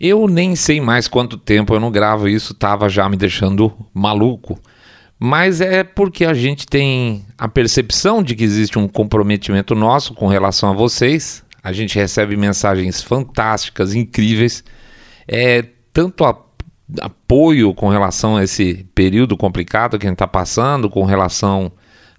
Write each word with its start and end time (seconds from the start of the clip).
Eu 0.00 0.28
nem 0.28 0.54
sei 0.54 0.80
mais 0.80 1.08
quanto 1.08 1.36
tempo 1.36 1.74
eu 1.74 1.80
não 1.80 1.90
gravo 1.90 2.28
isso, 2.28 2.54
tava 2.54 2.88
já 2.88 3.08
me 3.08 3.16
deixando 3.16 3.72
maluco. 3.92 4.60
Mas 5.18 5.60
é 5.60 5.82
porque 5.82 6.24
a 6.24 6.32
gente 6.32 6.64
tem 6.66 7.24
a 7.36 7.48
percepção 7.48 8.22
de 8.22 8.36
que 8.36 8.44
existe 8.44 8.78
um 8.78 8.86
comprometimento 8.86 9.74
nosso 9.74 10.14
com 10.14 10.28
relação 10.28 10.70
a 10.70 10.72
vocês. 10.72 11.44
A 11.62 11.72
gente 11.72 11.98
recebe 11.98 12.36
mensagens 12.36 13.02
fantásticas, 13.02 13.94
incríveis. 13.94 14.62
É 15.26 15.64
tanto 15.92 16.24
a, 16.24 16.40
apoio 17.00 17.74
com 17.74 17.88
relação 17.88 18.36
a 18.36 18.44
esse 18.44 18.86
período 18.94 19.36
complicado 19.36 19.98
que 19.98 20.06
a 20.06 20.08
gente 20.08 20.14
está 20.14 20.28
passando, 20.28 20.88
com 20.88 21.04
relação 21.04 21.72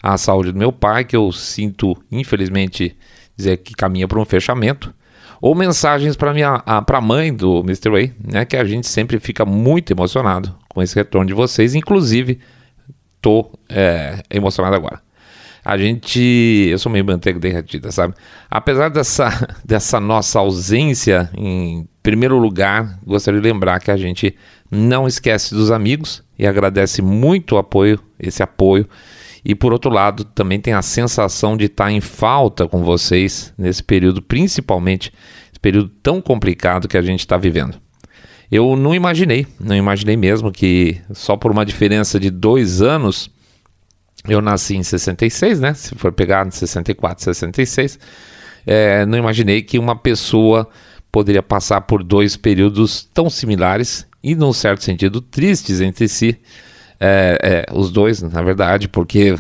à 0.04 0.18
saúde 0.18 0.52
do 0.52 0.60
meu 0.60 0.74
pai, 0.74 1.06
que 1.06 1.16
eu 1.16 1.32
sinto, 1.32 1.96
infelizmente, 2.12 2.98
dizer 3.38 3.58
que 3.58 3.74
caminha 3.74 4.10
para 4.10 4.20
um 4.20 4.26
fechamento 4.26 4.94
ou 5.42 5.56
mensagens 5.56 6.16
para 6.16 6.34
minha 6.34 6.60
para 6.86 6.98
a 6.98 7.02
mãe 7.02 7.34
do 7.34 7.60
Mr. 7.60 7.90
Way, 7.90 8.14
né, 8.32 8.46
que 8.46 8.58
a 8.58 8.66
gente 8.66 8.88
sempre 8.88 9.20
fica 9.20 9.46
muito 9.46 9.92
emocionado 9.92 10.56
com 10.68 10.82
esse 10.82 10.96
retorno 10.96 11.28
de 11.28 11.34
vocês, 11.34 11.76
inclusive 11.76 12.40
tô 13.22 13.52
é, 13.68 14.22
emocionado 14.30 14.76
agora. 14.76 15.02
A 15.64 15.78
gente, 15.78 16.68
eu 16.72 16.80
sou 16.80 16.92
meio 16.92 17.06
manteiga 17.06 17.38
derretida, 17.38 17.92
sabe? 17.92 18.16
Apesar 18.50 18.90
dessa 18.90 19.30
dessa 19.64 20.00
nossa 20.00 20.40
ausência, 20.40 21.30
em 21.38 21.88
primeiro 22.02 22.38
lugar, 22.38 22.98
gostaria 23.06 23.40
de 23.40 23.48
lembrar 23.48 23.80
que 23.80 23.92
a 23.92 23.98
gente 23.98 24.36
não 24.72 25.08
esquece 25.08 25.54
dos 25.54 25.70
amigos 25.70 26.24
e 26.38 26.48
agradece 26.48 27.02
muito 27.02 27.56
o 27.56 27.58
apoio, 27.58 28.00
esse 28.20 28.42
apoio 28.42 28.88
e 29.44 29.56
por 29.56 29.72
outro 29.72 29.92
lado, 29.92 30.24
também 30.24 30.60
tem 30.60 30.74
a 30.74 30.82
sensação 30.82 31.56
de 31.56 31.66
estar 31.66 31.92
em 31.92 32.02
falta 32.02 32.68
com 32.68 32.84
vocês 32.84 33.54
nesse 33.58 33.84
período, 33.84 34.22
principalmente 34.22 35.14
período 35.62 35.90
tão 36.02 36.22
complicado 36.22 36.88
que 36.88 36.98
a 36.98 37.02
gente 37.02 37.20
está 37.20 37.38
vivendo. 37.38 37.80
Eu 38.52 38.76
não 38.76 38.96
imaginei, 38.96 39.46
não 39.60 39.76
imaginei 39.76 40.18
mesmo 40.18 40.52
que 40.52 41.00
só 41.14 41.38
por 41.38 41.52
uma 41.52 41.66
diferença 41.66 42.20
de 42.20 42.32
dois 42.32 42.82
anos, 42.82 43.30
eu 44.28 44.42
nasci 44.42 44.76
em 44.76 44.84
66, 44.84 45.60
né? 45.60 45.74
Se 45.76 45.94
for 45.96 46.12
pegar 46.12 46.48
em 46.48 46.52
64, 46.52 47.24
66, 47.24 48.00
é, 48.66 49.06
não 49.06 49.18
imaginei 49.18 49.62
que 49.62 49.78
uma 49.78 49.96
pessoa 49.96 50.68
poderia 51.12 51.44
passar 51.44 51.82
por 51.82 52.04
dois 52.04 52.36
períodos 52.36 53.08
tão 53.14 53.30
similares 53.30 54.06
e, 54.24 54.36
num 54.36 54.54
certo 54.54 54.84
sentido, 54.84 55.22
tristes 55.22 55.80
entre 55.80 56.08
si 56.08 56.38
é, 57.00 57.66
é, 57.70 57.74
os 57.74 57.92
dois, 57.92 58.22
na 58.22 58.42
verdade, 58.42 58.88
porque 58.88 59.36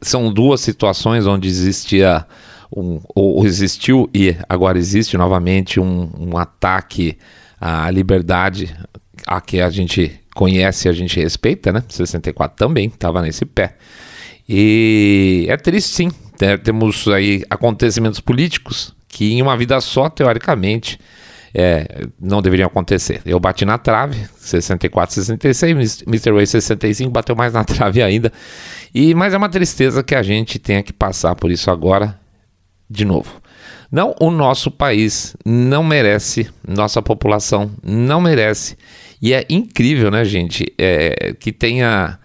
são 0.00 0.32
duas 0.32 0.60
situações 0.60 1.26
onde 1.26 1.48
existia 1.48 2.24
um, 2.74 3.00
ou 3.14 3.44
existiu 3.44 4.08
e 4.14 4.36
agora 4.48 4.78
existe 4.78 5.16
novamente 5.16 5.78
um, 5.78 6.10
um 6.18 6.36
ataque 6.36 7.16
à 7.60 7.90
liberdade 7.90 8.74
a 9.26 9.40
que 9.40 9.60
a 9.60 9.70
gente 9.70 10.20
conhece 10.34 10.88
e 10.88 10.90
a 10.90 10.92
gente 10.92 11.20
respeita, 11.20 11.72
né? 11.72 11.82
64 11.88 12.56
também 12.56 12.86
estava 12.86 13.22
nesse 13.22 13.44
pé. 13.44 13.76
E 14.48 15.46
é 15.48 15.56
triste 15.56 15.90
sim. 15.94 16.10
Temos 16.64 17.06
aí 17.06 17.44
acontecimentos 17.48 18.18
políticos 18.18 18.94
que 19.06 19.34
em 19.34 19.42
uma 19.42 19.56
vida 19.56 19.80
só, 19.80 20.08
teoricamente, 20.08 20.98
é, 21.54 22.06
não 22.18 22.40
deveriam 22.40 22.66
acontecer. 22.66 23.20
Eu 23.24 23.38
bati 23.38 23.64
na 23.64 23.78
trave, 23.78 24.26
64, 24.38 25.14
66, 25.14 26.02
Mr. 26.06 26.32
Way 26.32 26.46
65 26.46 27.10
bateu 27.10 27.36
mais 27.36 27.52
na 27.52 27.62
trave 27.64 28.02
ainda. 28.02 28.32
E 28.94 29.14
mas 29.14 29.34
é 29.34 29.36
uma 29.36 29.48
tristeza 29.48 30.02
que 30.02 30.14
a 30.14 30.22
gente 30.22 30.58
tenha 30.58 30.82
que 30.82 30.92
passar 30.92 31.34
por 31.34 31.50
isso 31.50 31.70
agora 31.70 32.18
de 32.92 33.04
novo. 33.04 33.40
Não, 33.90 34.14
o 34.20 34.30
nosso 34.30 34.70
país 34.70 35.36
não 35.44 35.82
merece, 35.82 36.48
nossa 36.66 37.02
população 37.02 37.70
não 37.82 38.20
merece. 38.20 38.76
E 39.20 39.32
é 39.32 39.44
incrível, 39.48 40.10
né, 40.10 40.24
gente, 40.24 40.72
é, 40.78 41.34
que 41.38 41.52
tenha 41.52 42.18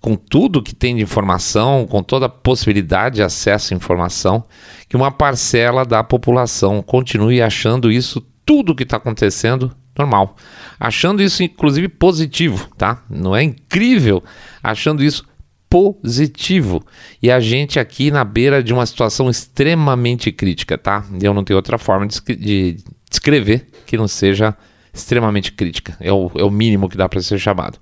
com 0.00 0.14
tudo 0.14 0.62
que 0.62 0.74
tem 0.74 0.96
de 0.96 1.02
informação, 1.02 1.86
com 1.86 2.02
toda 2.02 2.26
a 2.26 2.28
possibilidade 2.28 3.16
de 3.16 3.22
acesso 3.22 3.74
à 3.74 3.76
informação, 3.76 4.44
que 4.88 4.96
uma 4.96 5.10
parcela 5.10 5.84
da 5.84 6.04
população 6.04 6.82
continue 6.82 7.42
achando 7.42 7.90
isso 7.90 8.24
tudo 8.46 8.74
que 8.74 8.84
está 8.84 8.96
acontecendo 8.96 9.74
normal. 9.98 10.36
Achando 10.78 11.20
isso, 11.20 11.42
inclusive, 11.42 11.88
positivo, 11.88 12.68
tá? 12.78 13.02
Não 13.10 13.34
é 13.34 13.42
incrível? 13.42 14.22
Achando 14.62 15.02
isso 15.02 15.24
positivo. 15.68 16.84
E 17.22 17.30
a 17.30 17.40
gente 17.40 17.78
aqui 17.78 18.10
na 18.10 18.24
beira 18.24 18.62
de 18.62 18.72
uma 18.72 18.86
situação 18.86 19.28
extremamente 19.28 20.32
crítica, 20.32 20.78
tá? 20.78 21.04
Eu 21.20 21.34
não 21.34 21.44
tenho 21.44 21.56
outra 21.56 21.78
forma 21.78 22.06
de, 22.06 22.20
de 22.36 22.76
descrever 23.10 23.66
que 23.86 23.96
não 23.96 24.08
seja 24.08 24.56
extremamente 24.92 25.52
crítica. 25.52 25.96
É 26.00 26.12
o, 26.12 26.30
é 26.34 26.42
o 26.42 26.50
mínimo 26.50 26.88
que 26.88 26.96
dá 26.96 27.08
para 27.08 27.20
ser 27.20 27.38
chamado. 27.38 27.78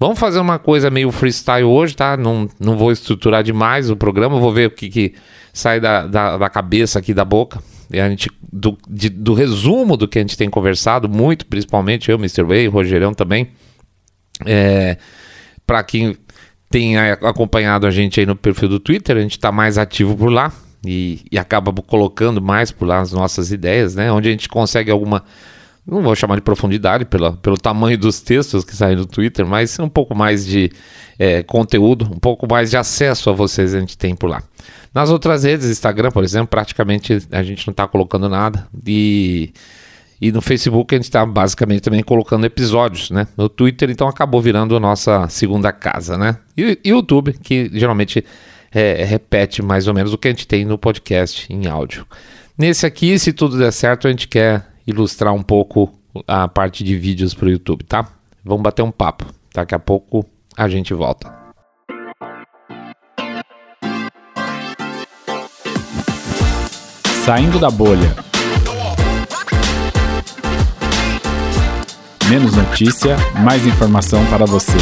Vamos 0.00 0.18
fazer 0.18 0.38
uma 0.38 0.60
coisa 0.60 0.90
meio 0.90 1.10
freestyle 1.10 1.64
hoje, 1.64 1.96
tá? 1.96 2.16
Não, 2.16 2.48
não 2.60 2.76
vou 2.76 2.92
estruturar 2.92 3.42
demais 3.42 3.90
o 3.90 3.96
programa, 3.96 4.38
vou 4.38 4.52
ver 4.52 4.68
o 4.68 4.70
que, 4.70 4.88
que 4.88 5.14
sai 5.52 5.80
da, 5.80 6.06
da, 6.06 6.36
da 6.36 6.48
cabeça 6.48 7.00
aqui 7.00 7.12
da 7.12 7.24
boca 7.24 7.60
e 7.90 8.00
a 8.00 8.08
gente, 8.08 8.30
do, 8.52 8.76
de, 8.88 9.08
do 9.08 9.32
resumo 9.32 9.96
do 9.96 10.06
que 10.06 10.18
a 10.18 10.20
gente 10.20 10.36
tem 10.36 10.50
conversado, 10.50 11.08
muito, 11.08 11.46
principalmente 11.46 12.10
eu, 12.10 12.16
Mr. 12.16 12.42
Way, 12.42 12.68
Rogerão 12.68 13.14
também, 13.14 13.48
é, 14.44 14.98
para 15.66 15.82
quem 15.82 16.16
tem 16.70 16.98
acompanhado 16.98 17.86
a 17.86 17.90
gente 17.90 18.20
aí 18.20 18.26
no 18.26 18.36
perfil 18.36 18.68
do 18.68 18.80
Twitter, 18.80 19.16
a 19.16 19.20
gente 19.20 19.32
está 19.32 19.50
mais 19.50 19.78
ativo 19.78 20.16
por 20.16 20.30
lá 20.30 20.52
e, 20.84 21.24
e 21.30 21.38
acaba 21.38 21.72
colocando 21.82 22.42
mais 22.42 22.70
por 22.70 22.86
lá 22.86 23.00
as 23.00 23.12
nossas 23.12 23.50
ideias, 23.50 23.94
né? 23.94 24.12
Onde 24.12 24.28
a 24.28 24.30
gente 24.30 24.48
consegue 24.48 24.90
alguma 24.90 25.24
não 25.86 26.02
vou 26.02 26.14
chamar 26.14 26.36
de 26.36 26.42
profundidade 26.42 27.06
pela, 27.06 27.32
pelo 27.32 27.56
tamanho 27.56 27.96
dos 27.96 28.20
textos 28.20 28.62
que 28.62 28.76
saem 28.76 28.94
no 28.94 29.06
Twitter, 29.06 29.46
mas 29.46 29.78
um 29.78 29.88
pouco 29.88 30.14
mais 30.14 30.44
de 30.44 30.70
é, 31.18 31.42
conteúdo, 31.42 32.04
um 32.04 32.18
pouco 32.18 32.46
mais 32.46 32.68
de 32.68 32.76
acesso 32.76 33.30
a 33.30 33.32
vocês 33.32 33.74
a 33.74 33.80
gente 33.80 33.96
tem 33.96 34.14
por 34.14 34.28
lá. 34.28 34.42
Nas 34.92 35.08
outras 35.10 35.44
redes, 35.44 35.66
Instagram, 35.66 36.10
por 36.10 36.22
exemplo, 36.22 36.48
praticamente 36.48 37.26
a 37.30 37.42
gente 37.42 37.66
não 37.66 37.72
está 37.72 37.88
colocando 37.88 38.28
nada. 38.28 38.68
E, 38.86 39.50
e 40.20 40.32
no 40.32 40.40
Facebook 40.40 40.94
a 40.94 40.98
gente 40.98 41.04
está 41.04 41.24
basicamente 41.24 41.82
também 41.82 42.02
colocando 42.02 42.44
episódios, 42.44 43.10
né? 43.10 43.28
No 43.36 43.48
Twitter, 43.48 43.90
então 43.90 44.08
acabou 44.08 44.42
virando 44.42 44.76
a 44.76 44.80
nossa 44.80 45.28
segunda 45.28 45.72
casa, 45.72 46.18
né? 46.18 46.38
E, 46.56 46.78
YouTube, 46.84 47.32
que 47.34 47.70
geralmente 47.72 48.24
é, 48.72 49.04
repete 49.04 49.62
mais 49.62 49.86
ou 49.86 49.94
menos 49.94 50.12
o 50.12 50.18
que 50.18 50.28
a 50.28 50.30
gente 50.30 50.46
tem 50.46 50.64
no 50.64 50.76
podcast 50.76 51.52
em 51.52 51.66
áudio. 51.66 52.06
Nesse 52.56 52.84
aqui, 52.84 53.18
se 53.18 53.32
tudo 53.32 53.56
der 53.56 53.72
certo, 53.72 54.08
a 54.08 54.10
gente 54.10 54.26
quer 54.26 54.66
ilustrar 54.86 55.32
um 55.32 55.42
pouco 55.42 55.92
a 56.26 56.48
parte 56.48 56.82
de 56.82 56.96
vídeos 56.96 57.32
para 57.32 57.46
o 57.46 57.50
YouTube, 57.50 57.84
tá? 57.84 58.08
Vamos 58.44 58.62
bater 58.62 58.82
um 58.82 58.90
papo. 58.90 59.26
Daqui 59.54 59.74
a 59.74 59.78
pouco 59.78 60.24
a 60.56 60.68
gente 60.68 60.92
volta. 60.92 61.32
Saindo 67.24 67.58
da 67.58 67.70
bolha. 67.70 68.27
Menos 72.30 72.54
notícia, 72.54 73.16
mais 73.42 73.66
informação 73.66 74.22
para 74.26 74.44
você. 74.44 74.76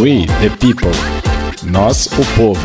We, 0.00 0.26
the 0.40 0.48
people. 0.60 0.92
Nós, 1.64 2.06
o 2.06 2.36
povo. 2.36 2.60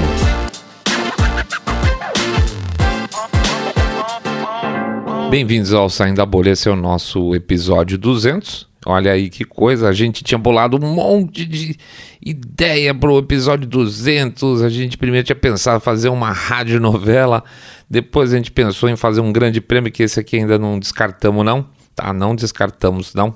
Bem-vindos 5.32 5.74
ao 5.74 5.90
Saindo 5.90 6.18
da 6.18 6.28
Bolha, 6.28 6.52
esse 6.52 6.70
é 6.70 6.72
o 6.72 6.76
nosso 6.76 7.34
episódio 7.34 7.98
200. 7.98 8.71
Olha 8.86 9.12
aí 9.12 9.30
que 9.30 9.44
coisa, 9.46 9.88
a 9.88 9.94
gente 9.94 10.24
tinha 10.24 10.40
bolado 10.40 10.76
um 10.76 10.94
monte 10.94 11.46
de 11.46 11.78
ideia 12.20 12.96
para 12.96 13.12
o 13.12 13.20
episódio 13.20 13.68
200. 13.68 14.64
A 14.64 14.70
gente 14.70 14.98
primeiro 14.98 15.24
tinha 15.26 15.36
pensado 15.36 15.78
em 15.78 15.82
fazer 15.82 16.10
uma 16.10 16.32
radionovela, 16.32 17.44
depois 17.90 18.34
a 18.34 18.38
gente 18.38 18.52
pensou 18.52 18.90
em 18.90 18.96
fazer 18.96 19.22
um 19.22 19.32
grande 19.32 19.62
prêmio, 19.62 19.92
que 19.92 20.02
esse 20.02 20.20
aqui 20.20 20.38
ainda 20.38 20.58
não 20.58 20.80
descartamos 20.80 21.46
não, 21.46 21.66
tá? 21.96 22.12
Não 22.12 22.36
descartamos 22.36 23.14
não. 23.14 23.36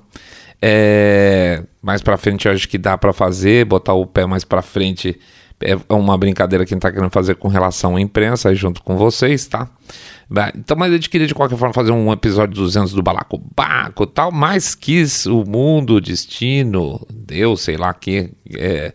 É... 0.60 1.64
Mais 1.80 2.02
para 2.02 2.18
frente 2.18 2.48
eu 2.48 2.52
acho 2.52 2.68
que 2.68 2.80
dá 2.80 2.98
para 2.98 3.14
fazer, 3.14 3.66
botar 3.66 3.94
o 3.94 4.08
pé 4.08 4.25
mais 4.25 4.44
para 4.44 4.64
frente 4.64 5.20
é 5.62 5.94
uma 5.94 6.18
brincadeira 6.18 6.66
que 6.66 6.74
a 6.74 6.75
gente 6.75 6.80
está 6.80 6.92
querendo 6.92 7.12
fazer 7.12 7.36
com 7.36 7.48
relação 7.48 7.96
à 7.96 8.02
imprensa, 8.02 8.50
aí 8.50 8.56
junto 8.56 8.84
com 8.84 8.98
vocês, 8.98 9.48
tá? 9.48 9.70
Então, 10.56 10.75
mas 10.75 10.92
gente 10.92 11.10
queria 11.10 11.27
de 11.27 11.36
qualquer 11.36 11.57
forma 11.57 11.74
fazer 11.74 11.92
um 11.92 12.12
episódio 12.12 12.56
200 12.56 12.94
do 12.94 13.04
Balacobaco 13.04 14.04
e 14.04 14.07
tal, 14.07 14.31
mas 14.31 14.74
quis 14.74 15.25
o 15.25 15.44
mundo, 15.44 15.95
o 15.95 16.01
destino, 16.01 17.06
Deus, 17.10 17.62
sei 17.62 17.77
lá, 17.77 17.94
que, 17.94 18.31
é, 18.57 18.94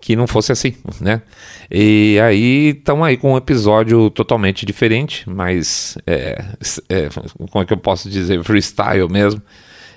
que 0.00 0.16
não 0.16 0.26
fosse 0.26 0.50
assim, 0.50 0.74
né? 1.00 1.22
E 1.70 2.18
aí 2.20 2.70
estamos 2.70 3.06
aí 3.06 3.16
com 3.16 3.34
um 3.34 3.36
episódio 3.36 4.10
totalmente 4.10 4.66
diferente, 4.66 5.28
mas 5.30 5.96
é, 6.06 6.44
é, 6.88 7.08
como 7.50 7.62
é 7.62 7.66
que 7.66 7.72
eu 7.72 7.78
posso 7.78 8.10
dizer, 8.10 8.42
freestyle 8.42 9.08
mesmo. 9.08 9.40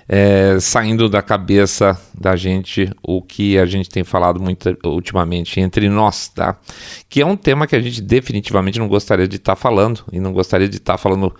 É, 0.08 0.58
saindo 0.58 1.08
da 1.08 1.20
cabeça 1.20 2.00
da 2.18 2.34
gente 2.34 2.90
o 3.02 3.20
que 3.20 3.58
a 3.58 3.66
gente 3.66 3.90
tem 3.90 4.02
falado 4.02 4.40
muito 4.40 4.76
ultimamente 4.84 5.60
entre 5.60 5.88
nós, 5.90 6.28
tá? 6.28 6.56
Que 7.08 7.20
é 7.20 7.26
um 7.26 7.36
tema 7.36 7.66
que 7.66 7.76
a 7.76 7.80
gente 7.80 8.00
definitivamente 8.00 8.78
não 8.78 8.88
gostaria 8.88 9.28
de 9.28 9.36
estar 9.36 9.54
tá 9.54 9.60
falando 9.60 10.02
e 10.10 10.18
não 10.18 10.32
gostaria 10.32 10.68
de 10.68 10.78
estar 10.78 10.94
tá 10.94 10.98
falando, 10.98 11.34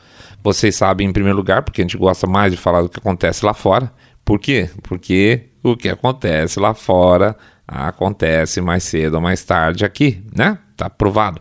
vocês 0.44 0.76
sabem, 0.76 1.08
em 1.08 1.12
primeiro 1.12 1.38
lugar, 1.38 1.62
porque 1.62 1.80
a 1.80 1.84
gente 1.84 1.96
gosta 1.96 2.26
mais 2.26 2.52
de 2.52 2.58
falar 2.58 2.82
do 2.82 2.90
que 2.90 2.98
acontece 2.98 3.44
lá 3.44 3.54
fora. 3.54 3.90
Por 4.22 4.38
quê? 4.38 4.68
Porque 4.82 5.48
o 5.62 5.74
que 5.74 5.88
acontece 5.88 6.60
lá 6.60 6.74
fora 6.74 7.34
acontece 7.66 8.60
mais 8.60 8.84
cedo 8.84 9.14
ou 9.14 9.20
mais 9.20 9.42
tarde 9.42 9.84
aqui, 9.84 10.22
né? 10.36 10.58
Tá 10.78 10.88
provado. 10.88 11.40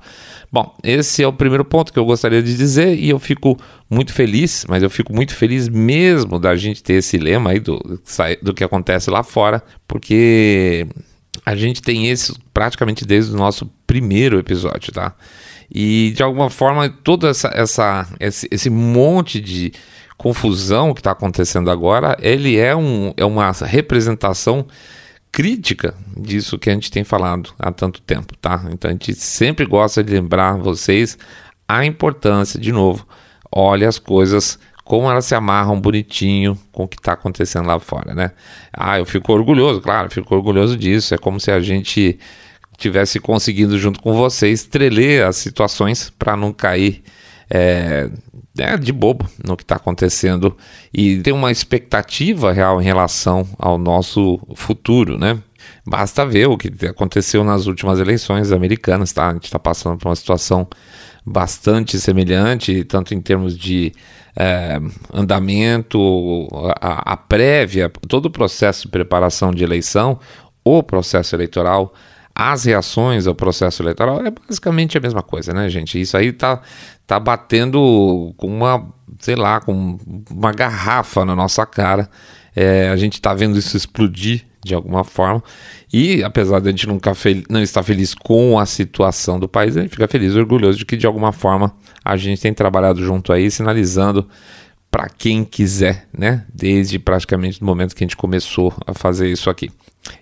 Bom, 0.51 0.75
esse 0.83 1.21
é 1.21 1.27
o 1.27 1.31
primeiro 1.31 1.63
ponto 1.63 1.93
que 1.93 1.99
eu 1.99 2.05
gostaria 2.05 2.41
de 2.41 2.57
dizer 2.57 2.97
e 2.97 3.07
eu 3.07 3.19
fico 3.19 3.55
muito 3.87 4.11
feliz, 4.11 4.65
mas 4.67 4.81
eu 4.81 4.89
fico 4.89 5.13
muito 5.13 5.35
feliz 5.35 5.69
mesmo 5.69 6.39
da 6.39 6.55
gente 6.55 6.81
ter 6.81 6.95
esse 6.95 7.19
lema 7.19 7.51
aí 7.51 7.59
do, 7.59 7.79
do 8.41 8.51
que 8.51 8.63
acontece 8.63 9.11
lá 9.11 9.21
fora, 9.21 9.61
porque 9.87 10.87
a 11.45 11.55
gente 11.55 11.83
tem 11.83 12.09
esse 12.09 12.33
praticamente 12.51 13.05
desde 13.05 13.31
o 13.31 13.37
nosso 13.37 13.69
primeiro 13.85 14.39
episódio, 14.39 14.91
tá? 14.91 15.13
E 15.71 16.13
de 16.15 16.23
alguma 16.23 16.49
forma 16.49 16.89
toda 16.89 17.29
essa, 17.29 17.51
essa 17.53 18.07
esse, 18.19 18.47
esse 18.49 18.71
monte 18.71 19.39
de 19.39 19.71
confusão 20.17 20.95
que 20.95 20.99
está 20.99 21.11
acontecendo 21.11 21.69
agora, 21.69 22.17
ele 22.19 22.57
é, 22.57 22.75
um, 22.75 23.13
é 23.15 23.23
uma 23.23 23.51
representação 23.51 24.65
crítica 25.37 25.93
disso 26.19 26.57
que 26.57 26.67
a 26.67 26.73
gente 26.73 26.89
tem 26.89 27.03
falado 27.03 27.53
há 27.59 27.71
tanto 27.71 28.01
tempo, 28.01 28.35
tá? 28.37 28.65
Então 28.71 28.89
a 28.89 28.91
gente 28.91 29.13
sempre 29.13 29.67
gosta 29.67 30.03
de 30.03 30.11
lembrar 30.11 30.57
vocês 30.57 31.15
a 31.67 31.85
importância, 31.85 32.59
de 32.59 32.71
novo, 32.71 33.07
olhe 33.51 33.85
as 33.85 33.99
coisas 33.99 34.57
como 34.83 35.07
elas 35.07 35.25
se 35.25 35.35
amarram 35.35 35.79
bonitinho 35.79 36.57
com 36.71 36.85
o 36.85 36.87
que 36.87 36.97
está 36.97 37.11
acontecendo 37.13 37.67
lá 37.67 37.79
fora, 37.79 38.15
né? 38.15 38.31
Ah, 38.73 38.97
eu 38.97 39.05
fico 39.05 39.31
orgulhoso, 39.31 39.79
claro, 39.79 40.09
fico 40.09 40.33
orgulhoso 40.33 40.75
disso. 40.75 41.13
É 41.13 41.19
como 41.19 41.39
se 41.39 41.51
a 41.51 41.59
gente 41.59 42.17
tivesse 42.75 43.19
conseguido 43.19 43.77
junto 43.77 44.01
com 44.01 44.13
vocês 44.13 44.63
treler 44.63 45.23
as 45.23 45.35
situações 45.35 46.09
para 46.09 46.35
não 46.35 46.51
cair 46.51 47.03
é, 47.47 48.09
é, 48.57 48.77
de 48.77 48.91
bobo 48.91 49.27
no 49.45 49.55
que 49.55 49.63
está 49.63 49.75
acontecendo 49.75 50.55
e 50.93 51.17
ter 51.21 51.31
uma 51.31 51.51
expectativa 51.51 52.51
real 52.51 52.81
em 52.81 52.85
relação 52.85 53.47
ao 53.57 53.77
nosso 53.77 54.39
futuro, 54.55 55.17
né? 55.17 55.37
Basta 55.85 56.25
ver 56.25 56.47
o 56.47 56.57
que 56.57 56.85
aconteceu 56.85 57.43
nas 57.43 57.65
últimas 57.65 57.99
eleições 57.99 58.51
americanas, 58.51 59.11
tá? 59.11 59.29
A 59.29 59.33
gente 59.33 59.45
está 59.45 59.59
passando 59.59 59.97
por 59.97 60.07
uma 60.07 60.15
situação 60.15 60.67
bastante 61.25 61.99
semelhante, 61.99 62.83
tanto 62.83 63.13
em 63.13 63.21
termos 63.21 63.57
de 63.57 63.91
é, 64.35 64.79
andamento, 65.13 66.47
a, 66.79 67.13
a 67.13 67.17
prévia, 67.17 67.91
todo 68.07 68.27
o 68.27 68.31
processo 68.31 68.83
de 68.83 68.87
preparação 68.89 69.51
de 69.51 69.63
eleição, 69.63 70.19
o 70.63 70.83
processo 70.83 71.35
eleitoral 71.35 71.93
as 72.39 72.65
reações 72.65 73.25
ao 73.25 73.33
processo 73.33 73.81
eleitoral 73.81 74.23
é 74.23 74.29
basicamente 74.29 74.95
a 74.95 75.01
mesma 75.01 75.23
coisa, 75.23 75.51
né, 75.53 75.67
gente? 75.69 75.99
Isso 75.99 76.15
aí 76.15 76.31
tá, 76.31 76.61
tá 77.07 77.19
batendo 77.19 78.31
com 78.37 78.45
uma, 78.45 78.93
sei 79.17 79.35
lá, 79.35 79.59
com 79.59 79.97
uma 80.29 80.51
garrafa 80.51 81.25
na 81.25 81.35
nossa 81.35 81.65
cara. 81.65 82.07
É, 82.55 82.89
a 82.89 82.95
gente 82.95 83.19
tá 83.19 83.33
vendo 83.33 83.57
isso 83.57 83.75
explodir 83.75 84.45
de 84.63 84.75
alguma 84.75 85.03
forma. 85.03 85.43
E 85.91 86.23
apesar 86.23 86.59
de 86.59 86.67
a 86.67 86.71
gente 86.71 86.87
nunca 86.87 87.11
não 87.49 87.59
estar 87.63 87.81
feliz 87.81 88.13
com 88.13 88.59
a 88.59 88.67
situação 88.67 89.39
do 89.39 89.49
país, 89.49 89.75
a 89.75 89.81
gente 89.81 89.89
fica 89.89 90.07
feliz 90.07 90.35
orgulhoso 90.35 90.77
de 90.77 90.85
que 90.85 90.95
de 90.95 91.07
alguma 91.07 91.31
forma 91.31 91.73
a 92.05 92.15
gente 92.17 92.39
tem 92.39 92.53
trabalhado 92.53 93.03
junto 93.03 93.33
aí, 93.33 93.49
sinalizando 93.49 94.27
para 94.91 95.09
quem 95.09 95.43
quiser, 95.43 96.07
né? 96.15 96.45
Desde 96.53 96.99
praticamente 96.99 97.63
o 97.63 97.65
momento 97.65 97.95
que 97.95 98.03
a 98.03 98.05
gente 98.05 98.15
começou 98.15 98.71
a 98.85 98.93
fazer 98.93 99.27
isso 99.27 99.49
aqui. 99.49 99.71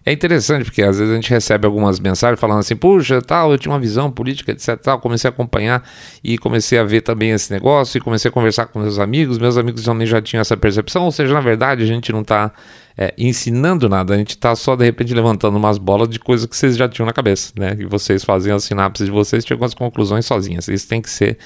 É 0.06 0.12
interessante 0.12 0.66
porque 0.66 0.84
às 0.84 1.00
vezes 1.00 1.12
a 1.12 1.16
gente 1.16 1.32
recebe 1.32 1.66
algumas 1.66 2.00
mensagens 2.00 2.40
falando 2.40 2.60
assim, 2.60 2.76
puxa, 2.76 3.24
tal, 3.24 3.52
eu 3.52 3.58
tinha 3.58 3.74
uma 3.74 3.80
visão 3.80 4.12
política, 4.12 4.52
etc, 4.52 4.80
tal, 4.80 5.00
comecei 5.00 5.28
a 5.28 5.34
acompanhar 5.34 5.84
e 6.24 6.38
comecei 6.38 6.78
a 6.78 6.84
ver 6.84 7.02
também 7.02 7.32
esse 7.32 7.52
negócio 7.52 7.98
e 7.98 8.02
comecei 8.02 8.30
a 8.30 8.32
conversar 8.32 8.68
com 8.68 8.80
meus 8.80 9.00
amigos, 9.00 9.40
meus 9.40 9.58
amigos 9.58 9.84
também 9.84 10.06
já 10.06 10.22
tinham 10.22 10.42
essa 10.42 10.56
percepção, 10.56 11.06
ou 11.06 11.12
seja, 11.12 11.34
na 11.34 11.42
verdade 11.42 11.82
a 11.82 11.88
gente 11.88 12.12
não 12.12 12.22
está 12.22 12.52
é, 12.96 13.16
ensinando 13.18 13.90
nada, 13.90 14.14
a 14.14 14.18
gente 14.18 14.36
está 14.36 14.56
só 14.56 14.76
de 14.76 14.86
repente 14.86 15.12
levantando 15.12 15.58
umas 15.58 15.80
bolas 15.80 16.08
de 16.08 16.20
coisas 16.20 16.46
que 16.46 16.56
vocês 16.56 16.78
já 16.78 16.88
tinham 16.88 17.08
na 17.08 17.14
cabeça, 17.14 17.52
né, 17.58 17.76
e 17.80 17.86
vocês 17.86 18.24
fazem 18.24 18.54
as 18.54 18.64
sinapses 18.64 19.08
de 19.08 19.12
vocês 19.12 19.44
chegam 19.44 19.66
às 19.66 19.74
conclusões 19.74 20.24
sozinhas, 20.28 20.68
isso 20.68 20.88
tem 20.88 21.02
que 21.02 21.10
ser 21.10 21.40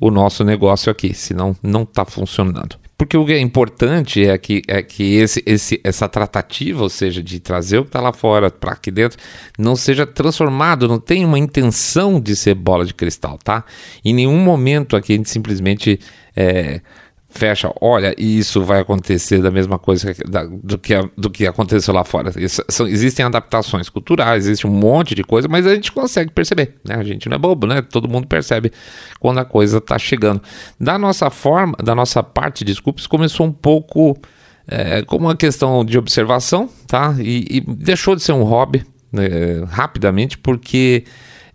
o 0.00 0.10
nosso 0.10 0.42
negócio 0.42 0.90
aqui, 0.90 1.12
senão 1.12 1.54
não 1.62 1.82
está 1.82 2.02
funcionando. 2.06 2.85
Porque 2.98 3.16
o 3.16 3.26
que 3.26 3.32
é 3.32 3.40
importante 3.40 4.24
é 4.24 4.38
que, 4.38 4.62
é 4.66 4.82
que 4.82 5.16
esse, 5.16 5.42
esse, 5.44 5.80
essa 5.84 6.08
tratativa, 6.08 6.82
ou 6.82 6.88
seja, 6.88 7.22
de 7.22 7.38
trazer 7.38 7.78
o 7.78 7.82
que 7.82 7.90
está 7.90 8.00
lá 8.00 8.12
fora 8.12 8.50
para 8.50 8.72
aqui 8.72 8.90
dentro, 8.90 9.18
não 9.58 9.76
seja 9.76 10.06
transformado, 10.06 10.88
não 10.88 10.98
tem 10.98 11.24
uma 11.24 11.38
intenção 11.38 12.18
de 12.18 12.34
ser 12.34 12.54
bola 12.54 12.86
de 12.86 12.94
cristal, 12.94 13.38
tá? 13.42 13.64
Em 14.02 14.14
nenhum 14.14 14.38
momento 14.38 14.96
aqui 14.96 15.12
a 15.12 15.16
gente 15.16 15.28
simplesmente 15.28 16.00
é, 16.34 16.80
fecha, 17.36 17.70
olha, 17.80 18.14
isso 18.18 18.64
vai 18.64 18.80
acontecer 18.80 19.40
da 19.40 19.50
mesma 19.50 19.78
coisa 19.78 20.12
da, 20.28 20.44
do, 20.44 20.78
que, 20.78 20.94
do 21.16 21.30
que 21.30 21.46
aconteceu 21.46 21.94
lá 21.94 22.02
fora. 22.02 22.32
Isso, 22.36 22.62
são, 22.68 22.88
existem 22.88 23.24
adaptações 23.24 23.88
culturais, 23.88 24.46
existe 24.46 24.66
um 24.66 24.70
monte 24.70 25.14
de 25.14 25.22
coisa, 25.22 25.46
mas 25.46 25.66
a 25.66 25.74
gente 25.74 25.92
consegue 25.92 26.32
perceber, 26.32 26.74
né? 26.84 26.96
A 26.96 27.04
gente 27.04 27.28
não 27.28 27.36
é 27.36 27.38
bobo, 27.38 27.66
né? 27.66 27.82
Todo 27.82 28.08
mundo 28.08 28.26
percebe 28.26 28.72
quando 29.20 29.38
a 29.38 29.44
coisa 29.44 29.78
está 29.78 29.98
chegando. 29.98 30.42
Da 30.80 30.98
nossa 30.98 31.30
forma, 31.30 31.76
da 31.82 31.94
nossa 31.94 32.22
parte, 32.22 32.64
desculpe, 32.64 33.00
isso 33.00 33.08
começou 33.08 33.46
um 33.46 33.52
pouco 33.52 34.18
é, 34.66 35.02
como 35.02 35.26
uma 35.26 35.36
questão 35.36 35.84
de 35.84 35.96
observação, 35.98 36.68
tá? 36.86 37.14
E, 37.20 37.46
e 37.50 37.60
deixou 37.60 38.16
de 38.16 38.22
ser 38.22 38.32
um 38.32 38.42
hobby 38.42 38.84
né, 39.12 39.28
rapidamente, 39.68 40.36
porque 40.38 41.04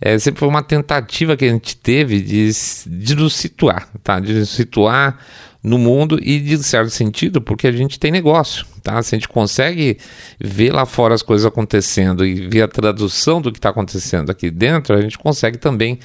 é, 0.02 0.18
sempre 0.18 0.40
foi 0.40 0.48
uma 0.50 0.64
tentativa 0.64 1.38
que 1.38 1.46
a 1.46 1.50
gente 1.50 1.78
teve 1.78 2.20
de, 2.22 2.50
de 2.88 3.16
nos 3.16 3.36
situar, 3.36 3.88
tá? 4.04 4.20
De 4.20 4.34
nos 4.34 4.50
situar 4.50 5.20
no 5.64 5.78
mundo 5.78 6.20
e 6.20 6.40
de 6.40 6.58
certo 6.64 6.90
sentido 6.90 7.40
porque 7.40 7.68
a 7.68 7.72
gente 7.72 8.00
tem 8.00 8.12
negócio, 8.12 8.66
tá? 8.82 9.02
Se 9.04 9.14
a 9.14 9.18
gente 9.18 9.30
consegue 9.30 10.00
ver 10.40 10.74
lá 10.74 10.88
fora 10.88 11.14
as 11.14 11.22
coisas 11.22 11.46
acontecendo 11.46 12.26
e 12.26 12.48
ver 12.48 12.64
a 12.64 12.68
tradução 12.68 13.40
do 13.40 13.52
que 13.52 13.60
está 13.60 13.70
acontecendo 13.70 14.32
aqui 14.32 14.50
dentro, 14.50 14.96
a 14.96 15.02
gente 15.02 15.20
consegue 15.20 15.60
também 15.60 16.00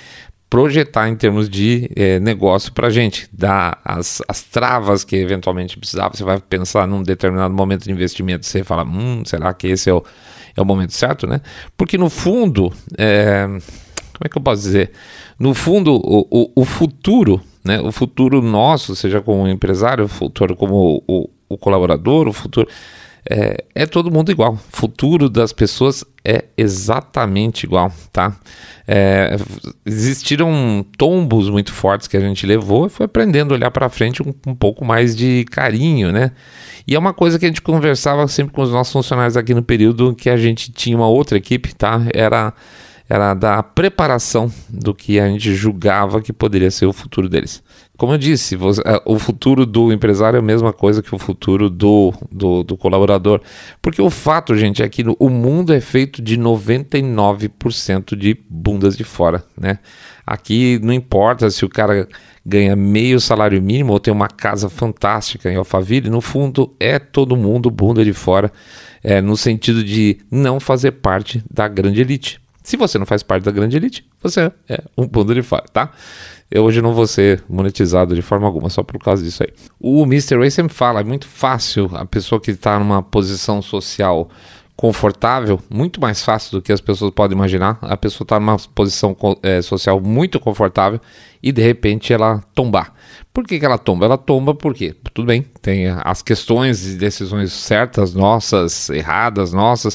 projetar 0.49 1.09
em 1.09 1.17
termos 1.17 1.49
de 1.49 1.91
é, 1.97 2.21
negócio 2.21 2.73
para 2.73 2.87
a 2.89 2.91
gente, 2.91 3.29
dar 3.33 3.81
as, 3.85 4.23
as 4.29 4.43
travas 4.43 5.05
que 5.05 5.17
eventualmente 5.17 5.77
precisava. 5.79 6.15
Você 6.15 6.23
vai 6.23 6.39
pensar 6.39 6.87
num 6.87 7.03
determinado 7.03 7.53
momento 7.53 7.85
de 7.85 7.91
investimento, 7.91 8.47
você 8.47 8.63
fala, 8.63 8.85
hum, 8.85 9.25
será 9.25 9.53
que 9.55 9.67
esse 9.67 9.91
é 9.91 9.95
o, 9.95 10.05
é 10.55 10.61
o 10.61 10.65
momento 10.65 10.93
certo, 10.93 11.27
né? 11.27 11.41
Porque 11.77 11.99
no 11.99 12.09
fundo, 12.09 12.73
é, 12.97 13.49
como 14.17 14.27
é 14.27 14.29
que 14.29 14.39
eu 14.39 14.43
posso 14.43 14.63
dizer? 14.63 14.93
No 15.39 15.55
fundo, 15.55 15.95
o, 15.95 16.27
o, 16.31 16.63
o 16.63 16.65
futuro 16.65 17.41
né? 17.67 17.81
O 17.81 17.91
futuro 17.91 18.41
nosso, 18.41 18.95
seja 18.95 19.21
como 19.21 19.49
empresário, 19.49 20.05
o 20.05 20.09
futuro 20.09 20.55
como 20.55 21.03
o, 21.07 21.29
o 21.49 21.59
colaborador, 21.59 22.29
o 22.29 22.33
futuro. 22.33 22.69
É, 23.29 23.65
é, 23.75 23.87
todo 23.87 24.09
mundo 24.09 24.31
igual. 24.31 24.53
O 24.53 24.57
futuro 24.57 25.29
das 25.29 25.53
pessoas 25.53 26.05
é 26.25 26.45
exatamente 26.57 27.65
igual, 27.65 27.93
tá? 28.13 28.37
É, 28.87 29.37
existiram 29.85 30.87
tombos 30.97 31.51
muito 31.51 31.73
fortes 31.73 32.07
que 32.07 32.17
a 32.17 32.21
gente 32.21 32.47
levou 32.47 32.87
e 32.87 32.89
foi 32.89 33.07
aprendendo 33.07 33.53
a 33.53 33.57
olhar 33.57 33.73
para 33.73 33.89
frente 33.89 34.23
com 34.23 34.31
um, 34.31 34.53
um 34.53 34.55
pouco 34.55 34.85
mais 34.85 35.17
de 35.17 35.45
carinho, 35.51 36.13
né? 36.13 36.31
E 36.87 36.95
é 36.95 36.99
uma 36.99 37.13
coisa 37.13 37.37
que 37.37 37.47
a 37.47 37.49
gente 37.49 37.63
conversava 37.63 38.29
sempre 38.29 38.55
com 38.55 38.63
os 38.63 38.71
nossos 38.71 38.93
funcionários 38.93 39.37
aqui 39.37 39.53
no 39.53 39.63
período 39.63 40.15
que 40.15 40.31
a 40.31 40.37
gente 40.37 40.71
tinha 40.71 40.97
uma 40.97 41.09
outra 41.09 41.37
equipe, 41.37 41.75
tá? 41.75 42.01
Era 42.15 42.55
era 43.09 43.35
da 43.35 43.63
preparação 43.63 44.51
do 44.69 44.95
que 44.95 45.21
a 45.21 45.29
gente 45.29 45.55
julgava 45.55 46.21
que 46.21 46.33
poderia 46.33 46.71
ser 46.71 46.87
o 46.87 46.93
futuro 46.93 47.29
deles. 47.29 47.63
Como 47.97 48.13
eu 48.13 48.19
disse, 48.19 48.57
é, 48.85 49.03
o 49.07 49.19
futuro 49.19 49.65
do 49.65 49.93
empresário 49.93 50.37
é 50.37 50.41
a 50.41 50.43
mesma 50.43 50.73
coisa 50.73 51.03
que 51.03 51.15
o 51.15 51.19
futuro 51.19 51.71
do, 51.71 52.13
do, 52.31 52.63
do 52.63 52.77
colaborador. 52.77 53.41
Porque 53.81 54.03
o 54.03 54.11
fato, 54.11 54.55
gente, 54.57 54.83
é 54.83 54.89
que 54.89 55.05
o 55.19 55.31
mundo 55.31 55.73
é 55.73 55.81
feito 55.81 56.21
de 56.21 56.37
99% 56.37 58.15
de 58.17 58.37
bundas 58.51 58.97
de 58.97 59.05
fora, 59.05 59.43
né? 59.59 59.79
Aqui 60.27 60.81
não 60.83 60.93
importa 60.93 61.49
se 61.51 61.65
o 61.65 61.69
cara 61.69 62.09
ganha 62.45 62.75
meio 62.75 63.21
salário 63.21 63.63
mínimo 63.63 63.93
ou 63.93 64.01
tem 64.01 64.13
uma 64.13 64.29
casa 64.29 64.69
fantástica 64.69 65.51
em 65.51 65.57
Alphaville, 65.57 66.11
no 66.11 66.21
fundo 66.21 66.75
é 66.81 66.99
todo 66.99 67.37
mundo 67.37 67.71
bunda 67.71 68.05
de 68.05 68.13
fora, 68.13 68.53
é, 69.03 69.21
no 69.21 69.37
sentido 69.37 69.85
de 69.85 70.19
não 70.31 70.59
fazer 70.59 70.93
parte 70.93 71.43
da 71.49 71.69
grande 71.69 72.01
elite. 72.01 72.41
Se 72.67 72.77
você 72.77 72.99
não 72.99 73.07
faz 73.07 73.23
parte 73.23 73.45
da 73.45 73.53
grande 73.53 73.77
elite, 73.77 74.05
você 74.21 74.51
é 74.69 74.83
um 74.99 75.07
ponto 75.07 75.33
de 75.33 75.41
fora, 75.41 75.63
tá? 75.73 75.93
Eu 76.51 76.65
hoje 76.65 76.83
não 76.83 76.93
vou 76.93 77.07
ser 77.07 77.45
monetizado 77.49 78.13
de 78.13 78.23
forma 78.23 78.45
alguma, 78.45 78.69
só 78.69 78.83
por 78.83 78.99
causa 78.99 79.23
disso 79.23 79.45
aí. 79.45 79.51
O 79.79 80.03
Mr. 80.03 80.37
Ray 80.37 80.51
sempre 80.51 80.75
fala, 80.75 80.99
é 80.99 81.05
muito 81.05 81.29
fácil 81.29 81.89
a 81.95 82.05
pessoa 82.05 82.41
que 82.41 82.51
está 82.51 82.77
numa 82.77 83.05
posição 83.05 83.63
social 83.63 84.29
confortável, 84.75 85.61
muito 85.71 86.01
mais 86.01 86.25
fácil 86.25 86.59
do 86.59 86.61
que 86.61 86.73
as 86.73 86.81
pessoas 86.81 87.13
podem 87.13 87.37
imaginar. 87.37 87.79
A 87.83 87.97
pessoa 87.97 88.25
está 88.25 88.41
numa 88.41 88.57
posição 88.75 89.17
é, 89.45 89.63
social 89.63 90.01
muito 90.01 90.41
confortável 90.41 91.01
e 91.41 91.53
de 91.53 91.63
repente 91.63 92.13
ela 92.13 92.43
tombar. 92.53 92.93
Por 93.37 93.45
que, 93.45 93.59
que 93.59 93.67
ela 93.67 93.77
tomba? 93.77 94.07
Ela 94.07 94.17
tomba 94.17 94.55
porque, 94.55 94.95
tudo 95.13 95.27
bem, 95.27 95.45
tem 95.61 95.89
as 95.89 96.23
questões 96.23 96.87
e 96.87 96.97
decisões 96.97 97.53
certas 97.53 98.15
nossas, 98.15 98.89
erradas 98.89 99.53
nossas, 99.53 99.95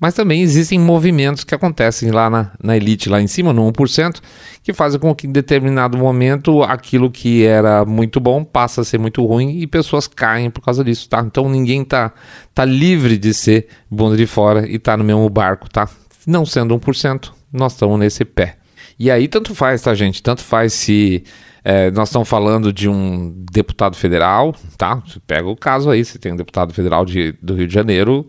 mas 0.00 0.12
também 0.12 0.42
existem 0.42 0.76
movimentos 0.76 1.44
que 1.44 1.54
acontecem 1.54 2.10
lá 2.10 2.28
na, 2.28 2.50
na 2.60 2.76
elite, 2.76 3.08
lá 3.08 3.22
em 3.22 3.28
cima, 3.28 3.52
no 3.52 3.70
1%, 3.70 4.20
que 4.60 4.72
fazem 4.72 4.98
com 4.98 5.14
que 5.14 5.28
em 5.28 5.30
determinado 5.30 5.96
momento 5.96 6.64
aquilo 6.64 7.12
que 7.12 7.46
era 7.46 7.84
muito 7.84 8.18
bom 8.18 8.42
passa 8.42 8.80
a 8.80 8.84
ser 8.84 8.98
muito 8.98 9.24
ruim 9.24 9.60
e 9.60 9.68
pessoas 9.68 10.08
caem 10.08 10.50
por 10.50 10.60
causa 10.60 10.82
disso, 10.82 11.08
tá? 11.08 11.20
Então 11.24 11.48
ninguém 11.48 11.84
tá, 11.84 12.12
tá 12.52 12.64
livre 12.64 13.16
de 13.16 13.32
ser 13.32 13.68
bunda 13.88 14.16
de 14.16 14.26
fora 14.26 14.68
e 14.68 14.80
tá 14.80 14.96
no 14.96 15.04
mesmo 15.04 15.30
barco, 15.30 15.70
tá? 15.70 15.88
Não 16.26 16.44
sendo 16.44 16.76
1%, 16.76 17.30
nós 17.52 17.70
estamos 17.74 18.00
nesse 18.00 18.24
pé. 18.24 18.56
E 18.98 19.12
aí 19.12 19.28
tanto 19.28 19.54
faz, 19.54 19.80
tá, 19.80 19.94
gente? 19.94 20.20
Tanto 20.20 20.42
faz 20.42 20.72
se 20.72 21.22
é, 21.64 21.90
nós 21.90 22.08
estamos 22.08 22.28
falando 22.28 22.72
de 22.72 22.88
um 22.88 23.44
deputado 23.50 23.96
federal, 23.96 24.54
tá? 24.76 25.02
Você 25.06 25.20
pega 25.26 25.48
o 25.48 25.56
caso 25.56 25.90
aí, 25.90 26.04
você 26.04 26.18
tem 26.18 26.32
um 26.32 26.36
deputado 26.36 26.72
federal 26.72 27.04
de, 27.04 27.32
do 27.42 27.54
Rio 27.54 27.66
de 27.66 27.74
Janeiro 27.74 28.28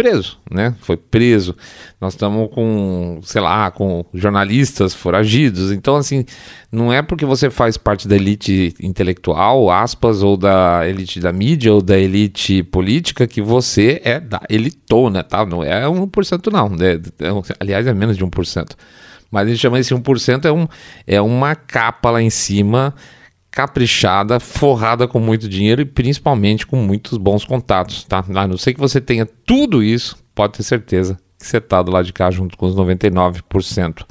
preso, 0.00 0.38
né? 0.50 0.74
Foi 0.80 0.96
preso. 0.96 1.54
Nós 2.00 2.14
estamos 2.14 2.48
com, 2.54 3.20
sei 3.22 3.42
lá, 3.42 3.70
com 3.70 4.02
jornalistas 4.14 4.94
foragidos. 4.94 5.70
Então, 5.70 5.94
assim, 5.94 6.24
não 6.72 6.90
é 6.90 7.02
porque 7.02 7.26
você 7.26 7.50
faz 7.50 7.76
parte 7.76 8.08
da 8.08 8.16
elite 8.16 8.74
intelectual, 8.80 9.70
aspas, 9.70 10.22
ou 10.22 10.38
da 10.38 10.88
elite 10.88 11.20
da 11.20 11.34
mídia, 11.34 11.74
ou 11.74 11.82
da 11.82 11.98
elite 11.98 12.62
política, 12.62 13.26
que 13.26 13.42
você 13.42 14.00
é 14.02 14.18
da 14.18 14.40
elitona, 14.48 15.22
tá? 15.22 15.44
Não 15.44 15.62
é 15.62 15.84
1% 15.84 16.50
não. 16.50 16.68
É, 16.82 16.94
é, 16.94 17.54
aliás, 17.60 17.86
é 17.86 17.92
menos 17.92 18.16
de 18.16 18.24
1%. 18.24 18.70
Mas 19.30 19.46
a 19.46 19.50
gente 19.50 19.60
chama 19.60 19.78
esse 19.78 19.94
1% 19.94 20.44
é, 20.44 20.52
um, 20.52 20.66
é 21.06 21.20
uma 21.20 21.54
capa 21.54 22.10
lá 22.10 22.20
em 22.20 22.30
cima, 22.30 22.94
caprichada, 23.50 24.40
forrada 24.40 25.06
com 25.06 25.20
muito 25.20 25.48
dinheiro 25.48 25.82
e 25.82 25.84
principalmente 25.84 26.66
com 26.66 26.76
muitos 26.76 27.16
bons 27.16 27.44
contatos, 27.44 28.04
tá? 28.04 28.24
A 28.34 28.48
não 28.48 28.56
sei 28.56 28.74
que 28.74 28.80
você 28.80 29.00
tenha 29.00 29.26
tudo 29.46 29.82
isso, 29.82 30.16
pode 30.34 30.54
ter 30.54 30.62
certeza 30.62 31.18
que 31.38 31.46
você 31.46 31.56
está 31.56 31.82
do 31.82 31.90
lado 31.90 32.04
de 32.04 32.12
cá 32.12 32.30
junto 32.30 32.56
com 32.56 32.66
os 32.66 32.74
99%. 32.74 34.04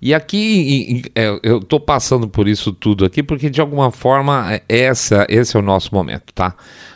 E 0.00 0.14
aqui 0.14 1.04
é, 1.14 1.38
eu 1.42 1.58
estou 1.58 1.80
passando 1.80 2.28
por 2.28 2.46
isso 2.46 2.72
tudo 2.72 3.04
aqui 3.04 3.22
porque 3.22 3.48
de 3.48 3.60
alguma 3.60 3.90
forma 3.90 4.52
é, 4.52 4.62
essa, 4.68 5.26
esse 5.28 5.56
é 5.56 5.60
o 5.60 5.62
nosso 5.62 5.94
momento, 5.94 6.32
tá? 6.34 6.54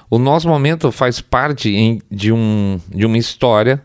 O 0.08 0.18
nosso 0.18 0.48
momento 0.48 0.90
faz 0.92 1.20
parte 1.20 1.70
em, 1.70 2.00
de, 2.10 2.32
um, 2.32 2.78
de 2.88 3.06
uma 3.06 3.16
história 3.16 3.82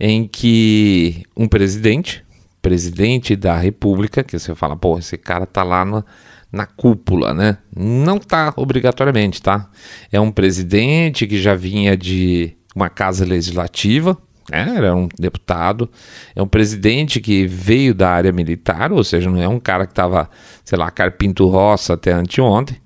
em 0.00 0.26
que 0.26 1.22
um 1.36 1.46
presidente, 1.46 2.24
presidente 2.66 3.36
da 3.36 3.56
República, 3.56 4.24
que 4.24 4.36
você 4.36 4.52
fala, 4.52 4.76
pô, 4.76 4.98
esse 4.98 5.16
cara 5.16 5.46
tá 5.46 5.62
lá 5.62 5.84
na, 5.84 6.04
na 6.50 6.66
cúpula, 6.66 7.32
né? 7.32 7.58
Não 7.76 8.18
tá 8.18 8.52
obrigatoriamente, 8.56 9.40
tá? 9.40 9.70
É 10.10 10.18
um 10.18 10.32
presidente 10.32 11.28
que 11.28 11.40
já 11.40 11.54
vinha 11.54 11.96
de 11.96 12.56
uma 12.74 12.88
casa 12.88 13.24
legislativa, 13.24 14.18
né? 14.50 14.74
era 14.76 14.96
um 14.96 15.06
deputado, 15.16 15.88
é 16.34 16.42
um 16.42 16.48
presidente 16.48 17.20
que 17.20 17.46
veio 17.46 17.94
da 17.94 18.10
área 18.10 18.32
militar, 18.32 18.92
ou 18.92 19.04
seja, 19.04 19.30
não 19.30 19.40
é 19.40 19.46
um 19.46 19.60
cara 19.60 19.86
que 19.86 19.92
estava, 19.92 20.28
sei 20.64 20.76
lá, 20.76 20.90
carpinto 20.90 21.46
roça 21.46 21.94
até 21.94 22.10
anteontem, 22.10 22.78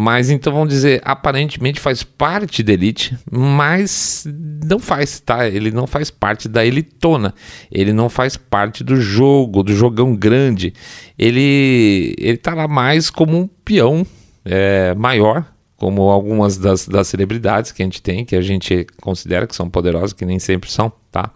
mas 0.00 0.30
então 0.30 0.52
vamos 0.52 0.68
dizer, 0.68 1.02
aparentemente 1.04 1.80
faz 1.80 2.04
parte 2.04 2.62
da 2.62 2.72
elite, 2.72 3.18
mas 3.28 4.24
não 4.64 4.78
faz, 4.78 5.18
tá? 5.18 5.48
Ele 5.48 5.72
não 5.72 5.88
faz 5.88 6.08
parte 6.08 6.48
da 6.48 6.64
elitona. 6.64 7.34
Ele 7.68 7.92
não 7.92 8.08
faz 8.08 8.36
parte 8.36 8.84
do 8.84 9.00
jogo, 9.00 9.64
do 9.64 9.74
jogão 9.74 10.14
grande. 10.14 10.72
Ele 11.18 12.14
ele 12.16 12.36
tá 12.36 12.54
lá 12.54 12.68
mais 12.68 13.10
como 13.10 13.36
um 13.36 13.48
peão 13.48 14.06
é, 14.44 14.94
maior, 14.94 15.44
como 15.76 16.02
algumas 16.02 16.56
das, 16.56 16.86
das 16.86 17.08
celebridades 17.08 17.72
que 17.72 17.82
a 17.82 17.84
gente 17.84 18.00
tem, 18.00 18.24
que 18.24 18.36
a 18.36 18.40
gente 18.40 18.86
considera 19.02 19.48
que 19.48 19.56
são 19.56 19.68
poderosas, 19.68 20.12
que 20.12 20.24
nem 20.24 20.38
sempre 20.38 20.70
são, 20.70 20.92
tá? 21.10 21.28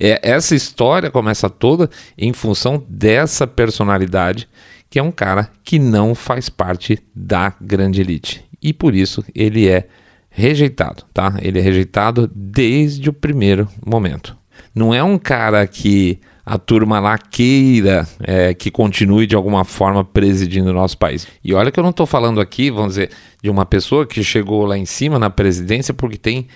É, 0.00 0.18
essa 0.28 0.56
história 0.56 1.12
começa 1.12 1.48
toda 1.48 1.88
em 2.18 2.32
função 2.32 2.84
dessa 2.88 3.46
personalidade 3.46 4.48
que 4.90 4.98
é 4.98 5.02
um 5.02 5.12
cara 5.12 5.48
que 5.62 5.78
não 5.78 6.14
faz 6.14 6.48
parte 6.48 6.98
da 7.14 7.54
grande 7.60 8.00
elite. 8.00 8.44
E 8.60 8.72
por 8.72 8.94
isso 8.94 9.24
ele 9.34 9.68
é 9.68 9.86
rejeitado, 10.28 11.04
tá? 11.14 11.34
Ele 11.40 11.58
é 11.58 11.62
rejeitado 11.62 12.30
desde 12.34 13.08
o 13.08 13.12
primeiro 13.12 13.68
momento. 13.86 14.36
Não 14.74 14.92
é 14.92 15.02
um 15.02 15.16
cara 15.16 15.66
que 15.66 16.20
a 16.44 16.58
turma 16.58 16.98
lá 16.98 17.16
queira 17.16 18.06
é, 18.20 18.52
que 18.52 18.70
continue 18.70 19.26
de 19.26 19.36
alguma 19.36 19.64
forma 19.64 20.04
presidindo 20.04 20.70
o 20.70 20.74
nosso 20.74 20.98
país. 20.98 21.26
E 21.44 21.54
olha 21.54 21.70
que 21.70 21.78
eu 21.78 21.84
não 21.84 21.90
estou 21.90 22.06
falando 22.06 22.40
aqui, 22.40 22.70
vamos 22.70 22.94
dizer, 22.94 23.10
de 23.42 23.48
uma 23.48 23.64
pessoa 23.64 24.06
que 24.06 24.22
chegou 24.24 24.66
lá 24.66 24.76
em 24.76 24.84
cima 24.84 25.18
na 25.18 25.30
presidência 25.30 25.94
porque 25.94 26.18
tem 26.18 26.48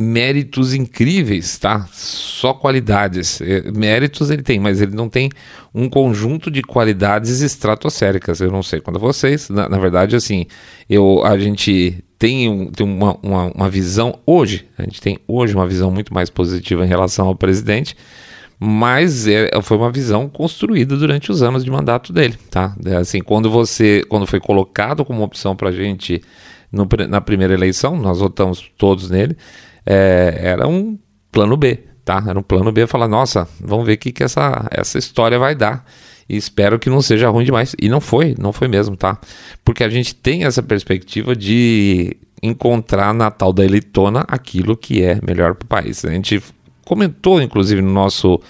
méritos 0.00 0.72
incríveis, 0.72 1.58
tá? 1.58 1.86
Só 1.92 2.54
qualidades. 2.54 3.40
É, 3.42 3.70
méritos 3.70 4.30
ele 4.30 4.42
tem, 4.42 4.58
mas 4.58 4.80
ele 4.80 4.94
não 4.94 5.10
tem 5.10 5.30
um 5.74 5.90
conjunto 5.90 6.50
de 6.50 6.62
qualidades 6.62 7.42
estratosféricas. 7.42 8.40
Eu 8.40 8.50
não 8.50 8.62
sei 8.62 8.80
quando 8.80 8.98
vocês, 8.98 9.50
na, 9.50 9.68
na, 9.68 9.78
verdade, 9.78 10.16
assim, 10.16 10.46
eu 10.88 11.22
a 11.22 11.38
gente 11.38 12.02
tem, 12.18 12.48
um, 12.48 12.70
tem 12.70 12.86
uma, 12.86 13.18
uma, 13.22 13.52
uma, 13.52 13.68
visão 13.68 14.18
hoje, 14.24 14.66
a 14.78 14.82
gente 14.84 15.02
tem 15.02 15.18
hoje 15.28 15.54
uma 15.54 15.66
visão 15.66 15.90
muito 15.90 16.14
mais 16.14 16.30
positiva 16.30 16.84
em 16.84 16.88
relação 16.88 17.26
ao 17.26 17.36
presidente, 17.36 17.94
mas 18.58 19.26
é, 19.26 19.50
foi 19.62 19.76
uma 19.76 19.92
visão 19.92 20.28
construída 20.28 20.96
durante 20.96 21.30
os 21.30 21.42
anos 21.42 21.62
de 21.62 21.70
mandato 21.70 22.10
dele, 22.10 22.38
tá? 22.50 22.74
É, 22.86 22.96
assim, 22.96 23.20
quando 23.20 23.50
você, 23.50 24.02
quando 24.08 24.26
foi 24.26 24.40
colocado 24.40 25.04
como 25.04 25.22
opção 25.22 25.54
para 25.54 25.68
a 25.68 25.72
gente 25.72 26.22
no, 26.72 26.88
na 27.06 27.20
primeira 27.20 27.52
eleição, 27.52 27.96
nós 27.96 28.20
votamos 28.20 28.64
todos 28.78 29.10
nele 29.10 29.36
é, 29.86 30.38
era 30.42 30.66
um 30.68 30.98
plano 31.30 31.56
B, 31.56 31.78
tá? 32.04 32.22
Era 32.26 32.38
um 32.38 32.42
plano 32.42 32.72
B, 32.72 32.86
falar, 32.86 33.08
nossa, 33.08 33.48
vamos 33.60 33.86
ver 33.86 33.94
o 33.94 33.98
que, 33.98 34.12
que 34.12 34.22
essa, 34.22 34.66
essa 34.70 34.98
história 34.98 35.38
vai 35.38 35.54
dar. 35.54 35.84
E 36.28 36.36
espero 36.36 36.78
que 36.78 36.88
não 36.88 37.02
seja 37.02 37.28
ruim 37.28 37.44
demais. 37.44 37.74
E 37.80 37.88
não 37.88 38.00
foi, 38.00 38.36
não 38.38 38.52
foi 38.52 38.68
mesmo, 38.68 38.96
tá? 38.96 39.18
Porque 39.64 39.82
a 39.82 39.88
gente 39.88 40.14
tem 40.14 40.44
essa 40.44 40.62
perspectiva 40.62 41.34
de 41.34 42.16
encontrar 42.42 43.12
na 43.12 43.30
tal 43.30 43.52
da 43.52 43.64
elitona 43.64 44.24
aquilo 44.28 44.76
que 44.76 45.02
é 45.02 45.18
melhor 45.26 45.54
para 45.54 45.64
o 45.64 45.68
país. 45.68 46.04
A 46.04 46.10
gente 46.10 46.42
comentou, 46.84 47.42
inclusive, 47.42 47.82
no 47.82 47.92
nosso, 47.92 48.40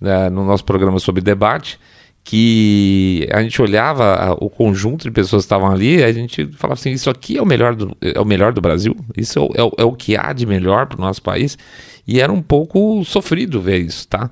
né, 0.00 0.28
no 0.28 0.44
nosso 0.44 0.64
programa 0.64 0.98
sobre 0.98 1.22
debate, 1.22 1.78
que 2.22 3.26
a 3.32 3.42
gente 3.42 3.60
olhava 3.60 4.36
o 4.40 4.48
conjunto 4.48 5.04
de 5.04 5.10
pessoas 5.10 5.42
que 5.42 5.46
estavam 5.46 5.70
ali, 5.70 6.02
a 6.02 6.12
gente 6.12 6.46
falava 6.52 6.78
assim, 6.78 6.90
isso 6.90 7.10
aqui 7.10 7.38
é 7.38 7.42
o 7.42 7.46
melhor 7.46 7.74
do, 7.74 7.96
é 8.00 8.20
o 8.20 8.24
melhor 8.24 8.52
do 8.52 8.60
Brasil, 8.60 8.94
isso 9.16 9.38
é 9.54 9.60
é 9.60 9.70
é 9.78 9.84
o 9.84 9.92
que 9.92 10.16
há 10.16 10.32
de 10.32 10.46
melhor 10.46 10.86
para 10.86 10.98
o 10.98 11.00
nosso 11.00 11.22
país, 11.22 11.56
e 12.06 12.20
era 12.20 12.32
um 12.32 12.42
pouco 12.42 13.02
sofrido 13.04 13.60
ver 13.60 13.78
isso, 13.78 14.06
tá? 14.06 14.30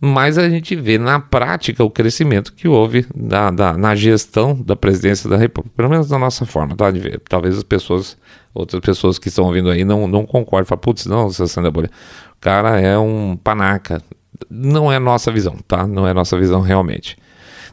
Mas 0.00 0.36
a 0.36 0.48
gente 0.50 0.76
vê 0.76 0.98
na 0.98 1.18
prática 1.18 1.82
o 1.82 1.90
crescimento 1.90 2.52
que 2.52 2.68
houve 2.68 3.06
da, 3.14 3.50
da, 3.50 3.76
na 3.76 3.94
gestão 3.94 4.54
da 4.54 4.76
presidência 4.76 5.30
da 5.30 5.36
República, 5.36 5.74
pelo 5.76 5.88
menos 5.88 6.08
da 6.08 6.18
nossa 6.18 6.44
forma, 6.44 6.76
tá? 6.76 6.90
De 6.90 7.00
ver. 7.00 7.22
Talvez 7.26 7.56
as 7.56 7.62
pessoas, 7.62 8.16
outras 8.52 8.80
pessoas 8.82 9.18
que 9.18 9.28
estão 9.28 9.46
ouvindo 9.46 9.70
aí 9.70 9.82
não, 9.82 10.06
não 10.06 10.26
concordem, 10.26 10.66
falam, 10.66 10.80
putz, 10.80 11.06
não, 11.06 11.30
Sandra 11.30 11.70
Bolha, 11.70 11.90
o 12.36 12.40
cara 12.40 12.78
é 12.78 12.98
um 12.98 13.34
panaca. 13.42 14.02
Não 14.50 14.92
é 14.92 14.98
nossa 14.98 15.32
visão, 15.32 15.56
tá? 15.66 15.86
Não 15.86 16.06
é 16.06 16.12
nossa 16.12 16.38
visão 16.38 16.60
realmente 16.60 17.16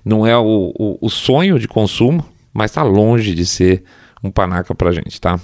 não 0.03 0.25
é 0.25 0.37
o, 0.37 0.73
o, 0.77 0.97
o 1.01 1.09
sonho 1.09 1.59
de 1.59 1.67
consumo, 1.67 2.25
mas 2.53 2.71
está 2.71 2.83
longe 2.83 3.33
de 3.33 3.45
ser 3.45 3.83
um 4.23 4.31
panaca 4.31 4.75
para 4.75 4.89
a 4.89 4.93
gente, 4.93 5.19
tá? 5.19 5.39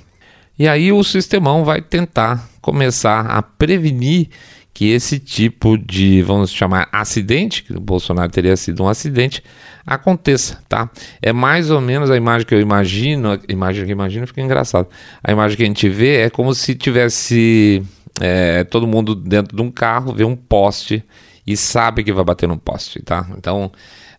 E 0.57 0.67
aí 0.67 0.91
o 0.91 1.03
sistemão 1.03 1.63
vai 1.63 1.81
tentar 1.81 2.47
começar 2.61 3.25
a 3.27 3.41
prevenir 3.41 4.29
que 4.73 4.91
esse 4.91 5.17
tipo 5.17 5.75
de, 5.75 6.21
vamos 6.21 6.51
chamar, 6.51 6.87
acidente, 6.91 7.63
que 7.63 7.73
o 7.73 7.79
Bolsonaro 7.79 8.31
teria 8.31 8.55
sido 8.55 8.83
um 8.83 8.87
acidente, 8.87 9.43
aconteça, 9.85 10.59
tá? 10.69 10.89
É 11.19 11.33
mais 11.33 11.71
ou 11.71 11.81
menos 11.81 12.11
a 12.11 12.15
imagem 12.15 12.45
que 12.45 12.53
eu 12.53 12.61
imagino, 12.61 13.31
a 13.31 13.39
imagem 13.47 13.85
que 13.85 13.91
eu 13.91 13.95
imagino 13.95 14.27
fica 14.27 14.41
engraçado. 14.41 14.87
A 15.23 15.31
imagem 15.31 15.57
que 15.57 15.63
a 15.63 15.65
gente 15.65 15.89
vê 15.89 16.17
é 16.17 16.29
como 16.29 16.53
se 16.53 16.75
tivesse 16.75 17.83
é, 18.19 18.63
todo 18.63 18.88
mundo 18.88 19.15
dentro 19.15 19.55
de 19.55 19.62
um 19.62 19.71
carro, 19.71 20.13
vê 20.13 20.24
um 20.24 20.36
poste 20.36 21.03
e 21.45 21.55
sabe 21.55 22.03
que 22.03 22.12
vai 22.12 22.24
bater 22.24 22.47
num 22.47 22.57
poste, 22.57 23.01
tá? 23.01 23.27
Então 23.38 23.71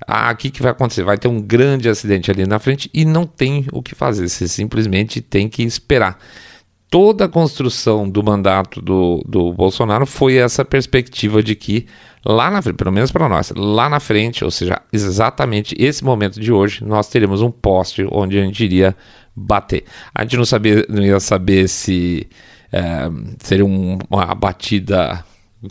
ah, 0.06 0.30
o 0.32 0.36
que, 0.36 0.50
que 0.50 0.62
vai 0.62 0.72
acontecer? 0.72 1.02
Vai 1.02 1.18
ter 1.18 1.28
um 1.28 1.40
grande 1.40 1.88
acidente 1.88 2.30
ali 2.30 2.46
na 2.46 2.58
frente 2.58 2.90
e 2.94 3.04
não 3.04 3.26
tem 3.26 3.66
o 3.72 3.82
que 3.82 3.94
fazer, 3.94 4.28
você 4.28 4.46
simplesmente 4.46 5.20
tem 5.20 5.48
que 5.48 5.62
esperar. 5.62 6.18
Toda 6.90 7.26
a 7.26 7.28
construção 7.28 8.08
do 8.08 8.22
mandato 8.22 8.80
do, 8.80 9.22
do 9.28 9.52
Bolsonaro 9.52 10.06
foi 10.06 10.36
essa 10.36 10.64
perspectiva 10.64 11.42
de 11.42 11.54
que 11.54 11.86
lá 12.24 12.50
na 12.50 12.62
frente, 12.62 12.76
pelo 12.76 12.92
menos 12.92 13.12
para 13.12 13.28
nós, 13.28 13.52
lá 13.54 13.90
na 13.90 14.00
frente, 14.00 14.42
ou 14.42 14.50
seja, 14.50 14.80
exatamente 14.90 15.74
esse 15.78 16.02
momento 16.02 16.40
de 16.40 16.50
hoje, 16.50 16.82
nós 16.82 17.08
teremos 17.08 17.42
um 17.42 17.50
poste 17.50 18.06
onde 18.10 18.38
a 18.38 18.42
gente 18.42 18.64
iria 18.64 18.96
bater. 19.36 19.84
A 20.14 20.22
gente 20.22 20.38
não, 20.38 20.46
sabia, 20.46 20.86
não 20.88 21.02
ia 21.02 21.20
saber 21.20 21.68
se 21.68 22.26
é, 22.72 23.10
seria 23.40 23.64
um, 23.64 23.98
uma 24.10 24.34
batida 24.34 25.24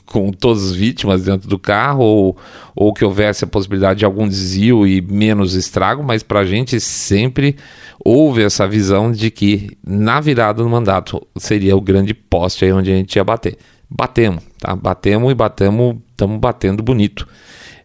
com 0.05 0.31
todas 0.31 0.71
as 0.71 0.75
vítimas 0.75 1.23
dentro 1.23 1.47
do 1.47 1.57
carro 1.57 2.03
ou, 2.03 2.37
ou 2.75 2.93
que 2.93 3.05
houvesse 3.05 3.43
a 3.43 3.47
possibilidade 3.47 3.99
de 3.99 4.05
algum 4.05 4.27
desvio 4.27 4.85
e 4.85 5.01
menos 5.01 5.53
estrago, 5.53 6.03
mas 6.03 6.23
para 6.23 6.41
a 6.41 6.45
gente 6.45 6.79
sempre 6.79 7.55
houve 8.03 8.43
essa 8.43 8.67
visão 8.67 9.11
de 9.11 9.31
que 9.31 9.77
na 9.85 10.19
virada 10.19 10.61
do 10.61 10.69
mandato 10.69 11.25
seria 11.37 11.75
o 11.75 11.81
grande 11.81 12.13
poste 12.13 12.65
aí 12.65 12.71
onde 12.71 12.91
a 12.91 12.95
gente 12.95 13.15
ia 13.15 13.23
bater. 13.23 13.57
Batemos, 13.89 14.43
tá? 14.59 14.75
Batemos 14.75 15.31
e 15.31 15.35
batemos, 15.35 15.95
estamos 16.11 16.39
batendo 16.39 16.83
bonito. 16.83 17.25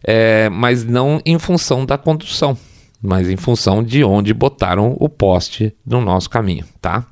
É, 0.03 0.49
mas 0.49 0.83
não 0.83 1.21
em 1.25 1.39
função 1.39 1.85
da 1.85 1.97
condução, 1.97 2.57
mas 3.01 3.29
em 3.29 3.37
função 3.37 3.81
de 3.81 4.03
onde 4.03 4.33
botaram 4.33 4.97
o 4.99 5.07
poste 5.07 5.73
no 5.85 6.01
nosso 6.01 6.29
caminho, 6.29 6.65
tá? 6.81 7.05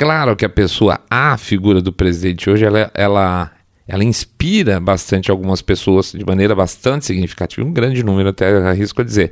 Claro 0.00 0.34
que 0.34 0.46
a 0.46 0.48
pessoa, 0.48 0.98
a 1.10 1.36
figura 1.36 1.82
do 1.82 1.92
presidente 1.92 2.48
hoje, 2.48 2.64
ela, 2.64 2.90
ela 2.94 3.50
ela 3.86 4.02
inspira 4.02 4.80
bastante 4.80 5.30
algumas 5.30 5.60
pessoas 5.60 6.12
de 6.12 6.24
maneira 6.24 6.54
bastante 6.54 7.04
significativa, 7.04 7.68
um 7.68 7.70
grande 7.70 8.02
número 8.02 8.30
até 8.30 8.48
arrisco 8.66 9.02
a 9.02 9.04
dizer. 9.04 9.30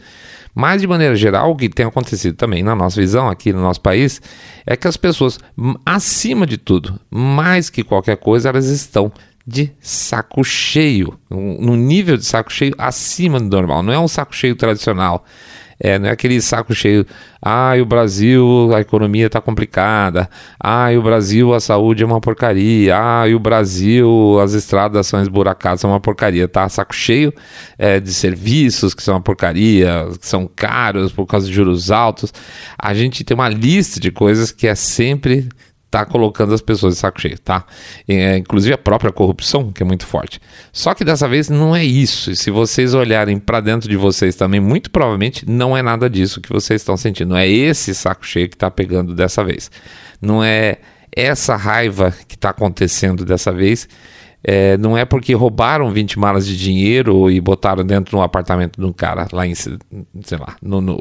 Mas 0.54 0.82
de 0.82 0.86
maneira 0.86 1.16
geral, 1.16 1.52
o 1.52 1.56
que 1.56 1.70
tem 1.70 1.86
acontecido 1.86 2.36
também 2.36 2.62
na 2.62 2.76
nossa 2.76 3.00
visão 3.00 3.30
aqui 3.30 3.50
no 3.50 3.62
nosso 3.62 3.80
país 3.80 4.20
é 4.66 4.76
que 4.76 4.86
as 4.86 4.98
pessoas, 4.98 5.38
acima 5.86 6.46
de 6.46 6.58
tudo, 6.58 7.00
mais 7.10 7.70
que 7.70 7.82
qualquer 7.82 8.18
coisa, 8.18 8.50
elas 8.50 8.66
estão 8.66 9.10
de 9.46 9.72
saco 9.80 10.44
cheio, 10.44 11.18
no 11.30 11.76
nível 11.76 12.18
de 12.18 12.26
saco 12.26 12.52
cheio 12.52 12.74
acima 12.76 13.40
do 13.40 13.48
normal. 13.48 13.82
Não 13.82 13.94
é 13.94 13.98
um 13.98 14.06
saco 14.06 14.36
cheio 14.36 14.54
tradicional 14.54 15.24
é, 15.80 15.98
não 15.98 16.08
é 16.08 16.12
aquele 16.12 16.40
saco 16.40 16.74
cheio. 16.74 17.06
Ah, 17.40 17.72
o 17.80 17.84
Brasil, 17.84 18.70
a 18.74 18.80
economia 18.80 19.26
está 19.26 19.40
complicada. 19.40 20.28
Ah, 20.58 20.88
o 20.96 21.02
Brasil, 21.02 21.54
a 21.54 21.60
saúde 21.60 22.02
é 22.02 22.06
uma 22.06 22.20
porcaria. 22.20 22.96
Ah, 22.96 23.24
o 23.32 23.38
Brasil, 23.38 24.40
as 24.40 24.54
estradas 24.54 25.06
são 25.06 25.22
esburacadas, 25.22 25.80
são 25.80 25.90
uma 25.90 26.00
porcaria. 26.00 26.48
Tá 26.48 26.68
saco 26.68 26.94
cheio 26.94 27.32
é, 27.78 28.00
de 28.00 28.12
serviços 28.12 28.92
que 28.92 29.02
são 29.02 29.14
uma 29.14 29.20
porcaria, 29.20 30.08
que 30.20 30.26
são 30.26 30.50
caros 30.54 31.12
por 31.12 31.26
causa 31.26 31.46
de 31.46 31.52
juros 31.52 31.90
altos. 31.90 32.32
A 32.76 32.92
gente 32.92 33.22
tem 33.22 33.34
uma 33.34 33.48
lista 33.48 34.00
de 34.00 34.10
coisas 34.10 34.50
que 34.50 34.66
é 34.66 34.74
sempre 34.74 35.48
tá 35.90 36.04
colocando 36.04 36.52
as 36.52 36.60
pessoas 36.60 36.94
de 36.94 37.00
saco 37.00 37.20
cheio, 37.20 37.38
tá? 37.38 37.64
É, 38.06 38.36
inclusive 38.36 38.74
a 38.74 38.78
própria 38.78 39.10
corrupção, 39.10 39.72
que 39.72 39.82
é 39.82 39.86
muito 39.86 40.06
forte. 40.06 40.40
Só 40.72 40.94
que 40.94 41.04
dessa 41.04 41.26
vez 41.26 41.48
não 41.48 41.74
é 41.74 41.84
isso. 41.84 42.30
E 42.30 42.36
se 42.36 42.50
vocês 42.50 42.94
olharem 42.94 43.38
para 43.38 43.60
dentro 43.60 43.88
de 43.88 43.96
vocês 43.96 44.36
também, 44.36 44.60
muito 44.60 44.90
provavelmente 44.90 45.48
não 45.48 45.76
é 45.76 45.82
nada 45.82 46.08
disso 46.10 46.40
que 46.40 46.48
vocês 46.50 46.82
estão 46.82 46.96
sentindo. 46.96 47.30
Não 47.30 47.36
é 47.36 47.48
esse 47.48 47.94
saco 47.94 48.26
cheio 48.26 48.48
que 48.48 48.56
está 48.56 48.70
pegando 48.70 49.14
dessa 49.14 49.42
vez. 49.42 49.70
Não 50.20 50.44
é 50.44 50.78
essa 51.14 51.56
raiva 51.56 52.14
que 52.26 52.34
está 52.34 52.50
acontecendo 52.50 53.24
dessa 53.24 53.50
vez 53.50 53.88
é, 54.42 54.76
não 54.78 54.96
é 54.96 55.04
porque 55.04 55.34
roubaram 55.34 55.90
20 55.90 56.18
malas 56.18 56.46
de 56.46 56.56
dinheiro 56.56 57.30
e 57.30 57.40
botaram 57.40 57.84
dentro 57.84 58.10
de 58.10 58.16
um 58.16 58.22
apartamento 58.22 58.80
de 58.80 58.86
um 58.86 58.92
cara 58.92 59.26
lá 59.32 59.46
em, 59.46 59.54
sei 59.54 60.38
lá, 60.38 60.56
no, 60.62 60.80
no 60.80 60.96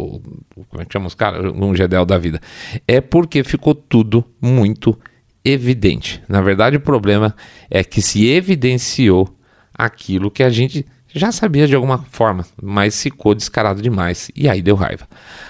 como 0.69 0.81
é 0.81 0.85
que 0.85 0.93
chama 0.93 1.07
os 1.07 1.15
caras? 1.15 1.53
Num 1.53 1.75
Gedel 1.75 2.05
da 2.05 2.17
vida. 2.17 2.41
É 2.87 2.99
porque 2.99 3.43
ficou 3.43 3.75
tudo 3.75 4.25
muito 4.41 4.97
evidente. 5.45 6.21
Na 6.27 6.41
verdade, 6.41 6.77
o 6.77 6.81
problema 6.81 7.35
é 7.69 7.83
que 7.83 8.01
se 8.01 8.27
evidenciou 8.27 9.29
aquilo 9.73 10.31
que 10.31 10.43
a 10.43 10.49
gente 10.49 10.85
já 11.13 11.31
sabia 11.31 11.67
de 11.67 11.75
alguma 11.75 11.99
forma, 12.11 12.45
mas 12.61 13.01
ficou 13.01 13.33
descarado 13.33 13.81
demais 13.81 14.29
e 14.35 14.49
aí 14.49 14.61
deu 14.61 14.75
raiva. 14.75 15.07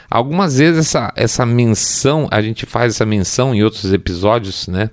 Algumas 0.09 0.57
vezes 0.57 0.79
essa, 0.79 1.11
essa 1.15 1.45
menção, 1.45 2.27
a 2.31 2.41
gente 2.41 2.65
faz 2.65 2.95
essa 2.95 3.05
menção 3.05 3.55
em 3.55 3.63
outros 3.63 3.91
episódios, 3.91 4.67
né? 4.67 4.89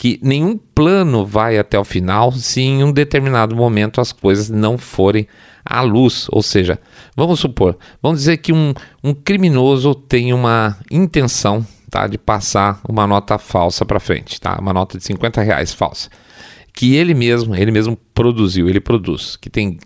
Que 0.00 0.18
nenhum 0.22 0.56
plano 0.56 1.26
vai 1.26 1.58
até 1.58 1.78
o 1.78 1.84
final 1.84 2.32
se 2.32 2.62
em 2.62 2.82
um 2.82 2.90
determinado 2.90 3.54
momento 3.54 4.00
as 4.00 4.12
coisas 4.12 4.48
não 4.48 4.78
forem 4.78 5.28
à 5.62 5.82
luz. 5.82 6.26
Ou 6.30 6.42
seja, 6.42 6.80
vamos 7.14 7.38
supor, 7.38 7.76
vamos 8.00 8.20
dizer 8.20 8.38
que 8.38 8.50
um, 8.50 8.72
um 9.04 9.12
criminoso 9.12 9.94
tem 9.94 10.32
uma 10.32 10.78
intenção 10.90 11.66
tá, 11.90 12.06
de 12.06 12.16
passar 12.16 12.80
uma 12.88 13.06
nota 13.06 13.36
falsa 13.36 13.84
para 13.84 14.00
frente, 14.00 14.40
tá? 14.40 14.58
uma 14.58 14.72
nota 14.72 14.96
de 14.96 15.04
50 15.04 15.42
reais 15.42 15.74
falsa, 15.74 16.08
que 16.72 16.94
ele 16.94 17.12
mesmo, 17.12 17.54
ele 17.54 17.70
mesmo 17.70 17.94
produziu, 18.14 18.70
ele 18.70 18.80
produz, 18.80 19.36
que 19.36 19.50
tem 19.50 19.78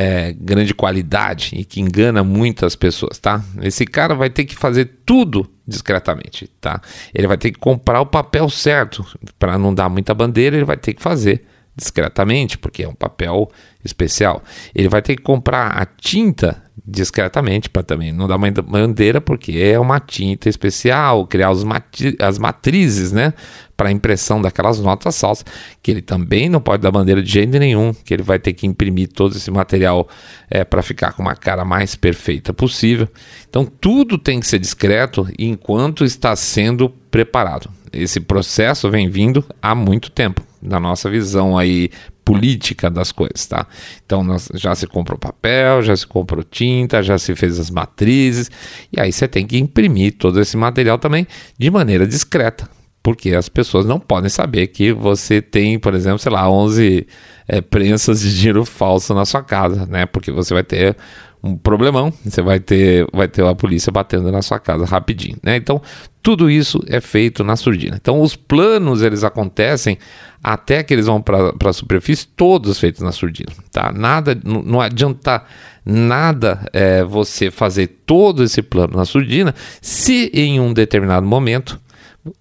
é, 0.00 0.32
grande 0.32 0.72
qualidade 0.72 1.56
e 1.56 1.64
que 1.64 1.80
engana 1.80 2.22
muitas 2.22 2.76
pessoas, 2.76 3.18
tá? 3.18 3.42
Esse 3.60 3.84
cara 3.84 4.14
vai 4.14 4.30
ter 4.30 4.44
que 4.44 4.54
fazer 4.54 4.88
tudo 5.04 5.50
discretamente, 5.66 6.48
tá? 6.60 6.80
Ele 7.12 7.26
vai 7.26 7.36
ter 7.36 7.50
que 7.50 7.58
comprar 7.58 8.00
o 8.00 8.06
papel 8.06 8.48
certo 8.48 9.04
para 9.40 9.58
não 9.58 9.74
dar 9.74 9.88
muita 9.88 10.14
bandeira, 10.14 10.54
ele 10.54 10.64
vai 10.64 10.76
ter 10.76 10.94
que 10.94 11.02
fazer 11.02 11.44
discretamente, 11.74 12.56
porque 12.56 12.84
é 12.84 12.88
um 12.88 12.94
papel 12.94 13.50
especial. 13.84 14.40
Ele 14.72 14.88
vai 14.88 15.02
ter 15.02 15.16
que 15.16 15.22
comprar 15.22 15.70
a 15.70 15.84
tinta 15.84 16.62
discretamente 16.90 17.68
para 17.68 17.82
também 17.82 18.12
não 18.12 18.26
dar 18.26 18.36
uma 18.36 18.50
bandeira, 18.50 19.20
porque 19.20 19.58
é 19.58 19.78
uma 19.78 20.00
tinta 20.00 20.48
especial, 20.48 21.26
criar 21.26 21.50
os 21.50 21.62
matri 21.62 22.16
as 22.18 22.38
matrizes, 22.38 23.12
né, 23.12 23.34
para 23.76 23.92
impressão 23.92 24.40
daquelas 24.40 24.80
notas 24.80 25.20
falsas, 25.20 25.44
que 25.82 25.90
ele 25.90 26.00
também 26.00 26.48
não 26.48 26.60
pode 26.60 26.82
dar 26.82 26.90
bandeira 26.90 27.22
de 27.22 27.30
jeito 27.30 27.58
nenhum, 27.58 27.92
que 27.92 28.14
ele 28.14 28.22
vai 28.22 28.38
ter 28.38 28.54
que 28.54 28.66
imprimir 28.66 29.08
todo 29.08 29.36
esse 29.36 29.50
material 29.50 30.08
é, 30.50 30.64
para 30.64 30.82
ficar 30.82 31.12
com 31.12 31.22
uma 31.22 31.36
cara 31.36 31.64
mais 31.64 31.94
perfeita 31.94 32.54
possível. 32.54 33.06
Então 33.48 33.66
tudo 33.66 34.16
tem 34.16 34.40
que 34.40 34.46
ser 34.46 34.58
discreto 34.58 35.28
enquanto 35.38 36.04
está 36.04 36.34
sendo 36.34 36.88
preparado. 37.10 37.70
Esse 37.92 38.18
processo 38.18 38.90
vem 38.90 39.10
vindo 39.10 39.44
há 39.60 39.74
muito 39.74 40.10
tempo, 40.10 40.42
na 40.60 40.80
nossa 40.80 41.10
visão 41.10 41.56
aí 41.56 41.90
política 42.28 42.90
das 42.90 43.10
coisas, 43.10 43.46
tá? 43.46 43.66
Então 44.04 44.22
nós, 44.22 44.50
já 44.52 44.74
se 44.74 44.86
comprou 44.86 45.18
papel, 45.18 45.80
já 45.80 45.96
se 45.96 46.06
comprou 46.06 46.44
tinta, 46.44 47.02
já 47.02 47.16
se 47.16 47.34
fez 47.34 47.58
as 47.58 47.70
matrizes, 47.70 48.50
e 48.92 49.00
aí 49.00 49.10
você 49.10 49.26
tem 49.26 49.46
que 49.46 49.56
imprimir 49.56 50.18
todo 50.18 50.38
esse 50.38 50.54
material 50.54 50.98
também 50.98 51.26
de 51.58 51.70
maneira 51.70 52.06
discreta, 52.06 52.68
porque 53.02 53.34
as 53.34 53.48
pessoas 53.48 53.86
não 53.86 53.98
podem 53.98 54.28
saber 54.28 54.66
que 54.66 54.92
você 54.92 55.40
tem, 55.40 55.78
por 55.78 55.94
exemplo, 55.94 56.18
sei 56.18 56.30
lá, 56.30 56.50
11 56.50 57.06
é, 57.48 57.62
prensas 57.62 58.20
de 58.20 58.36
dinheiro 58.36 58.62
falso 58.66 59.14
na 59.14 59.24
sua 59.24 59.42
casa, 59.42 59.86
né? 59.86 60.04
Porque 60.04 60.30
você 60.30 60.52
vai 60.52 60.62
ter 60.62 60.98
um 61.42 61.56
problemão, 61.56 62.12
você 62.24 62.42
vai 62.42 62.58
ter, 62.58 63.06
vai 63.12 63.28
ter 63.28 63.44
a 63.44 63.54
polícia 63.54 63.92
batendo 63.92 64.30
na 64.32 64.42
sua 64.42 64.58
casa 64.58 64.84
rapidinho, 64.84 65.36
né? 65.42 65.56
Então, 65.56 65.80
tudo 66.22 66.50
isso 66.50 66.82
é 66.88 67.00
feito 67.00 67.44
na 67.44 67.56
surdina. 67.56 67.96
Então, 68.00 68.20
os 68.20 68.34
planos, 68.34 69.02
eles 69.02 69.22
acontecem 69.22 69.98
até 70.42 70.82
que 70.82 70.92
eles 70.92 71.06
vão 71.06 71.22
para 71.22 71.52
a 71.64 71.72
superfície, 71.72 72.26
todos 72.26 72.78
feitos 72.78 73.02
na 73.02 73.12
surdina, 73.12 73.52
tá? 73.72 73.92
Nada, 73.92 74.38
não, 74.44 74.80
adianta 74.80 75.42
nada 75.84 76.68
é, 76.72 77.02
você 77.04 77.50
fazer 77.50 77.86
todo 78.04 78.42
esse 78.42 78.60
plano 78.60 78.96
na 78.96 79.04
surdina 79.04 79.54
se 79.80 80.30
em 80.34 80.60
um 80.60 80.72
determinado 80.72 81.26
momento 81.26 81.80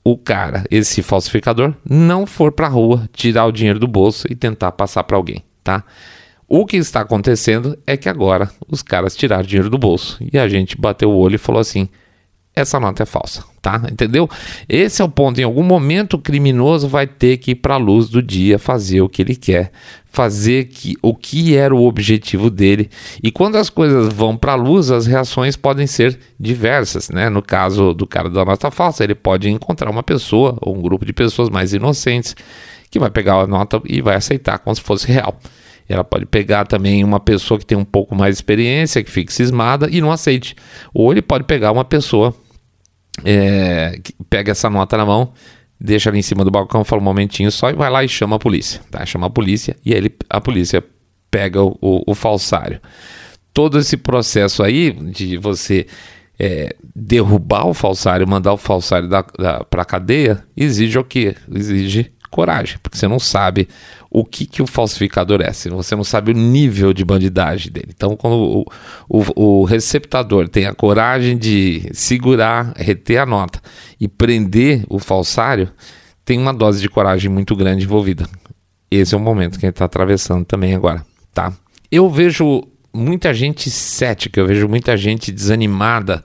o 0.03 0.17
cara, 0.17 0.65
esse 0.69 1.01
falsificador, 1.01 1.73
não 1.89 2.25
for 2.25 2.51
para 2.51 2.67
a 2.67 2.69
rua 2.69 3.07
tirar 3.13 3.45
o 3.45 3.51
dinheiro 3.51 3.79
do 3.79 3.87
bolso 3.87 4.27
e 4.29 4.35
tentar 4.35 4.71
passar 4.73 5.03
para 5.03 5.15
alguém, 5.15 5.43
tá? 5.63 5.83
O 6.47 6.65
que 6.65 6.77
está 6.77 7.01
acontecendo 7.01 7.77
é 7.85 7.97
que 7.97 8.07
agora 8.07 8.49
os 8.69 8.81
caras 8.81 9.15
tiraram 9.15 9.43
dinheiro 9.43 9.69
do 9.69 9.77
bolso 9.77 10.17
e 10.31 10.39
a 10.39 10.47
gente 10.47 10.79
bateu 10.79 11.11
o 11.11 11.17
olho 11.17 11.35
e 11.35 11.39
falou 11.39 11.59
assim: 11.59 11.89
essa 12.55 12.79
nota 12.79 13.03
é 13.03 13.05
falsa, 13.05 13.43
tá? 13.61 13.83
Entendeu? 13.91 14.29
Esse 14.67 15.01
é 15.01 15.05
o 15.05 15.09
ponto. 15.09 15.39
Em 15.39 15.43
algum 15.43 15.61
momento 15.61 16.13
o 16.13 16.19
criminoso 16.19 16.87
vai 16.87 17.05
ter 17.05 17.37
que 17.37 17.51
ir 17.51 17.55
para 17.55 17.75
a 17.75 17.77
luz 17.77 18.09
do 18.09 18.21
dia 18.21 18.57
fazer 18.57 19.01
o 19.01 19.09
que 19.09 19.21
ele 19.21 19.35
quer, 19.35 19.71
fazer 20.05 20.69
que, 20.69 20.95
o 21.01 21.13
que 21.13 21.55
era 21.55 21.75
o 21.75 21.85
objetivo 21.85 22.49
dele. 22.49 22.89
E 23.21 23.29
quando 23.29 23.57
as 23.57 23.69
coisas 23.69 24.11
vão 24.11 24.37
para 24.37 24.53
a 24.53 24.55
luz, 24.55 24.89
as 24.89 25.05
reações 25.05 25.57
podem 25.57 25.85
ser 25.85 26.17
diversas, 26.39 27.09
né? 27.09 27.29
No 27.29 27.43
caso 27.43 27.93
do 27.93 28.07
cara 28.07 28.29
da 28.29 28.45
nota 28.45 28.71
falsa, 28.71 29.03
ele 29.03 29.15
pode 29.15 29.49
encontrar 29.49 29.91
uma 29.91 30.01
pessoa 30.01 30.57
ou 30.61 30.75
um 30.75 30.81
grupo 30.81 31.05
de 31.05 31.11
pessoas 31.11 31.49
mais 31.49 31.73
inocentes 31.73 32.35
que 32.89 32.97
vai 32.97 33.11
pegar 33.11 33.35
a 33.35 33.45
nota 33.45 33.81
e 33.85 34.01
vai 34.01 34.15
aceitar 34.15 34.59
como 34.59 34.75
se 34.75 34.81
fosse 34.81 35.11
real. 35.11 35.37
Ela 35.87 36.03
pode 36.03 36.25
pegar 36.25 36.65
também 36.65 37.03
uma 37.03 37.19
pessoa 37.19 37.57
que 37.57 37.65
tem 37.65 37.77
um 37.77 37.85
pouco 37.85 38.15
mais 38.15 38.35
de 38.35 38.37
experiência, 38.39 39.03
que 39.03 39.09
fique 39.09 39.31
cismada 39.31 39.87
e 39.89 40.01
não 40.01 40.11
aceite. 40.11 40.55
Ou 40.93 41.11
ele 41.11 41.21
pode 41.21 41.45
pegar 41.45 41.71
uma 41.71 41.85
pessoa 41.85 42.35
é, 43.23 43.99
que 44.03 44.13
pega 44.29 44.51
essa 44.51 44.69
nota 44.69 44.97
na 44.97 45.05
mão, 45.05 45.31
deixa 45.79 46.09
ali 46.09 46.19
em 46.19 46.23
cima 46.23 46.43
do 46.43 46.51
balcão, 46.51 46.83
fala 46.83 47.01
um 47.01 47.05
momentinho 47.05 47.51
só 47.51 47.69
e 47.69 47.73
vai 47.73 47.89
lá 47.89 48.03
e 48.03 48.09
chama 48.09 48.35
a 48.35 48.39
polícia. 48.39 48.81
Tá? 48.91 49.05
Chama 49.05 49.27
a 49.27 49.29
polícia 49.29 49.75
e 49.85 49.93
ele, 49.93 50.13
a 50.29 50.41
polícia 50.41 50.83
pega 51.31 51.63
o, 51.63 51.77
o, 51.81 52.03
o 52.07 52.15
falsário. 52.15 52.81
Todo 53.53 53.79
esse 53.79 53.97
processo 53.97 54.61
aí 54.61 54.91
de 54.91 55.37
você 55.37 55.87
é, 56.39 56.75
derrubar 56.95 57.65
o 57.65 57.73
falsário, 57.73 58.27
mandar 58.27 58.53
o 58.53 58.57
falsário 58.57 59.09
para 59.69 59.81
a 59.81 59.85
cadeia, 59.85 60.43
exige 60.55 60.99
o 60.99 61.03
quê? 61.03 61.35
Exige 61.51 62.11
coragem, 62.37 62.77
porque 62.83 62.95
você 62.95 63.07
não 63.07 63.17
sabe 63.17 63.67
o 64.11 64.23
que, 64.23 64.45
que 64.45 64.61
o 64.61 64.67
falsificador 64.67 65.41
é, 65.41 65.51
você 65.51 65.95
não 65.95 66.03
sabe 66.03 66.29
o 66.29 66.35
nível 66.35 66.93
de 66.93 67.03
bandidagem 67.03 67.71
dele. 67.71 67.89
Então, 67.95 68.15
quando 68.15 68.35
o, 68.35 68.65
o, 69.09 69.61
o 69.61 69.63
receptador 69.63 70.47
tem 70.47 70.67
a 70.67 70.73
coragem 70.75 71.35
de 71.35 71.89
segurar, 71.93 72.73
reter 72.77 73.17
a 73.17 73.25
nota 73.25 73.59
e 73.99 74.07
prender 74.07 74.85
o 74.87 74.99
falsário, 74.99 75.71
tem 76.23 76.37
uma 76.37 76.53
dose 76.53 76.79
de 76.79 76.87
coragem 76.87 77.27
muito 77.31 77.55
grande 77.55 77.85
envolvida. 77.85 78.29
esse 78.91 79.15
é 79.15 79.17
o 79.17 79.19
momento 79.21 79.57
que 79.57 79.65
a 79.65 79.69
gente 79.69 79.75
está 79.75 79.85
atravessando 79.85 80.45
também 80.45 80.75
agora, 80.75 81.03
tá? 81.33 81.51
Eu 81.91 82.07
vejo 82.07 82.61
muita 82.93 83.33
gente 83.33 83.71
cética, 83.71 84.39
eu 84.39 84.45
vejo 84.45 84.67
muita 84.67 84.95
gente 84.95 85.31
desanimada, 85.31 86.23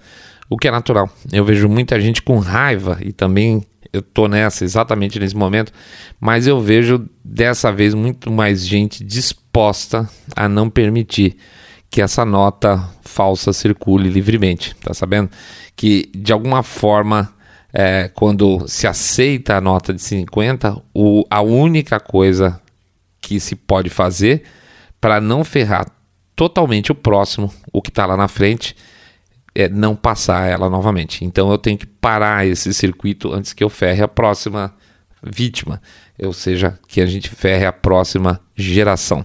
o 0.51 0.59
que 0.59 0.69
é 0.69 0.71
natural. 0.71 1.09
Eu 1.33 1.43
vejo 1.43 1.71
muita 1.71 1.99
gente 1.99 2.21
com 2.21 2.39
raiva 2.39 2.99
e 3.01 3.13
também 3.13 3.65
eu 3.93 4.01
tô 4.01 4.27
nessa 4.27 4.65
exatamente 4.65 5.19
nesse 5.19 5.37
momento, 5.37 5.73
mas 6.19 6.47
eu 6.47 6.61
vejo 6.61 7.07
dessa 7.25 7.71
vez 7.71 7.95
muito 7.95 8.31
mais 8.31 8.67
gente 8.67 9.05
disposta 9.05 10.09
a 10.35 10.49
não 10.49 10.71
permitir 10.71 11.37
que 11.91 12.01
essa 12.01 12.25
nota 12.25 12.83
falsa 13.03 13.53
circule 13.53 14.09
livremente, 14.09 14.75
tá 14.77 14.95
sabendo? 14.95 15.31
Que 15.77 16.11
de 16.15 16.33
alguma 16.33 16.63
forma, 16.63 17.35
é, 17.71 18.11
quando 18.15 18.67
se 18.67 18.87
aceita 18.87 19.57
a 19.57 19.61
nota 19.61 19.93
de 19.93 20.01
50, 20.01 20.83
o, 20.95 21.25
a 21.29 21.43
única 21.43 22.01
coisa 22.01 22.59
que 23.21 23.39
se 23.39 23.55
pode 23.55 23.91
fazer 23.91 24.43
para 24.99 25.21
não 25.21 25.45
ferrar 25.45 25.87
totalmente 26.35 26.91
o 26.91 26.95
próximo, 26.95 27.53
o 27.71 27.83
que 27.83 27.91
está 27.91 28.07
lá 28.07 28.17
na 28.17 28.27
frente, 28.27 28.75
é 29.55 29.69
não 29.69 29.95
passar 29.95 30.49
ela 30.49 30.69
novamente. 30.71 31.25
Então 31.25 31.51
eu 31.51 31.59
tenho 31.59 31.79
que 31.79 31.87
parar 31.87 32.47
esse 32.47 32.73
circuito 32.73 33.33
antes 33.33 33.53
que 33.53 33.63
eu 33.63 33.69
ferre 33.69 34.03
a 34.03 34.09
próxima 34.09 34.75
vítima, 35.23 35.81
ou 36.19 36.33
seja, 36.33 36.79
que 36.89 37.01
a 37.01 37.07
gente 37.07 37.31
ferre 37.31 37.65
a 37.65 37.73
próxima 37.73 38.41
geração. 38.57 39.25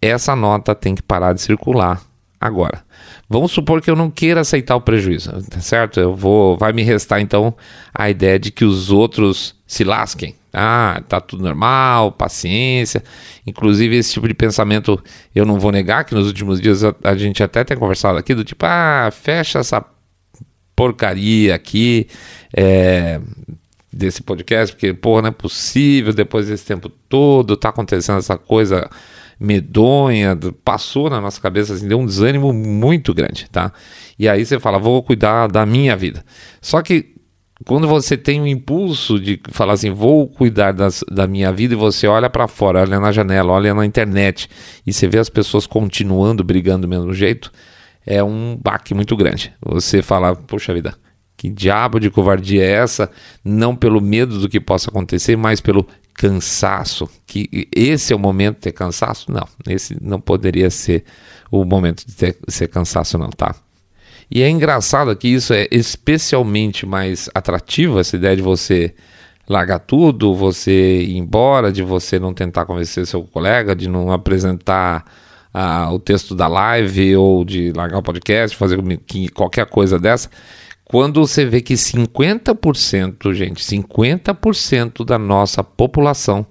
Essa 0.00 0.36
nota 0.36 0.74
tem 0.74 0.94
que 0.94 1.02
parar 1.02 1.32
de 1.32 1.40
circular 1.40 2.00
agora. 2.40 2.84
Vamos 3.28 3.52
supor 3.52 3.80
que 3.80 3.90
eu 3.90 3.96
não 3.96 4.10
queira 4.10 4.42
aceitar 4.42 4.76
o 4.76 4.80
prejuízo, 4.80 5.32
tá 5.50 5.60
certo? 5.60 5.98
Eu 5.98 6.14
vou, 6.14 6.58
vai 6.58 6.72
me 6.72 6.82
restar 6.82 7.20
então 7.20 7.54
a 7.92 8.10
ideia 8.10 8.38
de 8.38 8.50
que 8.50 8.64
os 8.64 8.90
outros 8.90 9.54
se 9.66 9.82
lasquem. 9.82 10.36
Ah, 10.54 11.02
tá 11.08 11.20
tudo 11.20 11.42
normal, 11.42 12.12
paciência. 12.12 13.02
Inclusive 13.46 13.96
esse 13.96 14.12
tipo 14.12 14.28
de 14.28 14.34
pensamento 14.34 15.02
eu 15.34 15.44
não 15.44 15.58
vou 15.58 15.72
negar 15.72 16.04
que 16.04 16.14
nos 16.14 16.26
últimos 16.26 16.60
dias 16.60 16.84
a, 16.84 16.94
a 17.02 17.16
gente 17.16 17.42
até 17.42 17.64
tem 17.64 17.76
conversado 17.76 18.18
aqui 18.18 18.34
do 18.34 18.44
tipo, 18.44 18.64
ah, 18.66 19.10
fecha 19.12 19.58
essa 19.58 19.84
porcaria 20.76 21.54
aqui 21.54 22.08
é, 22.56 23.20
desse 23.92 24.22
podcast, 24.22 24.74
porque, 24.74 24.92
porra, 24.92 25.22
não 25.22 25.28
é 25.28 25.32
possível, 25.32 26.12
depois 26.12 26.48
desse 26.48 26.64
tempo 26.64 26.88
todo, 26.88 27.56
tá 27.56 27.68
acontecendo 27.68 28.18
essa 28.18 28.36
coisa 28.36 28.88
medonha, 29.38 30.38
passou 30.64 31.10
na 31.10 31.20
nossa 31.20 31.40
cabeça, 31.40 31.74
assim, 31.74 31.88
deu 31.88 31.98
um 31.98 32.06
desânimo 32.06 32.52
muito 32.52 33.12
grande, 33.12 33.48
tá? 33.50 33.72
E 34.18 34.28
aí 34.28 34.44
você 34.44 34.58
fala, 34.60 34.78
vou 34.78 35.02
cuidar 35.02 35.48
da 35.48 35.66
minha 35.66 35.96
vida. 35.96 36.24
Só 36.60 36.82
que 36.82 37.13
quando 37.64 37.86
você 37.86 38.16
tem 38.16 38.40
o 38.40 38.46
impulso 38.46 39.18
de 39.18 39.40
falar 39.50 39.74
assim, 39.74 39.90
vou 39.90 40.26
cuidar 40.28 40.72
das, 40.72 41.04
da 41.10 41.26
minha 41.26 41.52
vida, 41.52 41.74
e 41.74 41.76
você 41.76 42.06
olha 42.06 42.28
para 42.28 42.48
fora, 42.48 42.80
olha 42.80 42.98
na 42.98 43.12
janela, 43.12 43.52
olha 43.52 43.72
na 43.72 43.86
internet, 43.86 44.48
e 44.86 44.92
você 44.92 45.06
vê 45.06 45.18
as 45.18 45.28
pessoas 45.28 45.66
continuando 45.66 46.42
brigando 46.42 46.82
do 46.82 46.88
mesmo 46.88 47.12
jeito, 47.12 47.52
é 48.04 48.22
um 48.22 48.58
baque 48.60 48.92
muito 48.92 49.16
grande. 49.16 49.52
Você 49.62 50.02
fala, 50.02 50.34
poxa 50.34 50.74
vida, 50.74 50.94
que 51.36 51.48
diabo 51.48 52.00
de 52.00 52.10
covardia 52.10 52.62
é 52.62 52.70
essa? 52.70 53.10
Não 53.44 53.74
pelo 53.74 54.00
medo 54.00 54.38
do 54.38 54.48
que 54.48 54.60
possa 54.60 54.90
acontecer, 54.90 55.36
mas 55.36 55.60
pelo 55.60 55.86
cansaço. 56.14 57.08
Que 57.26 57.68
esse 57.74 58.12
é 58.12 58.16
o 58.16 58.18
momento 58.18 58.56
de 58.56 58.62
ter 58.62 58.72
cansaço? 58.72 59.30
Não, 59.30 59.46
esse 59.68 59.96
não 60.02 60.20
poderia 60.20 60.70
ser 60.70 61.04
o 61.50 61.64
momento 61.64 62.06
de 62.06 62.14
ter, 62.14 62.36
ser 62.48 62.68
cansaço, 62.68 63.16
não, 63.16 63.30
tá? 63.30 63.54
E 64.34 64.42
é 64.42 64.50
engraçado 64.50 65.14
que 65.14 65.28
isso 65.28 65.54
é 65.54 65.68
especialmente 65.70 66.84
mais 66.84 67.30
atrativo, 67.32 68.00
essa 68.00 68.16
ideia 68.16 68.34
de 68.34 68.42
você 68.42 68.92
largar 69.48 69.78
tudo, 69.78 70.34
você 70.34 71.02
ir 71.02 71.16
embora, 71.16 71.70
de 71.70 71.84
você 71.84 72.18
não 72.18 72.34
tentar 72.34 72.66
convencer 72.66 73.06
seu 73.06 73.22
colega, 73.22 73.76
de 73.76 73.88
não 73.88 74.10
apresentar 74.10 75.04
ah, 75.52 75.88
o 75.92 76.00
texto 76.00 76.34
da 76.34 76.48
live 76.48 77.16
ou 77.16 77.44
de 77.44 77.72
largar 77.76 77.98
o 77.98 78.02
podcast, 78.02 78.56
fazer 78.56 78.76
qualquer 79.32 79.66
coisa 79.66 80.00
dessa. 80.00 80.28
Quando 80.84 81.24
você 81.24 81.44
vê 81.44 81.60
que 81.60 81.74
50%, 81.74 83.32
gente, 83.34 83.62
50% 83.62 85.04
da 85.04 85.16
nossa 85.16 85.62
população 85.62 86.44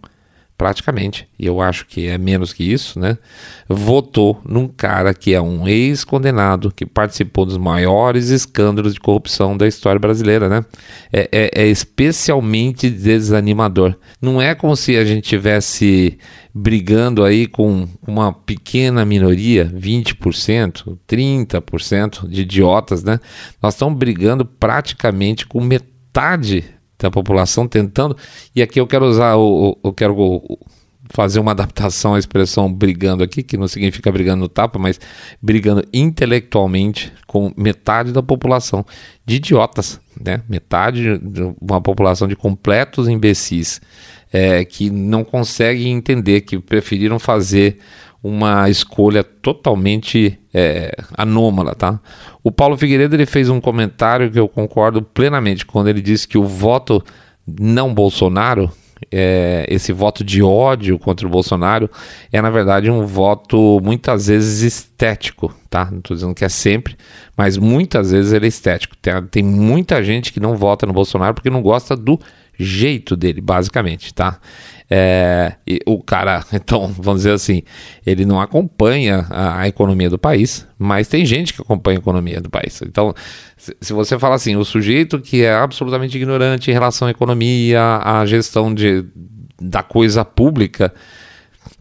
praticamente, 0.57 1.27
e 1.37 1.45
eu 1.45 1.59
acho 1.61 1.85
que 1.85 2.07
é 2.07 2.17
menos 2.17 2.53
que 2.53 2.63
isso, 2.63 2.99
né? 2.99 3.17
Votou 3.67 4.39
num 4.45 4.67
cara 4.67 5.13
que 5.13 5.33
é 5.33 5.41
um 5.41 5.67
ex-condenado 5.67 6.71
que 6.71 6.85
participou 6.85 7.45
dos 7.45 7.57
maiores 7.57 8.29
escândalos 8.29 8.93
de 8.93 8.99
corrupção 8.99 9.57
da 9.57 9.67
história 9.67 9.99
brasileira, 9.99 10.47
né? 10.47 10.63
É, 11.11 11.29
é, 11.31 11.63
é 11.63 11.67
especialmente 11.67 12.89
desanimador. 12.89 13.95
Não 14.21 14.41
é 14.41 14.53
como 14.53 14.75
se 14.75 14.95
a 14.95 15.03
gente 15.03 15.27
tivesse 15.27 16.17
brigando 16.53 17.23
aí 17.23 17.47
com 17.47 17.87
uma 18.05 18.31
pequena 18.31 19.03
minoria, 19.03 19.65
20%, 19.65 20.97
30% 21.07 22.27
de 22.29 22.41
idiotas, 22.41 23.03
né? 23.03 23.19
Nós 23.61 23.73
estamos 23.73 23.97
brigando 23.97 24.45
praticamente 24.45 25.47
com 25.47 25.59
metade 25.59 26.63
da 27.03 27.11
população 27.11 27.67
tentando. 27.67 28.17
E 28.55 28.61
aqui 28.61 28.79
eu 28.79 28.87
quero 28.87 29.05
usar 29.05 29.35
o, 29.35 29.77
eu 29.83 29.93
quero 29.93 30.41
fazer 31.09 31.39
uma 31.39 31.51
adaptação 31.53 32.15
à 32.15 32.19
expressão 32.19 32.71
brigando 32.73 33.23
aqui, 33.23 33.43
que 33.43 33.57
não 33.57 33.67
significa 33.67 34.11
brigando 34.11 34.41
no 34.41 34.49
tapa, 34.49 34.79
mas 34.79 34.99
brigando 35.41 35.83
intelectualmente 35.93 37.13
com 37.27 37.51
metade 37.55 38.11
da 38.11 38.23
população 38.23 38.85
de 39.25 39.35
idiotas, 39.35 39.99
né? 40.19 40.41
Metade 40.49 41.17
de 41.19 41.53
uma 41.61 41.81
população 41.81 42.27
de 42.27 42.35
completos 42.35 43.07
imbecis 43.07 43.81
é, 44.31 44.65
que 44.65 44.89
não 44.89 45.23
conseguem 45.23 45.91
entender, 45.91 46.41
que 46.41 46.57
preferiram 46.57 47.19
fazer 47.19 47.77
uma 48.23 48.69
escolha 48.69 49.21
totalmente 49.21 50.39
é, 50.53 50.95
anômala, 51.17 51.75
tá? 51.75 51.99
O 52.43 52.51
Paulo 52.51 52.77
Figueiredo 52.77 53.15
ele 53.15 53.25
fez 53.25 53.49
um 53.49 53.61
comentário 53.61 54.29
que 54.29 54.39
eu 54.39 54.49
concordo 54.49 55.01
plenamente 55.01 55.65
quando 55.65 55.87
ele 55.87 56.01
disse 56.01 56.27
que 56.27 56.37
o 56.37 56.43
voto 56.43 57.03
não 57.47 57.93
Bolsonaro, 57.93 58.69
é, 59.11 59.65
esse 59.69 59.93
voto 59.93 60.23
de 60.23 60.43
ódio 60.43 60.99
contra 60.99 61.25
o 61.25 61.29
Bolsonaro, 61.29 61.89
é 62.31 62.41
na 62.41 62.49
verdade 62.49 62.91
um 62.91 63.05
voto 63.05 63.79
muitas 63.81 64.27
vezes 64.27 64.61
estético, 64.61 65.53
tá? 65.69 65.89
Não 65.89 65.99
estou 65.99 66.15
dizendo 66.15 66.35
que 66.35 66.43
é 66.43 66.49
sempre, 66.49 66.97
mas 67.37 67.57
muitas 67.57 68.11
vezes 68.11 68.33
ele 68.33 68.45
é 68.45 68.49
estético. 68.49 68.95
Tem, 68.97 69.13
tem 69.23 69.43
muita 69.43 70.03
gente 70.03 70.33
que 70.33 70.39
não 70.39 70.57
vota 70.57 70.85
no 70.85 70.93
Bolsonaro 70.93 71.33
porque 71.33 71.49
não 71.49 71.61
gosta 71.61 71.95
do 71.95 72.19
jeito 72.59 73.15
dele, 73.15 73.41
basicamente, 73.41 74.13
tá? 74.13 74.39
É, 74.89 75.55
o 75.85 76.03
cara, 76.03 76.43
então, 76.53 76.87
vamos 76.87 77.21
dizer 77.21 77.33
assim, 77.33 77.63
ele 78.05 78.25
não 78.25 78.39
acompanha 78.39 79.25
a, 79.29 79.61
a, 79.61 79.67
economia 79.67 80.09
do 80.09 80.17
país, 80.17 80.67
mas 80.77 81.07
tem 81.07 81.25
gente 81.25 81.53
que 81.53 81.61
acompanha 81.61 81.97
a 81.97 82.01
economia 82.01 82.41
do 82.41 82.49
país. 82.49 82.81
Então, 82.81 83.13
se, 83.57 83.75
se, 83.79 83.93
você 83.93 84.19
fala 84.19 84.35
assim, 84.35 84.55
o 84.55 84.63
sujeito 84.63 85.19
que 85.19 85.43
é 85.43 85.53
absolutamente 85.53 86.17
ignorante 86.17 86.69
em 86.69 86.73
relação 86.73 87.07
à 87.07 87.11
economia, 87.11 87.99
à 88.03 88.25
gestão 88.25 88.73
de, 88.73 89.05
da 89.59 89.81
coisa 89.81 90.25
pública, 90.25 90.93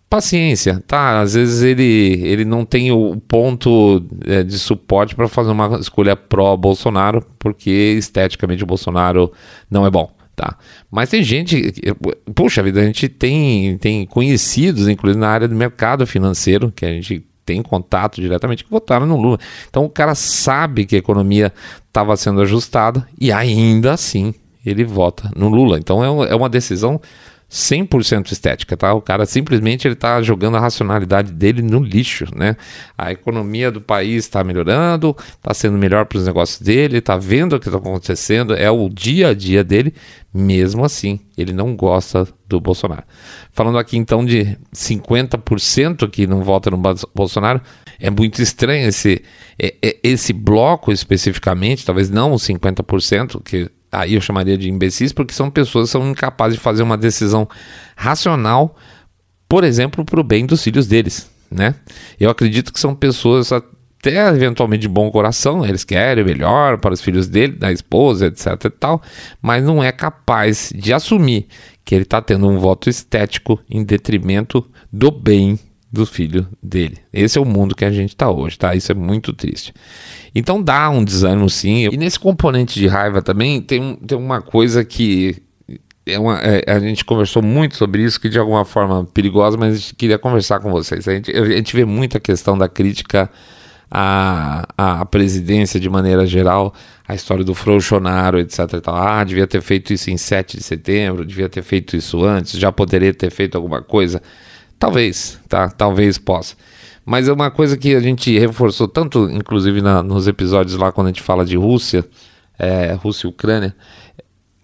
paciência, 0.09 0.83
tá? 0.87 1.21
Às 1.21 1.35
vezes 1.35 1.63
ele, 1.63 2.21
ele 2.23 2.45
não 2.45 2.67
tem 2.67 2.93
o 2.93 3.17
ponto 3.17 4.05
é, 4.27 4.43
de 4.43 4.59
suporte 4.59 5.15
para 5.15 5.27
fazer 5.27 5.51
uma 5.51 5.79
escolha 5.79 6.15
pró-Bolsonaro, 6.15 7.25
porque 7.39 7.71
esteticamente 7.71 8.63
o 8.63 8.67
Bolsonaro 8.67 9.33
não 9.71 9.87
é 9.87 9.91
bom 9.91 10.13
tá? 10.35 10.57
Mas 10.91 11.11
tem 11.11 11.23
gente, 11.23 11.73
puxa 12.35 12.63
vida, 12.63 12.81
a 12.81 12.85
gente 12.85 13.09
tem, 13.09 13.77
tem 13.79 14.07
conhecidos, 14.07 14.89
inclusive 14.89 15.21
na 15.21 15.29
área 15.29 15.49
do 15.49 15.55
mercado 15.55 16.07
financeiro, 16.07 16.73
que 16.75 16.85
a 16.85 16.93
gente 16.93 17.25
tem 17.45 17.63
contato 17.63 18.21
diretamente, 18.21 18.65
que 18.65 18.71
votaram 18.71 19.07
no 19.07 19.17
Lula. 19.17 19.39
Então 19.69 19.85
o 19.85 19.91
cara 19.91 20.15
sabe 20.15 20.87
que 20.87 20.97
a 20.97 20.99
economia 20.99 21.53
estava 21.87 22.17
sendo 22.17 22.41
ajustada 22.41 23.07
e 23.21 23.33
ainda 23.33 23.93
assim 23.93 24.35
ele 24.65 24.85
vota 24.85 25.31
no 25.37 25.49
Lula. 25.49 25.79
Então 25.79 26.25
é, 26.25 26.31
é 26.31 26.35
uma 26.35 26.49
decisão 26.49 27.01
100% 27.53 28.33
estética, 28.33 28.79
tá? 28.79 28.95
O 28.95 29.03
cara 29.03 29.27
simplesmente 29.27 29.87
ele 29.87 29.95
tá 29.95 30.23
jogando 30.23 30.57
a 30.57 30.61
racionalidade 30.61 31.31
dele 31.31 31.61
no 31.61 31.81
lixo, 31.81 32.25
né? 32.35 32.57
A 32.97 33.13
economia 33.13 33.71
do 33.71 33.79
país 33.79 34.25
está 34.25 34.43
melhorando, 34.43 35.15
está 35.35 35.53
sendo 35.53 35.77
melhor 35.77 36.07
para 36.07 36.17
os 36.17 36.25
negócios 36.25 36.63
dele, 36.63 36.99
está 36.99 37.19
vendo 37.19 37.55
o 37.55 37.61
que 37.61 37.69
está 37.69 37.79
acontecendo, 37.79 38.55
é 38.55 38.71
o 38.71 38.89
dia 38.89 39.29
a 39.29 39.35
dia 39.35 39.63
dele, 39.63 39.93
mesmo 40.33 40.83
assim, 40.83 41.21
ele 41.37 41.53
não 41.53 41.77
gosta 41.77 42.27
do 42.49 42.59
Bolsonaro. 42.59 43.05
Falando 43.51 43.77
aqui 43.77 43.99
então 43.99 44.25
de 44.25 44.57
50% 44.75 46.09
que 46.09 46.27
não 46.27 46.43
vota 46.43 46.71
no 46.71 46.79
Bolsonaro, 47.15 47.61
é 48.01 48.09
muito 48.09 48.41
estranho 48.41 48.89
esse, 48.89 49.23
é, 49.59 49.75
é, 49.83 49.97
esse 50.03 50.33
bloco 50.33 50.91
especificamente, 50.91 51.85
talvez 51.85 52.09
não 52.09 52.33
os 52.33 52.43
50%, 52.45 53.43
que 53.45 53.71
aí 53.93 54.15
eu 54.15 54.21
chamaria 54.21 54.57
de 54.57 54.71
imbecis, 54.71 55.13
porque 55.13 55.35
são 55.35 55.51
pessoas 55.51 55.89
que 55.89 55.93
são 55.93 56.11
incapazes 56.11 56.57
de 56.57 56.63
fazer 56.63 56.83
uma 56.83 56.97
decisão 56.97 57.47
racional, 57.95 58.75
por 59.47 59.63
exemplo, 59.63 60.05
para 60.05 60.19
o 60.19 60.25
bem 60.25 60.47
dos 60.47 60.65
filhos 60.65 60.87
deles. 60.87 61.31
Né? 61.51 61.75
Eu 62.19 62.31
acredito 62.31 62.73
que 62.73 62.81
são 62.81 62.95
pessoas 62.95 63.53
até 63.53 64.29
eventualmente 64.31 64.83
de 64.83 64.89
bom 64.89 65.11
coração, 65.11 65.65
eles 65.65 65.85
querem 65.85 66.25
o 66.25 66.27
melhor 66.27 66.79
para 66.79 66.95
os 66.95 67.03
filhos 67.03 67.29
dele, 67.29 67.53
da 67.53 67.71
esposa, 67.71 68.27
etc 68.27 68.65
e 68.65 68.71
tal, 68.71 69.03
mas 69.41 69.63
não 69.63 69.85
é 69.85 69.93
capaz 69.93 70.73
de 70.75 70.93
assumir 70.93 71.47
que 71.85 71.95
ele 71.95 72.05
está 72.05 72.23
tendo 72.23 72.49
um 72.49 72.59
voto 72.59 72.89
estético 72.89 73.61
em 73.71 73.85
detrimento 73.85 74.67
do 74.91 75.11
bem 75.11 75.59
do 75.93 76.07
filho 76.07 76.49
dele. 76.63 76.97
Esse 77.13 77.37
é 77.37 77.41
o 77.41 77.45
mundo 77.45 77.75
que 77.75 77.85
a 77.85 77.91
gente 77.91 78.11
está 78.11 78.31
hoje, 78.31 78.59
tá? 78.59 78.75
Isso 78.75 78.91
é 78.91 78.95
muito 78.95 79.33
triste. 79.35 79.75
Então 80.35 80.63
dá 80.63 80.89
um 80.89 81.05
desânimo 81.05 81.51
sim. 81.51 81.89
E 81.93 81.97
nesse 81.99 82.19
componente 82.19 82.81
de 82.81 82.87
raiva 82.87 83.21
também 83.21 83.61
tem, 83.61 83.97
tem 83.97 84.17
uma 84.17 84.41
coisa 84.41 84.83
que 84.85 85.43
é 86.07 86.19
uma, 86.19 86.39
é, 86.39 86.65
a 86.67 86.81
gente 86.81 87.05
conversou 87.05 87.43
muito 87.43 87.77
sobre 87.77 88.03
isso, 88.03 88.19
que 88.19 88.31
de 88.31 88.39
alguma 88.39 88.65
forma 88.65 89.05
perigosa, 89.05 89.59
mas 89.59 89.75
a 89.75 89.77
gente 89.77 89.95
queria 89.95 90.19
conversar 90.19 90.61
com 90.61 90.71
vocês. 90.71 91.07
A 91.07 91.13
gente, 91.13 91.31
a 91.31 91.45
gente 91.45 91.77
vê 91.77 91.85
muita 91.85 92.19
questão 92.19 92.57
da 92.57 92.69
crítica 92.69 93.31
à, 93.91 94.67
à 94.77 95.05
presidência 95.05 95.79
de 95.79 95.91
maneira 95.91 96.25
geral, 96.27 96.75
a 97.07 97.15
história 97.15 97.45
do 97.45 97.55
Frouxonaro, 97.55 98.41
etc. 98.41 98.61
E 98.73 98.81
tal. 98.81 98.97
Ah, 98.97 99.23
devia 99.23 99.47
ter 99.47 99.61
feito 99.61 99.93
isso 99.93 100.11
em 100.11 100.17
7 100.17 100.57
de 100.57 100.63
setembro, 100.63 101.27
devia 101.27 101.51
ter 101.51 101.63
feito 101.63 101.95
isso 101.95 102.25
antes, 102.25 102.59
já 102.59 102.73
poderia 102.73 103.13
ter 103.13 103.31
feito 103.31 103.57
alguma 103.57 103.83
coisa. 103.83 104.23
Talvez, 104.83 105.39
tá? 105.49 105.71
Talvez 105.71 106.19
possa. 106.19 106.57
Mas 107.07 107.29
é 107.29 107.33
uma 107.33 107.53
coisa 107.53 107.77
que 107.77 107.95
a 107.95 108.01
gente 108.01 108.37
reforçou 108.37 108.89
tanto, 108.89 109.31
inclusive 109.31 109.81
na, 109.81 110.03
nos 110.03 110.27
episódios 110.27 110.77
lá 110.77 110.91
quando 110.91 111.07
a 111.07 111.11
gente 111.11 111.23
fala 111.23 111.45
de 111.45 111.57
Rússia, 111.57 112.05
é, 112.59 112.93
Rússia 112.95 113.29
e 113.29 113.31
Ucrânia, 113.31 113.77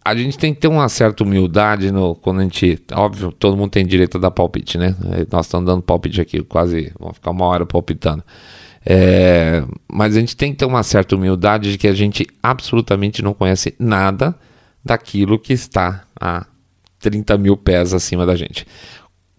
a 0.05 0.17
gente 0.17 0.37
tem 0.37 0.53
que 0.53 0.59
ter 0.59 0.67
uma 0.67 0.89
certa 0.89 1.23
humildade 1.23 1.93
no, 1.93 2.17
quando 2.17 2.41
a 2.41 2.43
gente. 2.43 2.83
Óbvio, 2.95 3.31
todo 3.31 3.57
mundo 3.57 3.71
tem 3.71 3.87
direito 3.87 4.19
a 4.19 4.21
dar 4.21 4.33
palpite, 4.33 4.77
né? 4.77 4.97
Nós 5.31 5.47
estamos 5.47 5.65
dando 5.65 5.83
palpite 5.83 6.21
aqui, 6.21 6.43
quase. 6.43 6.93
Vamos 6.99 7.15
ficar 7.15 7.31
uma 7.31 7.45
hora 7.45 7.65
palpitando. 7.65 8.25
É, 8.85 9.63
mas 9.87 10.17
a 10.17 10.21
gente 10.21 10.37
tem 10.37 10.51
que 10.51 10.59
ter 10.59 10.65
uma 10.65 10.83
certa 10.83 11.15
humildade 11.15 11.71
de 11.71 11.79
que 11.79 11.87
a 11.87 11.95
gente 11.95 12.27
absolutamente 12.43 13.23
não 13.23 13.35
conhece 13.35 13.73
nada 13.79 14.35
daquilo 14.85 15.39
que 15.39 15.53
está 15.53 16.03
a 16.21 16.45
30 16.99 17.39
mil 17.39 17.57
pés 17.57 17.95
acima 17.95 18.27
da 18.27 18.35
gente. 18.35 18.67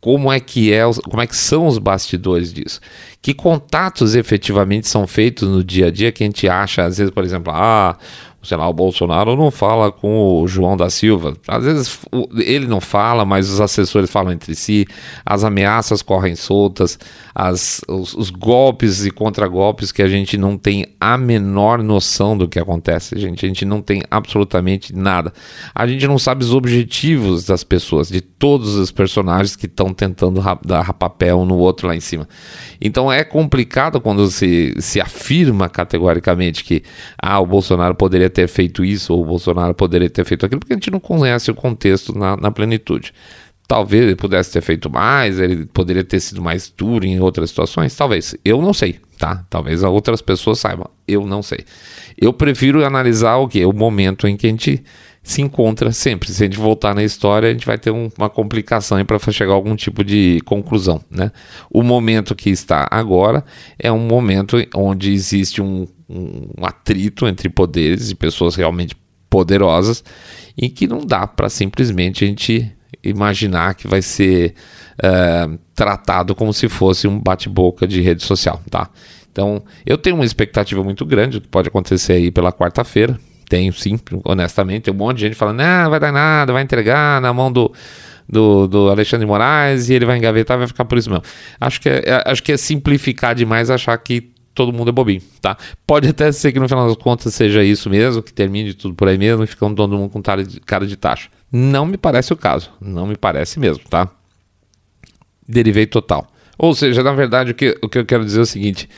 Como 0.01 0.31
é 0.31 0.39
que 0.39 0.71
é, 0.71 0.83
como 1.09 1.21
é 1.21 1.27
que 1.27 1.35
são 1.35 1.67
os 1.67 1.77
bastidores 1.77 2.53
disso? 2.53 2.79
Que 3.21 3.33
contatos 3.33 4.15
efetivamente 4.15 4.87
são 4.87 5.05
feitos 5.05 5.47
no 5.47 5.63
dia 5.63 5.87
a 5.87 5.91
dia 5.91 6.11
que 6.11 6.23
a 6.23 6.25
gente 6.25 6.47
acha, 6.47 6.85
às 6.85 6.97
vezes, 6.97 7.11
por 7.11 7.23
exemplo, 7.23 7.51
ah, 7.53 7.97
sei 8.41 8.57
lá, 8.57 8.67
o 8.69 8.73
Bolsonaro 8.73 9.35
não 9.35 9.51
fala 9.51 9.91
com 9.91 10.41
o 10.41 10.47
João 10.47 10.77
da 10.77 10.89
Silva. 10.89 11.35
Às 11.47 11.65
vezes 11.65 11.99
ele 12.37 12.67
não 12.67 12.79
fala, 12.79 13.25
mas 13.25 13.49
os 13.49 13.59
assessores 13.59 14.09
falam 14.09 14.31
entre 14.31 14.55
si, 14.55 14.87
as 15.25 15.43
ameaças 15.43 16.01
correm 16.01 16.35
soltas, 16.35 16.97
as, 17.35 17.81
os, 17.87 18.13
os 18.13 18.29
golpes 18.29 19.05
e 19.05 19.11
contragolpes 19.11 19.91
que 19.91 20.01
a 20.01 20.07
gente 20.07 20.37
não 20.37 20.57
tem 20.57 20.85
a 20.99 21.17
menor 21.17 21.83
noção 21.83 22.37
do 22.37 22.47
que 22.47 22.59
acontece, 22.59 23.19
gente. 23.19 23.45
A 23.45 23.47
gente 23.49 23.65
não 23.65 23.81
tem 23.81 24.03
absolutamente 24.09 24.95
nada. 24.95 25.33
A 25.75 25.85
gente 25.85 26.07
não 26.07 26.17
sabe 26.17 26.43
os 26.43 26.53
objetivos 26.53 27.45
das 27.45 27.63
pessoas, 27.63 28.07
de 28.07 28.21
todos 28.21 28.75
os 28.75 28.89
personagens 28.89 29.55
que 29.55 29.65
estão 29.65 29.93
tentando 29.93 30.41
dar 30.65 30.93
papel 30.93 31.43
no 31.45 31.57
outro 31.57 31.87
lá 31.87 31.95
em 31.95 31.99
cima. 31.99 32.27
Então 32.79 33.11
é 33.11 33.23
complicado 33.23 33.99
quando 33.99 34.29
se, 34.31 34.73
se 34.79 35.01
afirma 35.01 35.67
categoricamente 35.67 36.63
que 36.63 36.83
ah, 37.21 37.39
o 37.39 37.45
Bolsonaro 37.45 37.95
poderia 37.95 38.28
ter 38.29 38.47
feito 38.47 38.83
isso 38.83 39.13
ou 39.13 39.21
o 39.21 39.25
Bolsonaro 39.25 39.73
poderia 39.73 40.09
ter 40.09 40.25
feito 40.25 40.45
aquilo, 40.45 40.59
porque 40.59 40.73
a 40.73 40.75
gente 40.75 40.91
não 40.91 40.99
conhece 40.99 41.51
o 41.51 41.55
contexto 41.55 42.17
na, 42.17 42.37
na 42.37 42.51
plenitude. 42.51 43.13
Talvez 43.67 44.03
ele 44.03 44.15
pudesse 44.15 44.51
ter 44.51 44.61
feito 44.61 44.89
mais, 44.89 45.39
ele 45.39 45.65
poderia 45.67 46.03
ter 46.03 46.19
sido 46.19 46.41
mais 46.41 46.73
duro 46.75 47.05
em 47.05 47.19
outras 47.19 47.51
situações, 47.51 47.95
talvez. 47.95 48.35
Eu 48.43 48.61
não 48.61 48.73
sei, 48.73 48.99
tá? 49.17 49.45
Talvez 49.49 49.83
outras 49.83 50.21
pessoas 50.21 50.59
saibam, 50.59 50.89
eu 51.07 51.25
não 51.25 51.43
sei. 51.43 51.59
Eu 52.17 52.33
prefiro 52.33 52.83
analisar 52.83 53.37
o 53.37 53.47
que? 53.47 53.63
O 53.65 53.71
momento 53.71 54.27
em 54.27 54.35
que 54.35 54.47
a 54.47 54.49
gente 54.49 54.83
se 55.21 55.41
encontra 55.41 55.91
sempre. 55.91 56.31
Se 56.31 56.43
a 56.43 56.45
gente 56.47 56.57
voltar 56.57 56.95
na 56.95 57.03
história, 57.03 57.49
a 57.49 57.51
gente 57.51 57.65
vai 57.65 57.77
ter 57.77 57.91
um, 57.91 58.09
uma 58.17 58.29
complicação 58.29 59.03
para 59.05 59.19
chegar 59.31 59.51
a 59.51 59.55
algum 59.55 59.75
tipo 59.75 60.03
de 60.03 60.41
conclusão, 60.45 61.01
né? 61.09 61.31
O 61.69 61.83
momento 61.83 62.33
que 62.33 62.49
está 62.49 62.87
agora 62.89 63.43
é 63.77 63.91
um 63.91 63.99
momento 63.99 64.57
onde 64.73 65.11
existe 65.11 65.61
um, 65.61 65.87
um 66.09 66.65
atrito 66.65 67.27
entre 67.27 67.49
poderes 67.49 68.09
e 68.09 68.15
pessoas 68.15 68.55
realmente 68.55 68.95
poderosas 69.29 70.03
e 70.57 70.69
que 70.69 70.87
não 70.87 71.05
dá 71.05 71.27
para 71.27 71.49
simplesmente 71.49 72.23
a 72.23 72.27
gente 72.27 72.71
imaginar 73.03 73.75
que 73.75 73.87
vai 73.87 74.01
ser 74.01 74.55
uh, 75.03 75.57
tratado 75.75 76.33
como 76.33 76.51
se 76.51 76.67
fosse 76.67 77.07
um 77.07 77.19
bate-boca 77.19 77.87
de 77.87 78.01
rede 78.01 78.23
social, 78.23 78.61
tá? 78.69 78.89
Então, 79.31 79.63
eu 79.85 79.97
tenho 79.97 80.15
uma 80.15 80.25
expectativa 80.25 80.83
muito 80.83 81.05
grande 81.05 81.39
do 81.39 81.41
que 81.41 81.47
pode 81.47 81.67
acontecer 81.67 82.13
aí 82.13 82.31
pela 82.31 82.51
quarta-feira. 82.51 83.17
Tenho 83.47 83.71
sim, 83.71 83.97
honestamente. 84.25 84.83
Tem 84.83 84.93
um 84.93 84.97
monte 84.97 85.17
de 85.17 85.21
gente 85.27 85.35
falando, 85.35 85.57
não, 85.57 85.89
vai 85.89 85.99
dar 85.99 86.11
nada, 86.11 86.51
vai 86.51 86.61
entregar 86.61 87.21
na 87.21 87.31
mão 87.31 87.51
do, 87.51 87.71
do, 88.27 88.67
do, 88.67 88.89
Alexandre 88.89 89.25
Moraes 89.25 89.89
e 89.89 89.93
ele 89.93 90.05
vai 90.05 90.17
engavetar 90.17 90.57
vai 90.57 90.67
ficar 90.67 90.85
por 90.85 90.97
isso 90.97 91.09
mesmo. 91.09 91.23
Acho 91.59 91.79
que, 91.79 91.89
é, 91.89 92.03
é, 92.05 92.23
acho 92.25 92.43
que 92.43 92.51
é 92.51 92.57
simplificar 92.57 93.33
demais 93.33 93.69
achar 93.69 93.97
que 93.97 94.28
todo 94.53 94.73
mundo 94.73 94.89
é 94.89 94.91
bobinho, 94.91 95.21
tá? 95.41 95.57
Pode 95.85 96.07
até 96.07 96.31
ser 96.31 96.51
que 96.51 96.59
no 96.59 96.67
final 96.67 96.87
das 96.87 96.97
contas 96.97 97.33
seja 97.33 97.63
isso 97.63 97.89
mesmo, 97.89 98.21
que 98.21 98.33
termine 98.33 98.73
tudo 98.73 98.93
por 98.95 99.07
aí 99.07 99.17
mesmo 99.17 99.43
e 99.43 99.47
ficando 99.47 99.75
todo 99.75 99.97
mundo 99.97 100.09
com 100.09 100.21
cara 100.21 100.43
de, 100.43 100.97
taxa. 100.97 101.29
Não 101.51 101.85
me 101.85 101.97
parece 101.97 102.33
o 102.33 102.37
caso, 102.37 102.71
não 102.79 103.07
me 103.07 103.15
parece 103.15 103.59
mesmo, 103.59 103.83
tá? 103.89 104.09
Derivei 105.47 105.85
total. 105.85 106.27
Ou 106.57 106.75
seja, 106.75 107.01
na 107.01 107.13
verdade, 107.13 107.51
o 107.51 107.55
que, 107.55 107.77
o 107.81 107.87
que 107.87 107.97
eu 107.97 108.05
quero 108.05 108.25
dizer 108.25 108.39
é 108.39 108.43
o 108.43 108.45
seguinte: 108.45 108.89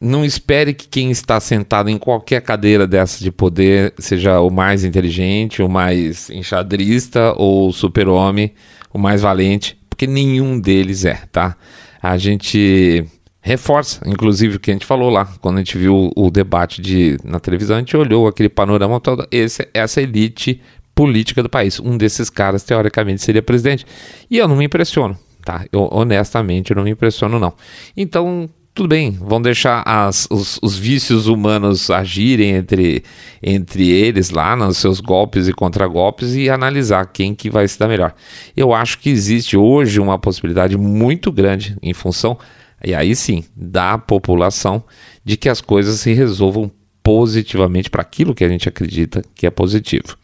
não 0.00 0.24
espere 0.24 0.74
que 0.74 0.86
quem 0.86 1.10
está 1.10 1.40
sentado 1.40 1.88
em 1.88 1.96
qualquer 1.96 2.42
cadeira 2.42 2.86
dessa 2.86 3.22
de 3.24 3.32
poder 3.32 3.94
seja 3.98 4.40
o 4.40 4.50
mais 4.50 4.84
inteligente, 4.84 5.62
o 5.62 5.68
mais 5.68 6.28
enxadrista 6.28 7.32
ou 7.36 7.72
super-homem, 7.72 8.52
o 8.92 8.98
mais 8.98 9.22
valente, 9.22 9.78
porque 9.88 10.06
nenhum 10.06 10.60
deles 10.60 11.04
é, 11.06 11.22
tá? 11.32 11.56
A 12.02 12.18
gente 12.18 13.04
reforça, 13.46 14.00
inclusive, 14.04 14.56
o 14.56 14.60
que 14.60 14.72
a 14.72 14.74
gente 14.74 14.84
falou 14.84 15.08
lá, 15.08 15.24
quando 15.40 15.54
a 15.54 15.58
gente 15.58 15.78
viu 15.78 16.10
o, 16.16 16.30
debate 16.32 16.82
de, 16.82 17.16
na 17.22 17.38
televisão, 17.38 17.76
a 17.76 17.78
gente 17.78 17.96
olhou 17.96 18.26
aquele 18.26 18.48
panorama 18.48 18.98
todo, 18.98 19.24
esse, 19.30 19.68
essa 19.72 20.02
elite 20.02 20.60
política 20.92 21.44
do 21.44 21.48
país. 21.48 21.78
Um 21.78 21.96
desses 21.96 22.28
caras, 22.28 22.64
teoricamente, 22.64 23.22
seria 23.22 23.40
presidente. 23.40 23.86
E 24.28 24.36
eu 24.36 24.48
não 24.48 24.56
me 24.56 24.64
impressiono, 24.64 25.16
tá? 25.44 25.64
Eu, 25.70 25.88
honestamente, 25.92 26.72
eu 26.72 26.76
não 26.76 26.82
me 26.82 26.90
impressiono, 26.90 27.38
não. 27.38 27.52
Então, 27.96 28.50
tudo 28.74 28.88
bem, 28.88 29.12
vão 29.12 29.40
deixar 29.40 29.80
as, 29.86 30.26
os, 30.28 30.58
os, 30.60 30.76
vícios 30.76 31.28
humanos 31.28 31.88
agirem 31.88 32.50
entre, 32.50 33.04
entre 33.40 33.88
eles 33.88 34.30
lá 34.30 34.56
nos 34.56 34.78
seus 34.78 34.98
golpes 34.98 35.46
e 35.46 35.52
contragolpes 35.52 36.34
e 36.34 36.50
analisar 36.50 37.06
quem 37.06 37.32
que 37.32 37.48
vai 37.48 37.68
se 37.68 37.78
dar 37.78 37.86
melhor. 37.86 38.12
Eu 38.56 38.74
acho 38.74 38.98
que 38.98 39.08
existe 39.08 39.56
hoje 39.56 40.00
uma 40.00 40.18
possibilidade 40.18 40.76
muito 40.76 41.30
grande 41.30 41.76
em 41.80 41.94
função 41.94 42.36
e 42.84 42.94
aí 42.94 43.14
sim, 43.16 43.44
da 43.54 43.98
população, 43.98 44.82
de 45.24 45.36
que 45.36 45.48
as 45.48 45.60
coisas 45.60 46.00
se 46.00 46.12
resolvam 46.12 46.70
positivamente 47.02 47.88
para 47.88 48.02
aquilo 48.02 48.34
que 48.34 48.44
a 48.44 48.48
gente 48.48 48.68
acredita 48.68 49.22
que 49.34 49.46
é 49.46 49.50
positivo. 49.50 50.16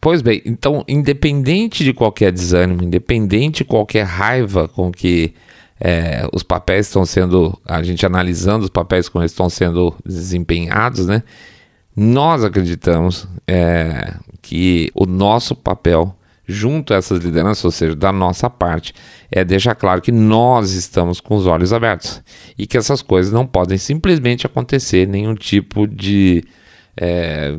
Pois 0.00 0.22
bem, 0.22 0.42
então, 0.44 0.84
independente 0.86 1.82
de 1.82 1.92
qualquer 1.92 2.30
desânimo, 2.30 2.82
independente 2.82 3.58
de 3.58 3.64
qualquer 3.64 4.04
raiva 4.04 4.68
com 4.68 4.92
que 4.92 5.34
é, 5.80 6.26
os 6.32 6.42
papéis 6.42 6.86
estão 6.86 7.04
sendo, 7.04 7.58
a 7.64 7.82
gente 7.82 8.06
analisando 8.06 8.64
os 8.64 8.70
papéis 8.70 9.08
como 9.08 9.22
eles 9.22 9.32
estão 9.32 9.48
sendo 9.48 9.94
desempenhados, 10.04 11.06
né? 11.06 11.22
Nós 11.94 12.44
acreditamos 12.44 13.26
é, 13.46 14.14
que 14.42 14.90
o 14.94 15.06
nosso 15.06 15.54
papel 15.54 16.14
junto 16.46 16.94
a 16.94 16.96
essas 16.96 17.22
lideranças, 17.22 17.64
ou 17.64 17.70
seja, 17.70 17.94
da 17.94 18.12
nossa 18.12 18.48
parte, 18.48 18.94
é 19.30 19.44
deixar 19.44 19.74
claro 19.74 20.00
que 20.00 20.12
nós 20.12 20.72
estamos 20.72 21.20
com 21.20 21.36
os 21.36 21.46
olhos 21.46 21.72
abertos 21.72 22.22
e 22.56 22.66
que 22.66 22.76
essas 22.76 23.02
coisas 23.02 23.32
não 23.32 23.46
podem 23.46 23.78
simplesmente 23.78 24.46
acontecer, 24.46 25.06
nenhum 25.06 25.34
tipo 25.34 25.86
de. 25.86 26.44
É, 26.98 27.58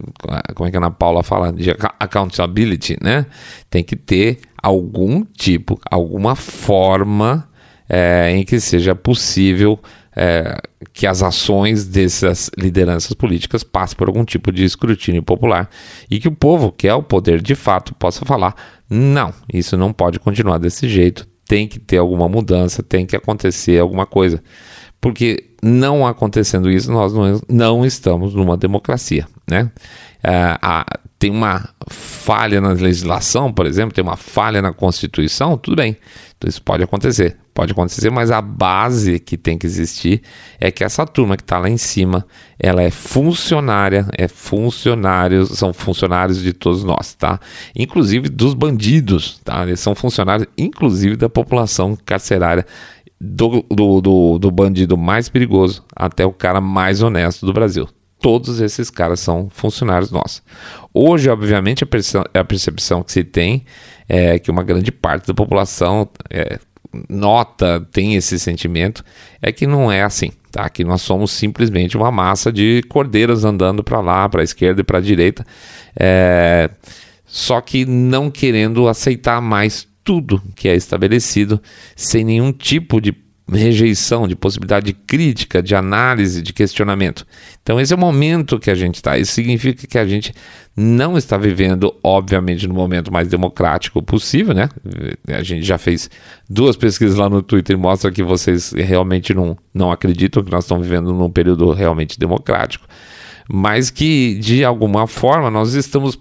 como 0.55 0.67
é 0.67 0.71
que 0.71 0.77
a 0.77 0.79
Ana 0.79 0.89
Paula 0.89 1.21
fala? 1.21 1.53
De 1.53 1.69
accountability, 1.99 2.97
né? 3.01 3.25
Tem 3.69 3.83
que 3.83 3.95
ter 3.95 4.39
algum 4.61 5.23
tipo, 5.23 5.79
alguma 5.91 6.35
forma 6.35 7.47
é, 7.87 8.31
em 8.31 8.43
que 8.43 8.59
seja 8.59 8.95
possível 8.95 9.79
é, 10.19 10.59
que 10.93 11.05
as 11.05 11.21
ações 11.21 11.85
dessas 11.85 12.49
lideranças 12.57 13.13
políticas 13.13 13.63
passem 13.63 13.95
por 13.95 14.07
algum 14.07 14.25
tipo 14.25 14.51
de 14.51 14.63
escrutínio 14.63 15.21
popular 15.21 15.69
e 16.09 16.19
que 16.19 16.27
o 16.27 16.31
povo, 16.31 16.71
que 16.71 16.87
é 16.87 16.93
o 16.95 17.03
poder 17.03 17.39
de 17.39 17.53
fato, 17.53 17.93
possa 17.93 18.25
falar: 18.25 18.55
não, 18.89 19.31
isso 19.53 19.77
não 19.77 19.93
pode 19.93 20.19
continuar 20.19 20.57
desse 20.57 20.89
jeito, 20.89 21.27
tem 21.47 21.67
que 21.67 21.77
ter 21.77 21.97
alguma 21.97 22.27
mudança, 22.27 22.81
tem 22.81 23.05
que 23.05 23.15
acontecer 23.15 23.79
alguma 23.79 24.07
coisa. 24.07 24.43
Porque 24.99 25.51
não 25.61 26.07
acontecendo 26.07 26.71
isso, 26.71 26.91
nós 26.91 27.13
não, 27.13 27.39
não 27.47 27.85
estamos 27.85 28.33
numa 28.33 28.57
democracia. 28.57 29.27
Né? 29.47 29.69
É, 30.23 30.57
tem 31.19 31.29
uma 31.29 31.69
falha 31.89 32.59
na 32.59 32.69
legislação, 32.69 33.53
por 33.53 33.67
exemplo, 33.67 33.93
tem 33.93 34.03
uma 34.03 34.17
falha 34.17 34.63
na 34.63 34.73
Constituição, 34.73 35.57
tudo 35.59 35.75
bem, 35.75 35.95
então 36.35 36.49
isso 36.49 36.61
pode 36.63 36.81
acontecer 36.81 37.37
pode 37.57 37.71
acontecer, 37.71 38.11
mas 38.11 38.29
a 38.29 38.39
base 38.39 39.17
que 39.17 39.35
tem 39.35 39.57
que 39.57 39.65
existir 39.65 40.21
é 40.59 40.69
que 40.69 40.83
essa 40.83 41.07
turma 41.07 41.35
que 41.35 41.41
está 41.41 41.57
lá 41.57 41.67
em 41.67 41.75
cima, 41.75 42.23
ela 42.59 42.83
é 42.83 42.91
funcionária, 42.91 44.05
é 44.15 44.27
funcionários, 44.27 45.49
são 45.57 45.73
funcionários 45.73 46.39
de 46.39 46.53
todos 46.53 46.83
nós, 46.83 47.15
tá? 47.15 47.39
Inclusive 47.75 48.29
dos 48.29 48.53
bandidos, 48.53 49.41
tá? 49.43 49.63
Eles 49.63 49.79
são 49.79 49.95
funcionários, 49.95 50.47
inclusive 50.55 51.15
da 51.15 51.27
população 51.27 51.97
carcerária 52.05 52.63
do, 53.19 53.65
do, 53.71 54.01
do, 54.01 54.37
do 54.37 54.51
bandido 54.51 54.95
mais 54.95 55.27
perigoso 55.27 55.83
até 55.95 56.23
o 56.23 56.31
cara 56.31 56.61
mais 56.61 57.01
honesto 57.01 57.43
do 57.43 57.53
Brasil. 57.53 57.89
Todos 58.19 58.59
esses 58.59 58.91
caras 58.91 59.19
são 59.19 59.49
funcionários 59.49 60.11
nossos. 60.11 60.43
Hoje, 60.93 61.27
obviamente, 61.27 61.83
a, 61.83 61.87
percepção, 61.87 62.23
a 62.31 62.43
percepção 62.43 63.01
que 63.01 63.11
se 63.11 63.23
tem 63.23 63.65
é 64.07 64.37
que 64.37 64.51
uma 64.51 64.63
grande 64.63 64.91
parte 64.91 65.27
da 65.27 65.33
população 65.33 66.07
é, 66.29 66.59
nota, 67.09 67.85
tem 67.91 68.15
esse 68.15 68.39
sentimento, 68.39 69.03
é 69.41 69.51
que 69.51 69.67
não 69.67 69.91
é 69.91 70.03
assim, 70.03 70.31
tá? 70.51 70.69
Que 70.69 70.83
nós 70.83 71.01
somos 71.01 71.31
simplesmente 71.31 71.97
uma 71.97 72.11
massa 72.11 72.51
de 72.51 72.83
cordeiras 72.89 73.43
andando 73.43 73.83
para 73.83 73.99
lá, 73.99 74.27
para 74.27 74.41
a 74.41 74.43
esquerda 74.43 74.81
e 74.81 74.83
para 74.83 74.97
a 74.97 75.01
direita, 75.01 75.45
é, 75.99 76.69
só 77.25 77.61
que 77.61 77.85
não 77.85 78.31
querendo 78.31 78.87
aceitar 78.87 79.41
mais 79.41 79.87
tudo 80.03 80.41
que 80.55 80.69
é 80.69 80.75
estabelecido, 80.75 81.61
sem 81.95 82.23
nenhum 82.23 82.53
tipo 82.53 83.01
de 83.01 83.11
rejeição, 83.49 84.27
de 84.27 84.35
possibilidade 84.35 84.87
de 84.87 84.93
crítica, 84.93 85.63
de 85.63 85.73
análise, 85.73 86.41
de 86.41 86.51
questionamento. 86.51 87.25
Então, 87.63 87.79
esse 87.79 87.93
é 87.93 87.95
o 87.95 87.99
momento 87.99 88.59
que 88.59 88.69
a 88.69 88.75
gente 88.75 88.95
está. 88.95 89.17
Isso 89.17 89.31
significa 89.31 89.87
que 89.87 89.97
a 89.97 90.05
gente 90.05 90.33
não 90.75 91.17
está 91.17 91.37
vivendo, 91.37 91.95
obviamente, 92.03 92.67
no 92.67 92.73
momento 92.73 93.11
mais 93.11 93.29
democrático 93.29 94.03
possível, 94.03 94.53
né? 94.53 94.69
A 95.29 95.41
gente 95.43 95.65
já 95.65 95.77
fez 95.77 96.09
duas 96.49 96.75
pesquisas 96.75 97.15
lá 97.15 97.29
no 97.29 97.41
Twitter 97.41 97.75
e 97.75 97.79
mostra 97.79 98.11
que 98.11 98.21
vocês 98.21 98.73
realmente 98.73 99.33
não, 99.33 99.57
não 99.73 99.91
acreditam 99.91 100.43
que 100.43 100.51
nós 100.51 100.65
estamos 100.65 100.85
vivendo 100.85 101.13
num 101.13 101.29
período 101.29 101.71
realmente 101.71 102.19
democrático, 102.19 102.85
mas 103.49 103.89
que, 103.89 104.37
de 104.39 104.65
alguma 104.65 105.07
forma, 105.07 105.49
nós 105.49 105.73
estamos, 105.73 106.19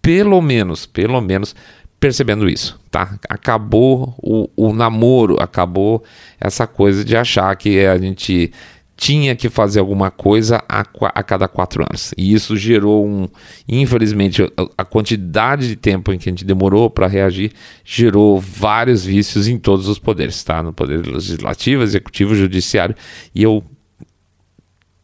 pelo 0.00 0.40
menos, 0.40 0.86
pelo 0.86 1.20
menos, 1.20 1.56
percebendo 2.00 2.48
isso, 2.48 2.78
tá? 2.90 3.18
Acabou 3.28 4.14
o, 4.18 4.48
o 4.56 4.72
namoro, 4.72 5.36
acabou 5.40 6.04
essa 6.40 6.66
coisa 6.66 7.04
de 7.04 7.16
achar 7.16 7.54
que 7.56 7.84
a 7.84 7.98
gente 7.98 8.52
tinha 8.98 9.36
que 9.36 9.48
fazer 9.48 9.78
alguma 9.78 10.10
coisa 10.10 10.62
a, 10.68 10.80
a, 10.80 11.22
cada 11.22 11.46
quatro 11.46 11.84
anos. 11.84 12.12
E 12.18 12.34
isso 12.34 12.56
gerou 12.56 13.06
um. 13.06 13.28
Infelizmente, 13.68 14.42
a, 14.76 14.84
quantidade 14.84 15.68
de 15.68 15.76
tempo 15.76 16.12
em 16.12 16.18
que 16.18 16.28
a 16.28 16.32
gente 16.32 16.44
demorou 16.44 16.90
para 16.90 17.06
reagir 17.06 17.52
gerou 17.84 18.40
vários 18.40 19.04
vícios 19.04 19.46
em 19.46 19.56
todos 19.56 19.86
os 19.86 20.00
poderes, 20.00 20.42
tá? 20.42 20.62
No 20.62 20.72
poder 20.72 21.06
legislativo, 21.06 21.84
executivo, 21.84 22.34
judiciário. 22.34 22.96
E 23.32 23.40
eu 23.40 23.62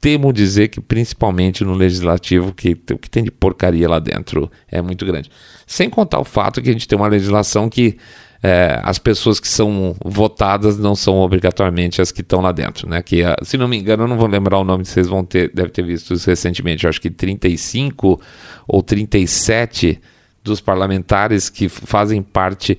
temo 0.04 0.34
dizer 0.34 0.68
que 0.68 0.82
principalmente 0.82 1.64
no 1.64 1.72
legislativo, 1.72 2.52
que 2.52 2.76
o 2.92 2.98
que 2.98 3.08
tem 3.08 3.24
de 3.24 3.30
porcaria 3.30 3.88
lá 3.88 3.98
dentro 3.98 4.52
é 4.70 4.82
muito 4.82 5.06
grande. 5.06 5.30
Sem 5.66 5.88
contar 5.88 6.20
o 6.20 6.24
fato 6.24 6.60
que 6.60 6.68
a 6.68 6.72
gente 6.74 6.86
tem 6.86 6.94
uma 6.94 7.08
legislação 7.08 7.70
que 7.70 7.96
é, 8.42 8.78
as 8.82 8.98
pessoas 8.98 9.40
que 9.40 9.48
são 9.48 9.96
votadas 10.04 10.78
não 10.78 10.94
são 10.94 11.20
obrigatoriamente 11.20 12.02
as 12.02 12.12
que 12.12 12.20
estão 12.20 12.42
lá 12.42 12.52
dentro, 12.52 12.86
né? 12.86 13.00
Que, 13.00 13.22
ah, 13.22 13.34
se 13.40 13.56
não 13.56 13.66
me 13.66 13.78
engano, 13.78 14.02
eu 14.02 14.06
não 14.06 14.18
vou 14.18 14.26
lembrar 14.26 14.58
o 14.58 14.64
nome, 14.64 14.84
vocês 14.84 15.06
vão 15.06 15.24
ter, 15.24 15.50
deve 15.54 15.70
ter 15.70 15.82
visto 15.82 16.12
isso 16.12 16.28
recentemente, 16.28 16.84
eu 16.84 16.90
acho 16.90 17.00
que 17.00 17.08
35 17.08 18.20
ou 18.68 18.82
37 18.82 19.98
dos 20.42 20.60
parlamentares 20.60 21.48
que 21.48 21.66
fazem 21.66 22.20
parte 22.20 22.76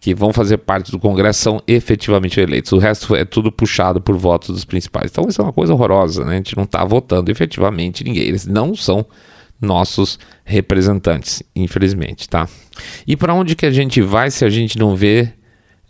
que 0.00 0.14
vão 0.14 0.32
fazer 0.32 0.58
parte 0.58 0.90
do 0.90 0.98
Congresso 0.98 1.40
são 1.40 1.62
efetivamente 1.66 2.40
eleitos. 2.40 2.72
O 2.72 2.78
resto 2.78 3.16
é 3.16 3.24
tudo 3.24 3.50
puxado 3.50 4.00
por 4.00 4.16
votos 4.16 4.50
dos 4.50 4.64
principais. 4.64 5.10
Então 5.10 5.26
isso 5.28 5.40
é 5.40 5.44
uma 5.44 5.52
coisa 5.52 5.72
horrorosa, 5.72 6.24
né? 6.24 6.34
A 6.34 6.36
gente 6.36 6.56
não 6.56 6.64
está 6.64 6.84
votando 6.84 7.30
efetivamente 7.30 8.04
ninguém. 8.04 8.22
Eles 8.22 8.46
não 8.46 8.74
são 8.74 9.04
nossos 9.60 10.18
representantes, 10.44 11.42
infelizmente, 11.54 12.28
tá? 12.28 12.48
E 13.06 13.16
para 13.16 13.34
onde 13.34 13.56
que 13.56 13.66
a 13.66 13.72
gente 13.72 14.00
vai 14.00 14.30
se 14.30 14.44
a 14.44 14.50
gente 14.50 14.78
não 14.78 14.94
vê, 14.94 15.32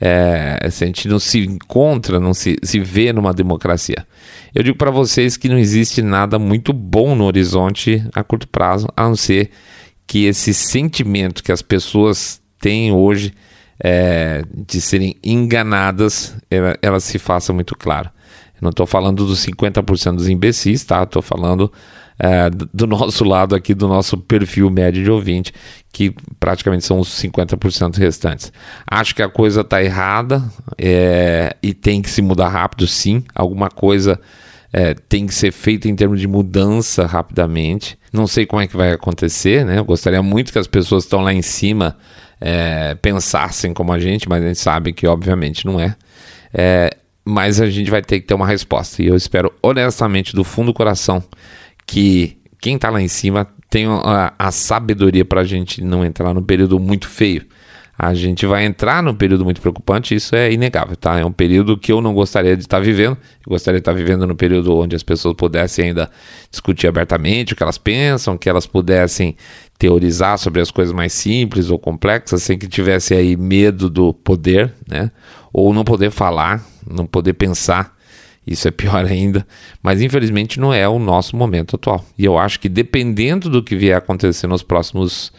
é, 0.01 0.69
se 0.71 0.85
a 0.85 0.87
gente 0.87 1.07
não 1.07 1.19
se 1.19 1.41
encontra, 1.41 2.19
não 2.19 2.33
se, 2.33 2.57
se 2.63 2.81
vê 2.81 3.13
numa 3.13 3.35
democracia? 3.35 4.07
Eu 4.55 4.63
digo 4.63 4.79
para 4.79 4.91
vocês 4.91 5.37
que 5.37 5.51
não 5.51 5.59
existe 5.59 6.01
nada 6.01 6.39
muito 6.39 6.73
bom 6.73 7.15
no 7.15 7.25
horizonte 7.25 8.03
a 8.15 8.25
curto 8.25 8.49
prazo, 8.49 8.89
a 8.97 9.07
não 9.07 9.17
ser 9.17 9.51
que 10.07 10.25
esse 10.25 10.55
sentimento 10.55 11.43
que 11.43 11.53
as 11.53 11.61
pessoas 11.61 12.41
têm 12.59 12.91
hoje 12.91 13.35
é, 13.83 14.43
de 14.53 14.81
serem 14.81 15.17
enganadas, 15.23 16.37
ela, 16.51 16.77
ela, 16.83 17.01
se 17.01 17.19
faça 17.19 17.53
muito 17.53 17.77
claro. 17.77 18.11
Não 18.61 18.71
estou 18.71 18.87
falando 18.87 19.25
dos 19.25 19.47
50% 19.47 20.17
dos 20.17 20.29
imbecis, 20.29 20.85
tá? 20.85 21.05
Estou 21.05 21.23
falando 21.23 21.73
é, 22.19 22.51
do 22.51 22.87
nosso 22.89 23.23
lado 23.23 23.55
aqui, 23.55 23.73
do 23.73 23.87
nosso 23.87 24.19
perfil 24.19 24.69
médio 24.69 25.05
de 25.05 25.11
ouvinte, 25.11 25.53
que 25.93 26.13
praticamente 26.41 26.85
são 26.85 26.99
os 26.99 27.09
50% 27.09 27.97
restantes. 27.97 28.53
Acho 28.85 29.15
que 29.15 29.23
a 29.23 29.29
coisa 29.29 29.61
está 29.61 29.83
errada 29.83 30.43
é, 30.77 31.57
e 31.63 31.73
tem 31.73 32.03
que 32.03 32.11
se 32.11 32.21
mudar 32.21 32.49
rápido, 32.49 32.87
sim. 32.87 33.23
Alguma 33.33 33.71
coisa 33.71 34.21
é, 34.73 34.95
tem 34.95 35.27
que 35.27 35.35
ser 35.35 35.53
feita 35.53 35.89
em 35.89 35.97
termos 35.97 36.21
de 36.21 36.29
mudança 36.29 37.07
rapidamente. 37.07 37.99
Não 38.13 38.27
sei 38.27 38.47
como 38.47 38.61
é 38.61 38.67
que 38.67 38.77
vai 38.77 38.93
acontecer, 38.93 39.65
né? 39.65 39.79
Eu 39.79 39.85
gostaria 39.85 40.23
muito 40.23 40.53
que 40.53 40.59
as 40.59 40.67
pessoas 40.67 41.05
que 41.05 41.07
estão 41.07 41.21
lá 41.21 41.33
em 41.33 41.43
cima 41.43 41.97
é, 42.41 42.95
pensassem 42.97 43.73
como 43.73 43.93
a 43.93 43.99
gente, 43.99 44.29
mas 44.29 44.45
a 44.45 44.49
gente 44.49 44.61
sabe 44.61 44.93
que 44.93 45.07
obviamente 45.07 45.65
não 45.65 45.81
é. 45.81 45.97
é. 46.53 46.91
Mas 47.25 47.61
a 47.61 47.69
gente 47.69 47.91
vai 47.91 48.03
ter 48.03 48.21
que 48.21 48.27
ter 48.27 48.35
uma 48.35 48.47
resposta. 48.47 49.03
E 49.03 49.07
eu 49.07 49.17
espero 49.17 49.53
honestamente, 49.63 50.35
do 50.35 50.45
fundo 50.45 50.67
do 50.67 50.75
coração, 50.75 51.23
que 51.87 52.39
quem 52.61 52.77
está 52.77 52.91
lá 52.91 53.01
em 53.01 53.09
cima 53.09 53.47
tenha 53.71 53.91
a, 53.91 54.35
a 54.39 54.51
sabedoria 54.51 55.25
para 55.25 55.43
a 55.43 55.45
gente 55.45 55.83
não 55.83 56.05
entrar 56.05 56.33
num 56.33 56.43
período 56.43 56.79
muito 56.79 57.09
feio. 57.09 57.45
A 58.01 58.15
gente 58.15 58.47
vai 58.47 58.65
entrar 58.65 59.03
num 59.03 59.13
período 59.13 59.45
muito 59.45 59.61
preocupante, 59.61 60.15
isso 60.15 60.37
é 60.37 60.53
inegável, 60.53 60.95
tá? 60.95 61.19
É 61.19 61.25
um 61.25 61.33
período 61.33 61.77
que 61.77 61.91
eu 61.91 62.01
não 62.01 62.15
gostaria 62.15 62.57
de 62.57 62.63
estar 62.63 62.79
vivendo. 62.79 63.19
Eu 63.45 63.51
gostaria 63.51 63.81
de 63.81 63.81
estar 63.81 63.93
vivendo 63.93 64.25
no 64.25 64.37
período 64.37 64.77
onde 64.77 64.95
as 64.95 65.03
pessoas 65.03 65.35
pudessem 65.35 65.87
ainda 65.87 66.09
discutir 66.49 66.87
abertamente 66.87 67.53
o 67.55 67.57
que 67.57 67.63
elas 67.63 67.77
pensam, 67.77 68.39
que 68.39 68.49
elas 68.49 68.69
pudessem 68.69 69.37
teorizar 69.77 70.39
sobre 70.39 70.61
as 70.61 70.71
coisas 70.71 70.95
mais 70.95 71.13
simples 71.13 71.71
ou 71.71 71.79
complexas 71.79 72.45
sem 72.45 72.57
que 72.57 72.69
tivesse 72.69 73.15
aí 73.15 73.37
medo 73.37 73.91
do 73.91 74.15
poder, 74.15 74.73
né? 74.89 75.11
Ou 75.53 75.75
não 75.75 75.83
poder 75.83 76.13
falar, 76.13 76.65
não 76.89 77.05
poder 77.05 77.33
pensar. 77.33 77.97
Isso 78.47 78.69
é 78.69 78.71
pior 78.71 79.05
ainda, 79.11 79.45
mas 79.83 80.01
infelizmente 80.01 80.61
não 80.61 80.73
é 80.73 80.89
o 80.89 81.01
nosso 81.01 81.35
momento 81.35 81.75
atual. 81.75 82.05
E 82.17 82.25
eu 82.25 82.39
acho 82.39 82.61
que 82.61 82.69
dependendo 82.69 83.51
do 83.51 83.61
que 83.61 83.75
vier 83.75 83.97
acontecer 83.97 84.47
nos 84.47 84.63
próximos, 84.63 85.33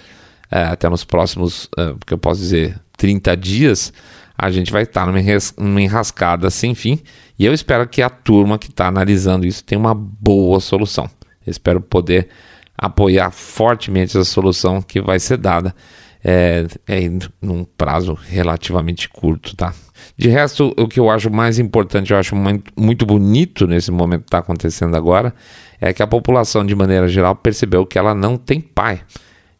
é, 0.51 0.63
até 0.63 0.89
nos 0.89 1.03
próximos, 1.03 1.69
é, 1.77 1.93
que 2.05 2.13
eu 2.13 2.17
posso 2.17 2.41
dizer, 2.41 2.79
30 2.97 3.35
dias, 3.37 3.93
a 4.37 4.49
gente 4.49 4.71
vai 4.71 4.83
estar 4.83 5.05
numa, 5.05 5.81
enrascada 5.81 6.49
sem 6.49 6.73
fim. 6.73 6.99
E 7.37 7.45
eu 7.45 7.53
espero 7.53 7.87
que 7.87 8.01
a 8.01 8.09
turma 8.09 8.57
que 8.57 8.69
está 8.69 8.87
analisando 8.87 9.45
isso 9.45 9.63
tenha 9.63 9.79
uma 9.79 9.93
boa 9.93 10.59
solução. 10.59 11.09
Espero 11.45 11.81
poder 11.81 12.29
apoiar 12.77 13.31
fortemente 13.31 14.17
essa 14.17 14.23
solução 14.23 14.81
que 14.81 15.01
vai 15.01 15.19
ser 15.19 15.37
dada 15.37 15.75
é, 16.23 16.65
é, 16.87 16.99
num 17.41 17.63
prazo 17.63 18.13
relativamente 18.13 19.09
curto, 19.09 19.55
tá? 19.55 19.73
De 20.17 20.29
resto, 20.29 20.73
o 20.77 20.87
que 20.87 20.99
eu 20.99 21.09
acho 21.09 21.29
mais 21.29 21.59
importante, 21.59 22.11
eu 22.11 22.17
acho 22.17 22.35
muito 22.77 23.05
bonito 23.05 23.67
nesse 23.67 23.91
momento 23.91 24.21
que 24.21 24.27
está 24.27 24.39
acontecendo 24.39 24.95
agora, 24.95 25.33
é 25.79 25.93
que 25.93 26.03
a 26.03 26.07
população, 26.07 26.65
de 26.65 26.75
maneira 26.75 27.07
geral, 27.07 27.35
percebeu 27.35 27.85
que 27.85 27.97
ela 27.97 28.13
não 28.13 28.37
tem 28.37 28.59
pai. 28.59 29.01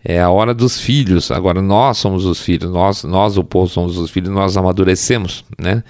É 0.04 0.22
a 0.22 0.30
hora 0.30 0.54
dos 0.54 0.80
filhos. 0.80 1.30
Agora 1.32 1.62
nós 1.62 1.98
somos 1.98 2.26
os 2.26 2.40
filhos, 2.40 2.72
nós, 2.72 3.04
nós 3.04 3.38
o 3.38 3.44
povo 3.44 3.68
somos 3.68 3.98
os 3.98 4.10
filhos, 4.10 4.30
nós 4.30 4.56
amadurecemos, 4.56 5.44
né? 5.58 5.84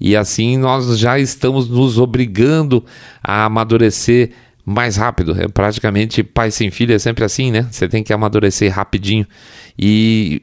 E 0.00 0.16
assim 0.16 0.56
nós 0.56 0.98
já 0.98 1.18
estamos 1.18 1.68
nos 1.68 1.98
obrigando 1.98 2.82
a 3.22 3.44
amadurecer 3.44 4.30
mais 4.64 4.96
rápido. 4.96 5.38
É 5.38 5.46
praticamente 5.46 6.22
pai 6.22 6.50
sem 6.50 6.70
filho 6.70 6.94
é 6.94 6.98
sempre 6.98 7.24
assim, 7.24 7.50
né? 7.50 7.68
Você 7.70 7.86
tem 7.86 8.02
que 8.02 8.12
amadurecer 8.12 8.72
rapidinho 8.72 9.26
e, 9.78 10.40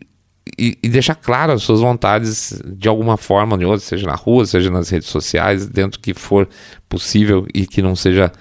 e, 0.60 0.78
e, 0.84 0.90
deixar 0.90 1.16
claro 1.16 1.54
as 1.54 1.64
suas 1.64 1.80
vontades 1.80 2.62
de 2.66 2.88
alguma 2.88 3.18
forma 3.18 3.54
ou 3.54 3.58
de 3.58 3.66
outra, 3.66 3.80
seja 3.80 4.06
na 4.06 4.16
rua, 4.16 4.46
seja 4.46 4.70
nas 4.70 4.90
redes 4.90 5.08
sociais, 5.08 5.68
dentro 5.68 6.00
que 6.00 6.14
for 6.14 6.48
possível 6.88 7.48
e 7.54 7.66
que 7.66 7.82
não 7.82 7.96
seja 7.96 8.32